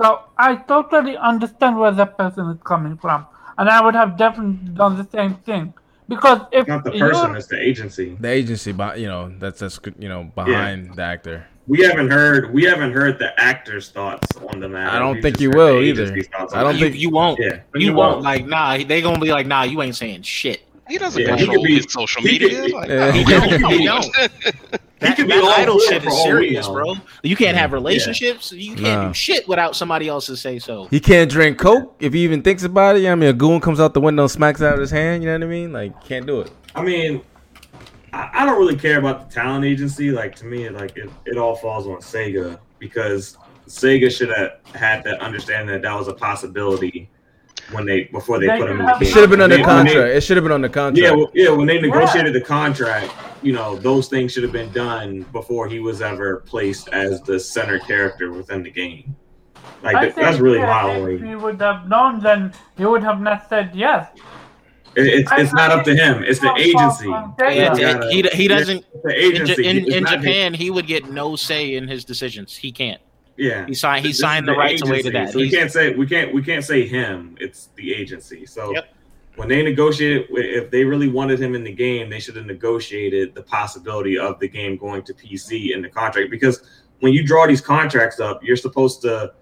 [0.00, 3.26] So I totally understand where that person is coming from,
[3.58, 5.74] and I would have definitely done the same thing.
[6.08, 8.16] Because if Not the person, it's the agency.
[8.18, 11.46] The agency, but you know, that's that's you know behind the actor.
[11.66, 14.96] We haven't heard we haven't heard the actor's thoughts on the matter.
[14.96, 16.02] I don't We've think you will either.
[16.02, 16.94] agency's thoughts on I don't it.
[16.94, 17.38] you, you won't.
[17.40, 18.12] Yeah, You, you won't.
[18.14, 18.24] won't.
[18.24, 20.60] Like, nah, they gonna be like, nah, you ain't saying shit.
[20.92, 22.76] He doesn't Yeah, he control be- his social he could media.
[22.76, 23.70] like, He don't.
[23.72, 24.06] He don't.
[24.98, 26.94] That, could be that all idol shit for is all serious, bro.
[27.24, 28.52] You can't have relationships.
[28.52, 29.08] You can't Nah.
[29.08, 30.86] do shit without somebody else's say so.
[30.92, 32.98] He can't drink coke if he even thinks about it.
[33.00, 34.74] You know what I mean, a goon comes out the window, and smacks it out
[34.74, 35.24] of his hand.
[35.24, 35.72] You know what I mean?
[35.72, 36.52] Like, can't do it.
[36.76, 37.20] I mean,
[38.12, 40.12] I, I don't really care about the talent agency.
[40.12, 43.36] Like to me, like it, it all falls on Sega because
[43.66, 47.10] Sega should have had to understand that that was a possibility
[47.70, 49.56] when they before they They put him in have- the It should have been under
[49.56, 50.16] When they- when they- contract.
[50.16, 50.98] It should have been under contract.
[50.98, 51.50] Yeah, well, yeah.
[51.50, 53.10] When they negotiated the contract,
[53.42, 57.38] you know, those things should have been done before he was ever placed as the
[57.40, 59.14] center character within the game.
[59.82, 61.28] Like I that, that's really that my If only.
[61.28, 64.08] he would have known, then he would have not said yes.
[64.94, 66.22] It, it's, I- it's not I up to him.
[66.22, 67.04] It's the agency.
[67.06, 68.10] from Yeah, Sega- Yeah.
[68.10, 68.84] he, he doesn't.
[69.02, 69.62] The In, agency.
[69.64, 72.56] Ja- in, in not his- Japan, he would get no say in his decisions.
[72.56, 73.00] He can't.
[73.36, 73.66] Yeah.
[73.66, 74.04] He signed.
[74.04, 75.32] He This signed the rights away to that.
[75.32, 77.36] So we can't say we can't we can't say him.
[77.40, 78.46] It's the agency.
[78.46, 78.94] So Yep.
[79.36, 83.34] when they negotiated, if they really wanted him in the game, they should have negotiated
[83.34, 86.30] the possibility of the game going to PC in the contract.
[86.30, 86.62] Because
[87.00, 89.32] when you draw these contracts up, you're supposed to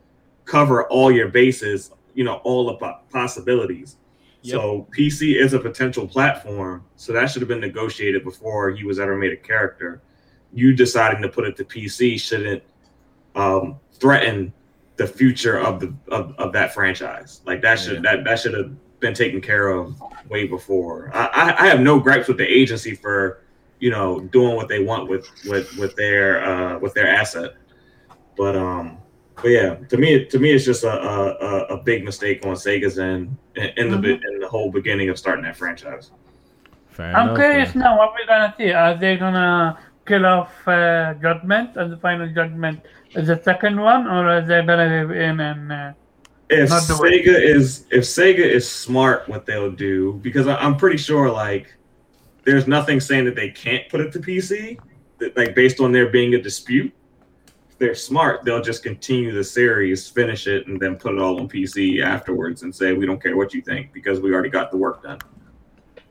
[0.45, 1.91] cover all your bases.
[2.15, 3.97] You know all the po- possibilities.
[4.43, 6.83] So PC is a potential platform.
[6.97, 10.01] So that should have been negotiated before he was ever made a character.
[10.53, 12.63] You deciding to put it to PC shouldn't
[13.35, 14.53] um, threaten
[14.97, 17.41] the future of the of, of that franchise.
[17.47, 21.11] Like that should that that should have been taken care of way before.
[21.15, 23.43] I, I, I have no gripes with the agency for
[23.79, 27.55] you know doing what they want with with with their uh, with their asset,
[28.37, 28.99] but um.
[29.43, 32.53] But yeah, to me, to me, it's just a a, a- a big mistake on
[32.57, 34.21] Sega's end in, in the Mhm.
[34.35, 36.11] in the whole beginning of starting that franchise.
[36.91, 37.85] Fair I'm enough, curious man.
[37.85, 38.71] now what we're gonna see.
[38.73, 44.07] Are they gonna kill off uh, Judgment as the final Judgment as the second one,
[44.07, 45.73] or are they gonna leave in and?
[45.73, 45.93] Uh,
[46.49, 50.57] if Not the way- Sega is if Sega is smart, what they'll do because I,
[50.57, 51.73] I'm pretty sure like
[52.45, 54.79] there's nothing saying that they can't put it to PC,
[55.19, 56.93] that, like based on there being a dispute.
[57.71, 61.39] If they're smart, they'll just continue the series, finish it, and then put it all
[61.39, 64.71] on PC afterwards and say we don't care what you think because we already got
[64.73, 65.19] the work done.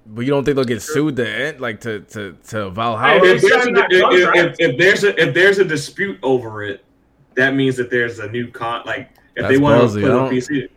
[0.05, 3.19] But you don't think they'll get sued to end, like to to to Valhalla?
[3.19, 6.85] Hey, If there's, a, if, if, if there's a if there's a dispute over it,
[7.35, 9.95] that means that there's a new con like if they want ballsy.
[9.95, 10.69] to put it on PC.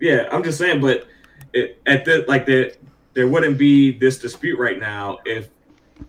[0.00, 1.08] Yeah, I'm just saying, but
[1.52, 2.76] it, at the like the
[3.14, 5.48] there wouldn't be this dispute right now if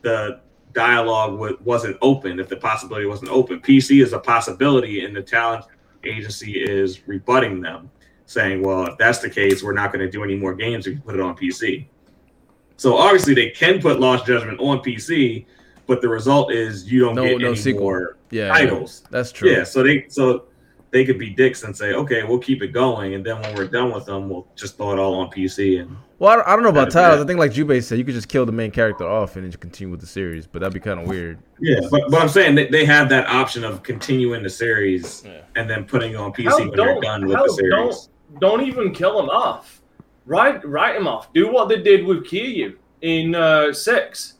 [0.01, 0.41] the
[0.73, 3.60] dialogue w- wasn't open, if the possibility wasn't open.
[3.60, 5.65] PC is a possibility, and the talent
[6.03, 7.89] agency is rebutting them.
[8.26, 10.93] saying, "Well, if that's the case, we're not going to do any more games if
[10.93, 11.88] you put it on PC."
[12.77, 15.47] So obviously, they can put Lost Judgment on PC,
[15.90, 17.82] but the result is you don't No- get no any sequel.
[17.82, 19.03] more Yeah, titles.
[19.10, 19.49] That's true.
[19.49, 20.45] Yeah, so they so
[20.91, 23.68] they could be dicks and say, "Okay, we'll keep it going," and then when we're
[23.68, 26.53] done with them, we'll just throw it all on PC and Well, I don't, I
[26.56, 27.22] don't know about titles.
[27.22, 29.52] I think like Jubei said, you could just kill the main character off and then
[29.52, 31.40] just continue with the series, but that'd be kind of weird.
[31.60, 35.41] Yeah, but, but I'm saying that they have that option of continuing the series Yeah.
[35.56, 38.10] and then putting it on PC Hell, when they're don't, done with hell, the series.
[38.32, 39.82] don't, don't even kill him off.
[40.26, 41.32] Write, write him off.
[41.34, 44.36] Do what they did with Kiryu in uh, six.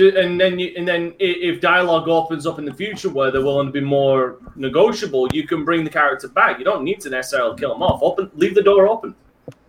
[0.00, 3.66] And then, you, and then, if dialogue opens up in the future where they're willing
[3.66, 6.58] to be more negotiable, you can bring the character back.
[6.58, 8.02] You don't need to necessarily kill him off.
[8.02, 9.14] Open, leave the door open.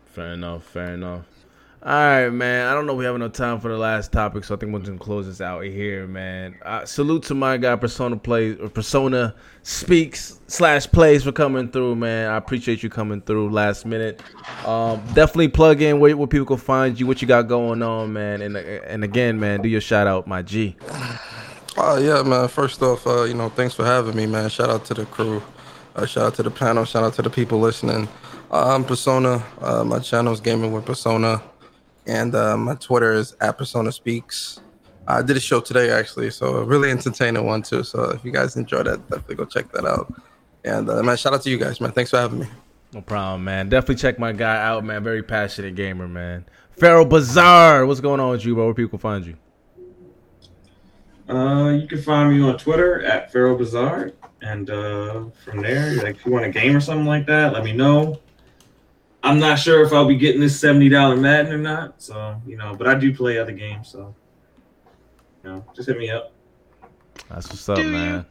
[0.06, 0.64] Fair enough.
[0.66, 1.26] Fair enough.
[1.82, 2.68] All right, man.
[2.68, 4.80] I don't know we have enough time for the last topic, so I think we're
[4.80, 6.58] gonna close this out here, man.
[6.62, 9.34] Uh, salute to my guy Persona Plays Persona
[9.64, 12.32] Speaks slash Plays for coming through, man.
[12.32, 14.22] I appreciate you coming through last minute.
[14.66, 18.12] Um, definitely plug in where, where people can find you, what you got going on,
[18.12, 18.42] man.
[18.42, 20.76] And and again, man, do your shout out, my G.
[21.78, 22.50] Oh yeah, man.
[22.50, 24.50] First off, uh, you know, thanks for having me, man.
[24.50, 25.42] Shout out to the crew.
[25.96, 26.84] Uh, shout out to the panel.
[26.84, 28.10] Shout out to the people listening.
[28.52, 29.46] Uh, I'm Persona.
[29.62, 31.42] Uh, my channel is Gaming with Persona,
[32.10, 34.62] and uh, my Twitter is at Persona Speaks.
[35.08, 37.84] I did a show today actually, so a really entertaining one too.
[37.84, 40.12] So if you guys enjoyed that, definitely go check that out.
[40.66, 41.92] And uh, man, shout out to you guys, man.
[41.92, 42.48] Thanks for having me.
[42.94, 43.70] No problem, man.
[43.70, 45.04] Definitely check my guy out, man.
[45.04, 46.46] Very passionate gamer, man.
[46.72, 48.66] Pharaoh Bazaar, what's going on with you, bro?
[48.66, 49.38] Where people find you?
[51.32, 56.16] Uh, you can find me on Twitter at Pharaoh Bazaar, and uh, from there, like
[56.16, 58.20] if you want a game or something like that, let me know.
[59.24, 62.58] I'm not sure if I'll be getting this seventy dollar Madden or not, so you
[62.58, 64.16] know, but I do play other games, so
[65.44, 66.32] you know, just hit me up.
[67.30, 68.26] That's what's up, Do man.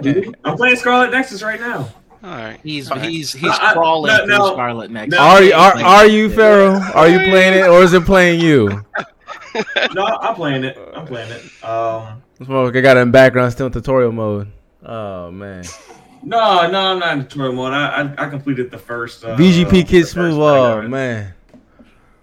[0.00, 1.88] Dude, I'm playing Scarlet Nexus right now.
[2.22, 2.58] All right.
[2.62, 3.08] He's Alright.
[3.10, 4.52] he's he's I- I- crawling no, through no.
[4.52, 5.18] Scarlet Nexus.
[5.18, 5.24] No.
[5.24, 6.80] are you are, are you Pharaoh?
[6.94, 8.84] Are you playing it or is it playing you?
[9.94, 10.76] No, I'm playing it.
[10.94, 11.64] I'm playing it.
[11.64, 14.50] Um, This motherfucker got it in background still in tutorial mode.
[14.84, 15.64] Oh man.
[16.26, 17.72] No, no, I'm not in tutorial mode.
[17.72, 20.34] I I, I completed the first uh, VGP Kids Kid first Smooth.
[20.40, 21.32] Oh man.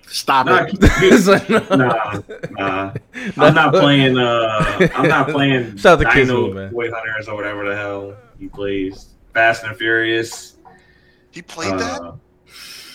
[0.08, 0.76] Stop Nah, it.
[0.80, 1.26] It's
[1.72, 2.22] nah,
[2.52, 2.94] nah.
[3.38, 4.18] I'm not playing.
[4.18, 5.76] Uh, I'm not playing.
[5.78, 6.72] Shout out to Kid Dino Smooth, man.
[6.72, 9.08] Toy Hunters or whatever the hell he plays.
[9.34, 10.58] Fast and Furious.
[11.32, 12.16] He played that.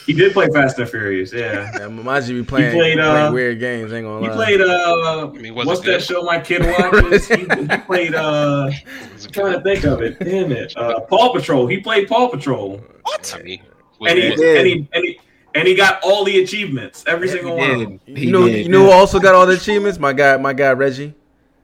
[0.09, 1.35] He did play Fast and Furious.
[1.35, 1.70] Yeah.
[1.78, 3.93] Yeah, Mamaji be playing, played, uh, playing weird games.
[3.93, 4.30] Ain't gonna lie.
[4.30, 4.60] He played.
[4.62, 7.28] Uh, I mean, what's it that show my kid watches?
[7.28, 7.44] he, he
[7.86, 8.14] played.
[8.14, 10.18] Uh, it I'm trying to think of it.
[10.18, 10.74] Damn it.
[10.78, 11.66] Uh, Paw Patrol.
[11.66, 12.82] He played Paw Patrol.
[13.02, 13.35] What?
[13.39, 13.60] I mean,
[14.01, 15.20] and he, and he and he
[15.55, 17.70] and he got all the achievements, every Yeah, single he one.
[17.70, 18.01] Of them.
[18.06, 18.64] He you know, did.
[18.64, 19.98] you know who also got all the achievements?
[19.98, 21.12] My guy, my guy Reggie.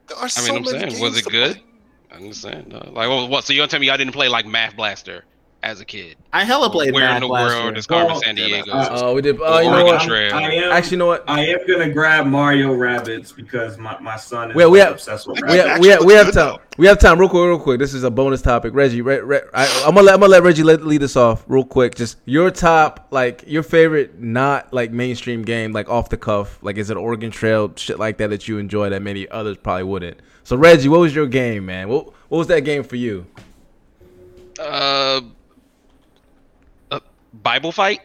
[0.07, 1.53] There are I so mean, I'm many saying, was it good?
[1.55, 1.63] play.
[2.11, 2.71] I'm just saying.
[2.71, 3.43] Uh, like, what, what?
[3.43, 5.23] So you're gonna tell me I didn't play like Math Blaster
[5.65, 6.15] as a kid?
[6.31, 7.59] I hella played Where Mad in the Blaster.
[7.63, 8.63] world is Carmen Well, Sandiego?
[8.91, 9.37] Oh, we did.
[9.41, 10.01] Oh, you know Oregon what?
[10.03, 10.33] Trail.
[10.35, 11.23] I am Actually, you know what?
[11.27, 14.95] I am gonna grab Mario Rabbids because my, my son is Well, we like, have-
[14.95, 16.59] obsessed with We We have, we have, we have time.
[16.77, 17.19] We have time.
[17.19, 17.79] Real quick, real quick.
[17.79, 18.73] This is a bonus topic.
[18.75, 21.43] Reggie, Re, Re, I, I'm gonna let I'm gonna let Reggie let, lead us off
[21.47, 21.95] real quick.
[21.95, 26.59] Just your top, like your favorite, not like mainstream game, like off the cuff.
[26.61, 29.83] Like, is it Oregon Trail shit like that that you enjoy that many others probably
[29.83, 30.19] wouldn't?
[30.43, 31.87] So, Reggie, what was your game, man?
[31.89, 33.25] What what was that game for you?
[34.59, 35.21] Uh,
[37.43, 38.01] Bible fight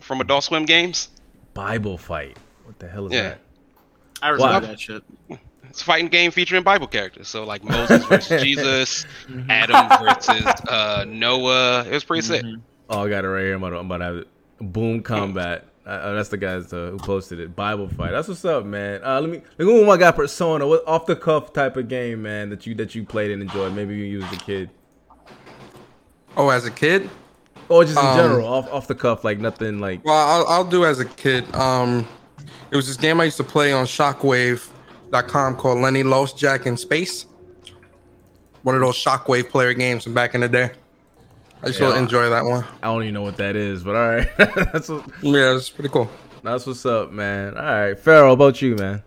[0.00, 1.08] from Adult Swim Games.
[1.54, 2.36] Bible fight.
[2.64, 3.22] What the hell is Yeah.
[3.22, 3.38] that?
[4.22, 4.60] I remember Wow.
[4.60, 5.02] that shit.
[5.68, 7.28] It's a fighting game featuring Bible characters.
[7.28, 9.50] So like Moses versus Jesus, Mm-hmm.
[9.50, 11.84] Adam versus uh, Noah.
[11.86, 12.42] It was pretty sick.
[12.44, 12.60] Mhm.
[12.90, 13.54] Oh, I got it right here.
[13.54, 14.28] I'm about to, I'm about to have it.
[14.60, 15.66] Boom Combat.
[15.84, 17.56] Uh, that's the guys uh, who posted it.
[17.56, 18.12] Bible fight.
[18.12, 19.00] That's what's up, man.
[19.02, 20.64] Uh, let me let me move my guy Persona.
[20.66, 23.74] What off the cuff type of game, man, that you that you played and enjoyed.
[23.74, 24.70] Maybe you used as a kid,
[26.36, 27.10] Oh, as a kid,
[27.72, 30.04] or just in Um, general, off off the cuff, like nothing like.
[30.04, 31.52] well, I'll, I'll do as a kid.
[31.54, 32.06] Um,
[32.70, 36.76] it was this game I used to play on Shockwave.com called Lenny Lost Jack in
[36.76, 37.26] Space.
[38.62, 40.70] One of those Shockwave player games from back in the day.
[41.62, 42.64] I just really enjoy that one.
[42.82, 44.28] I don't even know what that is, but all right,
[44.72, 46.10] that's what, Yeah, it's pretty cool.
[46.42, 47.56] that's what's up, man.
[47.56, 49.02] All right, Pharaoh, how about you, man?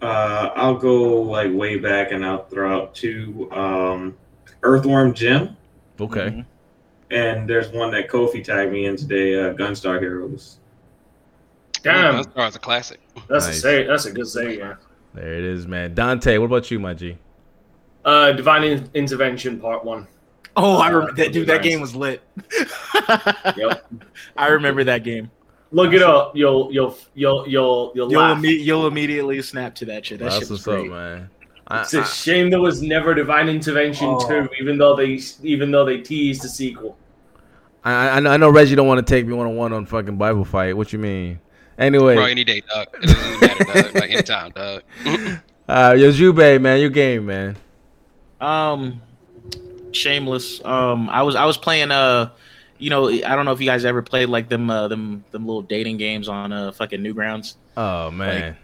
[0.00, 4.16] Uh, I'll go like way back and I'll throw out two um,
[4.62, 5.56] Earthworm Jim,
[6.00, 6.44] Okay, Mhm.
[7.10, 10.58] And there's one that Kofi tagged me in today, uh, Gunstar Heroes.
[11.82, 13.00] Damn, Gunstar is a classic.
[13.28, 13.58] that's Nice.
[13.58, 13.86] a say.
[13.86, 14.58] That's a good say.
[14.58, 14.74] Yeah.
[15.14, 15.94] there it is, man.
[15.94, 17.16] Dante, what about you, my G?
[18.04, 20.06] Uh, Divine In- Intervention Part One.
[20.56, 21.46] Oh, I Uh, remember that dude.
[21.48, 22.22] That game was lit.
[23.56, 23.86] Yep.
[24.36, 25.30] I remember that game.
[25.72, 26.36] Look it up.
[26.36, 28.38] You'll you'll you'll you'll you'll You'll, laugh.
[28.38, 30.18] imme- you'll immediately snap to that shit.
[30.18, 31.30] That that's shit was what's up, man.
[31.68, 34.28] I, It's a shame there was never Divine Intervention Oh.
[34.28, 36.96] two, even though they even though they teased the sequel.
[37.84, 40.44] I, I know Reggie don't want to take me one on one on fucking Bible
[40.44, 40.76] fight.
[40.76, 41.38] What you mean?
[41.78, 42.88] Anyway, Bro, any day, dog.
[43.02, 43.94] It doesn't matter, dog.
[43.94, 44.82] Like anytime, dog.
[45.68, 47.56] uh, yo, Jube, man, your game, man.
[48.40, 49.02] Um,
[49.92, 50.64] shameless.
[50.64, 51.90] Um, I was I was playing.
[51.90, 52.30] Uh,
[52.78, 55.46] you know, I don't know if you guys ever played like them uh, them them
[55.46, 57.54] little dating games on uh fucking Newgrounds.
[57.76, 58.56] Oh man,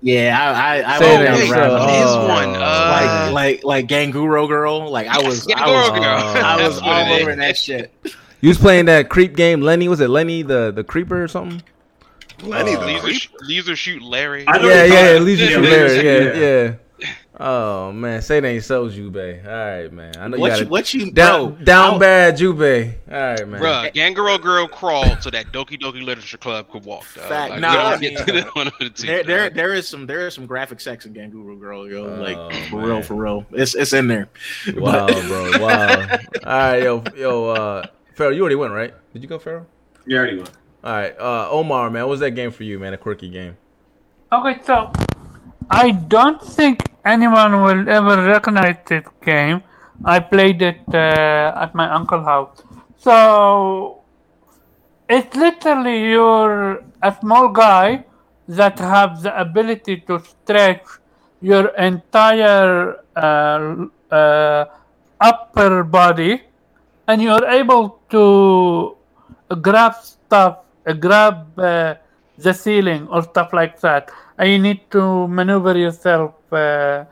[0.00, 1.48] Yeah, I I, I Say went that down again.
[1.48, 2.28] the rabbit Oh.
[2.28, 2.54] one.
[2.54, 4.90] Uh, like like like Ganguro girl.
[4.90, 6.00] Like I was I was, girl.
[6.02, 7.36] I was That's all over is.
[7.38, 7.92] that shit.
[8.40, 9.60] you was playing that creep game.
[9.60, 11.62] Lenny was it Lenny the the creeper or something?
[12.42, 14.44] Lenny Uh, the Laser, laser shoot Larry.
[14.46, 15.88] I know Yeah, yeah, call at it- least you yeah, shoot Larry.
[15.96, 16.72] Shoot, Yeah, yeah.
[17.40, 19.16] Oh man, say they ain't so Jube.
[19.16, 20.12] All right, man.
[20.18, 22.60] I know you What got you what you Down, bro, down I- bad, Jube.
[22.60, 23.60] All right, man.
[23.60, 27.04] Bruh, Ganguro Girl crawled so that Doki Doki Literature Club could walk.
[27.14, 27.24] Dog.
[27.26, 27.50] Fact.
[27.52, 29.06] Like, Nah, we I mean, get to the one of the two.
[29.06, 32.06] There, there, there is some, there is some graphic sex in Ganguro Girl, yo.
[32.06, 32.86] Oh, like for man.
[32.86, 33.46] real, for real.
[33.52, 34.28] It's, it's in there.
[34.76, 35.60] Wow, bro.
[35.60, 36.00] Wow.
[36.18, 38.92] All right, yo, yo, uh, Pharaoh, you already went, right?
[39.12, 39.66] Did you go, Pharaoh?
[40.06, 40.48] You already won.
[40.82, 42.94] All right, uh, Omar, man, what was that game for you, man?
[42.94, 43.56] A quirky game.
[44.32, 44.90] Okay, so
[45.70, 49.62] I don't think anyone will ever recognize this game.
[50.04, 52.62] I played it uh, at my uncle's house.
[52.96, 54.00] So
[55.08, 58.04] it's literally you're a small guy
[58.48, 60.86] that have the ability to stretch
[61.42, 64.64] your entire uh, uh,
[65.20, 66.42] upper body,
[67.06, 68.96] and you're able to
[69.60, 71.94] grab stuff, uh, grab uh,
[72.38, 74.10] the ceiling or stuff like that.
[74.38, 77.04] And you need to maneuver yourself uh,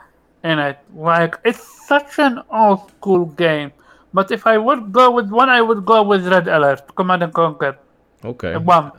[0.44, 0.78] in it.
[0.94, 3.72] Like it's such an old school game.
[4.14, 7.34] But if I would go with one, I would go with Red Alert, Command and
[7.34, 7.76] Conquer.
[8.24, 8.56] Okay.
[8.56, 8.92] One.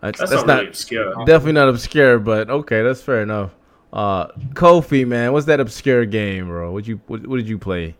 [0.00, 1.14] That's, That's, that's not, not really obscure.
[1.24, 3.52] definitely not obscure, but okay, that's fair enough.
[3.90, 6.72] Uh, Kofi, man, what's that obscure game, bro?
[6.72, 7.94] What you what, what did you play?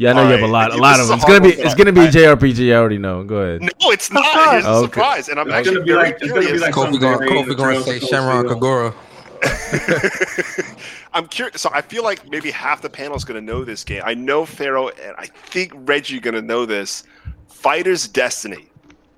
[0.00, 1.16] Yeah, I know you have a Alright, lot, a lot is of them.
[1.18, 2.00] It's gonna be it's gonna be.
[2.00, 2.72] JRPG.
[2.72, 3.22] I already know.
[3.22, 3.60] Go ahead.
[3.60, 4.24] No, it's not.
[4.50, 4.86] Here's the Okay.
[4.86, 6.62] surprise, and I'm It's actually gonna be very like- it's gonna be curious.
[6.62, 8.56] like Kofi some gonna, Kofi gonna say trails Shamrock field.
[8.56, 8.94] Agora.
[11.12, 11.60] I'm curious.
[11.60, 14.00] So I feel like maybe half the panel is going to know this game.
[14.04, 17.04] I know Pharaoh, and I think Reggie going to know this.
[17.48, 18.69] Fighter's Destiny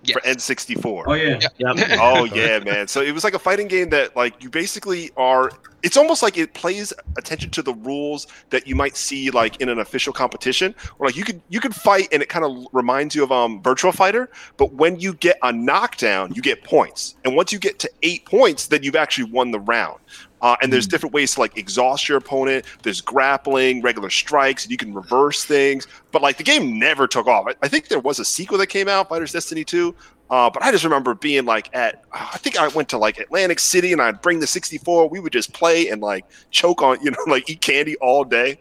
[0.05, 0.15] Yes.
[0.15, 1.05] for N64.
[1.07, 1.39] Oh yeah.
[1.59, 1.77] Yep.
[2.01, 2.89] oh yeah, man.
[2.89, 5.51] So it was like a fighting game that like you basically are
[5.83, 9.69] it's almost like it plays attention to the rules that you might see like in
[9.69, 13.15] an official competition or like you could you could fight and it kind of reminds
[13.15, 17.35] you of um Virtua Fighter but when you get a knockdown you get points and
[17.35, 19.99] once you get to eight points then you've actually won the round
[20.43, 22.67] uh, and there's different ways to like exhaust your opponent.
[22.83, 25.87] There's grappling, regular strikes, and you can reverse things.
[26.11, 27.47] But like the game never took off.
[27.49, 29.95] I, I think there was a sequel that came out, Fighters Destiny 2.
[30.31, 33.59] Uh, but I just remember being like at, I think I went to like Atlantic
[33.59, 35.09] City and I'd bring the 64.
[35.09, 38.59] We would just play and like choke on, you know, like eat candy all day.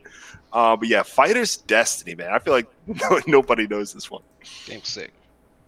[0.54, 2.32] Uh, but yeah, Fighters Destiny, man.
[2.32, 2.68] I feel like
[3.28, 4.22] nobody knows this one.
[4.66, 5.14] Game sick.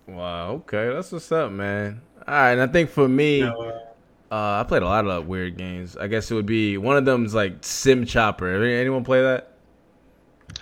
[0.07, 0.51] Wow.
[0.51, 2.01] Okay, that's what's up, man.
[2.27, 3.92] All right, and I think for me, No,
[4.33, 5.95] uh, I played a lot of weird games.
[5.95, 8.47] I guess it would be one of them's like Sim Chopper.
[8.63, 9.53] Anyone play that?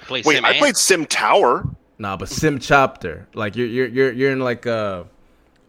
[0.01, 0.57] I played Wait, Sim I Ant.
[0.59, 1.65] played Sim Tower.
[1.97, 3.27] Nah, but Sim Chopper.
[3.33, 5.05] Like you're you're you're you're in like uh,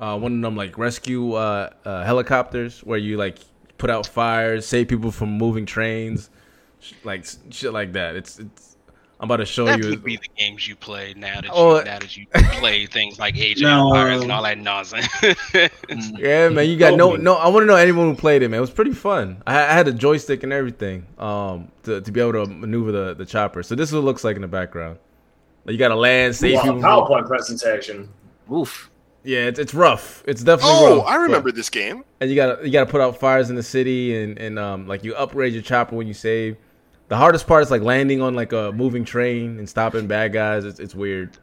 [0.00, 3.38] uh one of them like rescue uh, uh helicopters where you like
[3.78, 6.28] put out fires, save people from moving trains,
[6.80, 8.16] sh- like s- shit like that.
[8.16, 8.71] It's it's.
[9.22, 9.90] I'm about to show That you.
[9.90, 13.20] would be the games you play now that Oh, you now that you play things
[13.20, 15.06] like Age of No, Empires and all that nonsense.
[16.18, 17.34] Yeah, man, you got no no.
[17.36, 18.58] I want to know anyone who played it, man.
[18.58, 19.40] It was pretty fun.
[19.46, 23.14] I, I had a joystick and everything, um, to, to be able to maneuver the,
[23.14, 23.62] the chopper.
[23.62, 24.98] So this is what it looks like in the background.
[25.64, 26.80] Like, you got to land, save What people.
[26.80, 28.08] from- PowerPoint presentation.
[28.52, 28.90] Oof.
[29.22, 30.24] Yeah, it's, it's rough.
[30.26, 30.82] It's definitely rough.
[30.82, 31.06] Oh, rough.
[31.06, 32.04] I but- remember this game.
[32.20, 35.04] and you gotta you gotta put out fires in the city and and um like
[35.04, 36.56] you upgrade your chopper when you save.
[37.12, 40.64] The hardest part is like landing on like a moving train and stopping bad guys.
[40.64, 41.36] It's it's weird.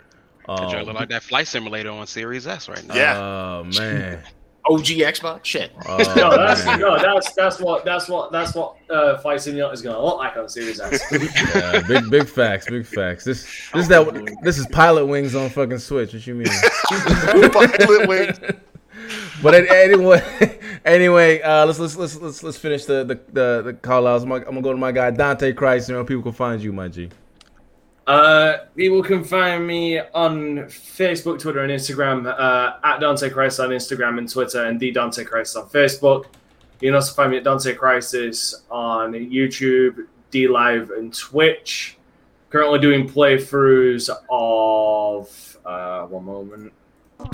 [0.47, 2.95] That joint Um, look like that flight simulator on Series S right now.
[2.95, 3.19] Yeah.
[3.19, 4.23] Oh man.
[4.65, 5.45] OG Xbox.
[5.45, 5.71] Shit.
[5.87, 6.79] Oh, No, that's man.
[6.79, 10.17] no, that's that's what that's what that's what uh, Flight Simulator is going to look
[10.17, 11.03] like on Series S.
[11.11, 13.23] Yeah, big big facts, big facts.
[13.23, 16.13] This this is that this is pilot wings on fucking Switch.
[16.13, 16.47] What you mean?
[16.89, 18.39] Pilot Wings.
[19.43, 24.07] But anyway, anyway, uh, let's let's let's let's let's finish the the the, the call
[24.07, 24.23] outs.
[24.23, 25.89] I'm, I'm gonna go to my guy Dante Christ.
[25.89, 27.09] You know, people can find you, my G.
[28.07, 33.69] Uh, people can find me on Facebook, Twitter, and Instagram uh, at Dante Christ on
[33.69, 36.25] Instagram and Twitter, and the Dante Christ on Facebook.
[36.81, 41.97] You can also find me at Dante Crisis on YouTube, D Live, and Twitch.
[42.49, 46.73] Currently doing playthroughs of uh, one moment,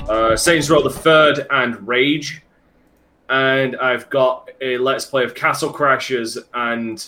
[0.09, 2.41] uh, Saints Row the Third and Rage,
[3.29, 7.07] and I've got a Let's Play of Castle Crashers and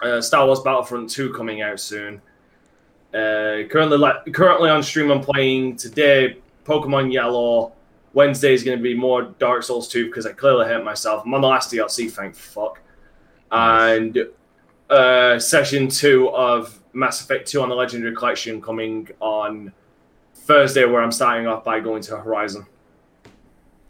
[0.00, 2.20] uh, Star Wars Battlefront 2 coming out soon.
[3.12, 7.72] Uh, currently, like currently on stream, I'm playing today Pokemon Yellow.
[8.12, 11.22] Wednesday is going to be more Dark Souls 2 because I clearly hate myself.
[11.24, 12.80] I'm on the last DLC, thank fuck.
[13.50, 14.26] And
[14.88, 19.72] uh, session two of Mass Effect 2 on the Legendary Collection coming on
[20.34, 22.66] Thursday, where I'm starting off by going to Horizon.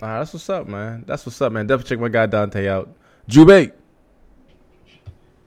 [0.02, 1.04] Ah, that's what's up, man.
[1.06, 1.66] That's what's up, man.
[1.66, 2.88] Definitely check my guy Dante out.
[3.28, 3.72] Jubei.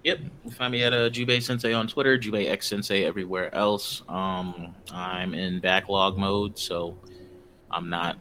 [0.04, 0.20] Yep.
[0.46, 4.02] You find me at uh, Jubei Sensei on Twitter, Jubei X Sensei everywhere else.
[4.08, 6.98] Um, I'm in backlog mode, so
[7.70, 8.18] I'm not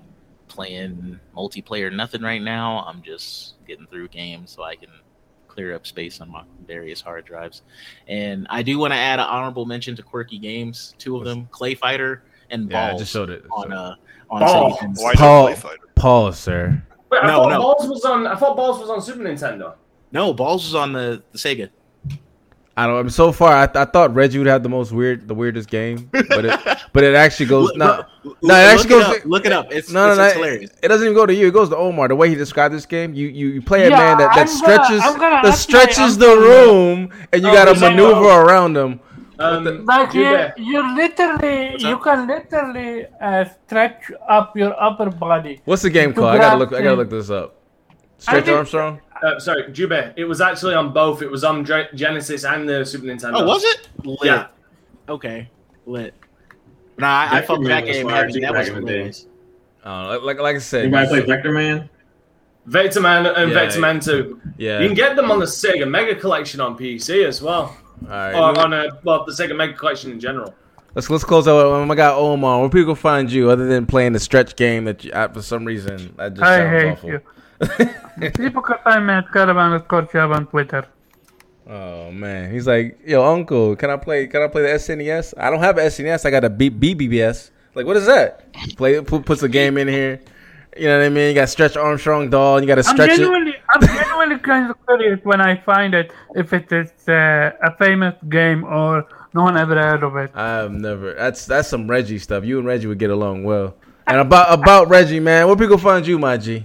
[0.48, 2.84] playing multiplayer nothing right now.
[2.86, 4.88] I'm just getting through games so I can
[5.46, 7.62] clear up space on my various hard drives.
[8.06, 11.48] And I do want to add an honorable mention to Quirky Games, two of them,
[11.52, 13.44] Clay Fighter and Yeah, I just showed it.
[13.52, 13.94] on uh
[14.30, 14.78] on Ballz.
[14.78, 14.98] Sega.
[15.02, 15.76] Why not Paul, Play Fighter?
[15.94, 16.82] pause, sir.
[17.10, 17.60] Wait, I No, thought no.
[17.62, 18.26] Ballz was on.
[18.26, 19.74] I thought Ballz was on Super Nintendo.
[20.12, 21.70] No, Ballz was on the, the Sega.
[22.76, 22.96] I don't.
[22.96, 25.68] I mean, so far, I, I thought Reggie would have the most weird, the weirdest
[25.68, 26.60] game, but it,
[26.92, 27.72] but it actually goes.
[27.74, 28.04] No,
[28.40, 29.16] no, it actually look goes.
[29.16, 29.24] It up.
[29.26, 29.72] Look it up.
[29.72, 30.70] It's, no, no, it's, no, it's hilarious.
[30.80, 31.48] It doesn't even go to you.
[31.48, 32.06] It goes to Omar.
[32.06, 34.38] The way he described this game, you you, you play a Yeah, man that, that
[34.38, 34.48] I'm gonna-
[34.84, 37.70] stretches I'm gonna that ask my stretches the uncle- room, and you Oh, got to
[37.72, 39.00] he's saying, maneuver around them.
[39.38, 40.52] Um, Like you, Jubei.
[40.56, 45.60] you literally, you can literally uh, stretch up your upper body.
[45.64, 46.30] What's the game called?
[46.34, 46.72] I gotta look.
[46.72, 47.54] I gotta look this up.
[48.18, 49.00] Stretch did- Armstrong.
[49.22, 50.12] Uh, sorry, Jube.
[50.16, 51.22] It was actually on both.
[51.22, 53.32] It was on Dre- Genesis and the Super Nintendo.
[53.34, 53.88] Oh, was it?
[54.04, 54.18] Lit.
[54.22, 54.46] Yeah.
[55.08, 55.48] Okay.
[55.86, 56.14] Lit.
[56.98, 58.32] Nah, I, I Vector fucked that game fire heavy.
[58.34, 58.92] too That back was in the day.
[58.94, 59.26] hilarious.
[59.84, 61.88] Uh, like like I said, Anybody play Vector Man?
[62.66, 64.40] Vector Man and Yeah, Vector Man 2.
[64.58, 64.80] yeah.
[64.80, 67.76] You can get them on the Sega Mega Collection on PC as well.
[68.04, 68.34] All right.
[68.34, 70.54] Or on a, well, the Sega Mega Collection in general.
[70.94, 72.60] Let's let's close out with my guy Omar.
[72.60, 75.64] Where people find you other than playing the stretch game that you, uh, for some
[75.64, 77.10] reason that just I sounds hate awful.
[77.10, 78.30] you.
[78.32, 80.86] People can find me at Caravan underscore Chub on Twitter.
[81.68, 84.26] Oh man, he's like, yo, uncle, can I play?
[84.26, 85.34] Can I play the SNES?
[85.36, 86.24] I don't have an SNES.
[86.24, 87.50] I got a B- BBS.
[87.74, 88.52] Like, what is that?
[88.76, 90.20] Play put, puts a game in here.
[90.76, 91.28] You know what I mean?
[91.28, 93.16] You got Stretch Armstrong doll, and you got to I'm stretch it.
[93.18, 93.54] genuinely,
[94.38, 98.62] I'm kind of curious when I find it if it is uh, a famous game
[98.62, 99.04] or
[99.34, 100.30] no one ever heard of it.
[100.36, 101.14] I've never.
[101.14, 102.44] That's that's some Reggie stuff.
[102.44, 103.74] You and Reggie would get along well.
[104.06, 106.64] And about about Reggie, man, where people find you, my G?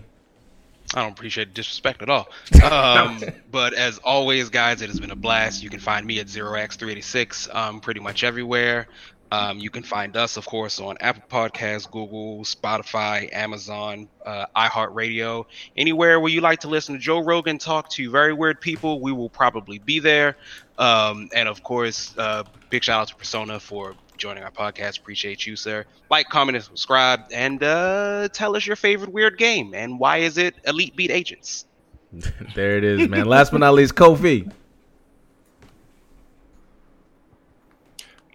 [0.94, 2.30] I don't appreciate disrespect at all.
[2.64, 3.22] Um,
[3.52, 5.64] but as always, guys, it has been a blast.
[5.64, 8.88] You can find me at 0x386 um, pretty much everywhere.
[9.34, 15.46] Um, you can find us, of course, on Apple Podcasts, Google, Spotify, Amazon, uh, iHeartRadio.
[15.76, 19.12] Anywhere where you like to listen to Joe Rogan talk to very weird people, we
[19.12, 20.38] will probably be there.
[20.78, 25.00] Um, and of course, uh, big shout out to Persona for joining our podcast.
[25.00, 25.84] Appreciate you, sir.
[26.12, 30.38] Like, comment, and subscribe, and uh, tell us your favorite weird game and why is
[30.38, 31.66] it Elite Beat Agents.
[32.54, 33.26] there it is, man.
[33.26, 34.52] Last but not least, Kofi.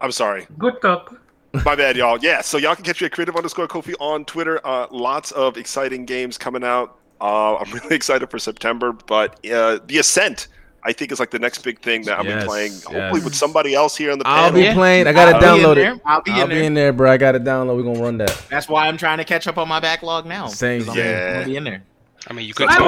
[0.01, 0.47] I'm sorry.
[0.59, 1.21] Good talk.
[1.65, 2.19] My bad, y'all.
[2.21, 4.61] Yeah, so y'all can catch me at creative underscore Kofi on Twitter.
[4.67, 6.99] Uh, lots of exciting games coming out.
[7.21, 10.49] Uh, I'm really excited for September, but uh, The Ascent,
[10.85, 12.73] I think, is like the next big thing that I'm Yes, playing.
[12.73, 13.25] Hopefully, yes.
[13.25, 14.45] with somebody else here on the panel.
[14.45, 15.07] I'll be playing.
[15.07, 16.03] I gotta I'll be in download it.
[16.05, 16.31] I'll be
[16.67, 16.85] in there.
[16.85, 17.11] there, bro.
[17.11, 17.77] I gotta download.
[17.77, 18.41] We're gonna run that.
[18.51, 20.47] That's why I'm trying to catch up on my backlog now.
[20.49, 20.83] Same.
[20.83, 20.91] I'm.
[20.91, 21.83] I'm gonna be in there.
[22.29, 22.79] I mean, you could I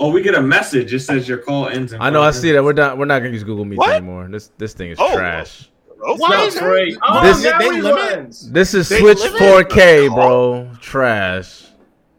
[0.00, 0.22] tell was me.
[0.22, 0.32] there.
[0.32, 0.94] We- we- Oh, we get a message.
[0.94, 1.92] It says your call ends.
[1.92, 2.22] In I know.
[2.22, 2.64] I see that.
[2.64, 2.96] We're not.
[2.98, 3.90] We're not gonna use Google Meet What?
[3.96, 4.28] anymore.
[4.30, 5.14] This this thing is Oh.
[5.14, 5.68] trash.
[6.02, 6.96] Oh, Why is that- free.
[7.06, 10.68] Oh, This- now they limit- This is They Switch live 4K, bro.
[10.80, 11.64] Trash.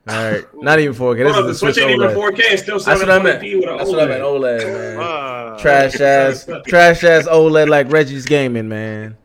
[0.08, 1.24] All right, not even 4K.
[1.24, 2.40] This Hold up, the is the Switch Switch ain't even 4K.
[2.54, 3.42] It's still That's what I meant.
[3.42, 4.22] 720p with an That's what I meant.
[4.24, 4.62] OLED.
[4.62, 5.00] OLED, man.
[5.00, 9.18] Uh, Trash ass, trash ass OLED like Reggie's gaming, man.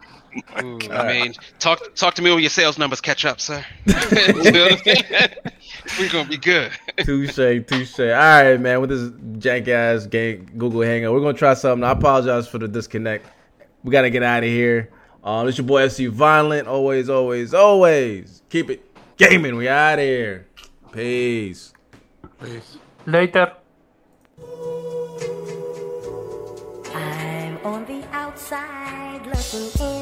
[0.63, 3.65] Ooh, I mean, talk talk to me when your sales numbers catch up, sir.
[3.87, 5.31] You know what I'm saying?
[5.99, 6.73] We're gonna be good.
[6.99, 7.35] Touche,
[7.67, 8.01] touche.
[8.01, 8.81] All right, man.
[8.81, 11.85] With this jank ass game Google Hangout, we're gonna try something.
[11.85, 13.27] I apologize for the disconnect.
[13.83, 14.91] We gotta get out of here.
[15.23, 16.69] Um, it's your boy FC Violent.
[16.69, 18.85] Always, always, always keep it
[19.17, 19.57] gaming.
[19.57, 20.47] We out of here.
[20.93, 21.73] Peace.
[22.43, 22.79] Peace.
[23.07, 23.53] Later.
[26.95, 29.96] I'm on the outside looking in,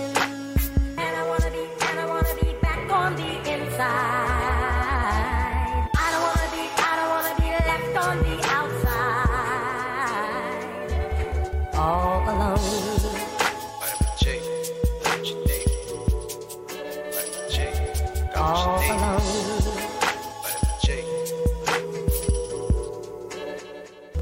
[3.04, 3.90] on the inside.
[5.94, 9.34] I don't wanna be, I don't wanna be left on the outside,
[11.74, 12.58] all alone.
[18.36, 18.83] All alone.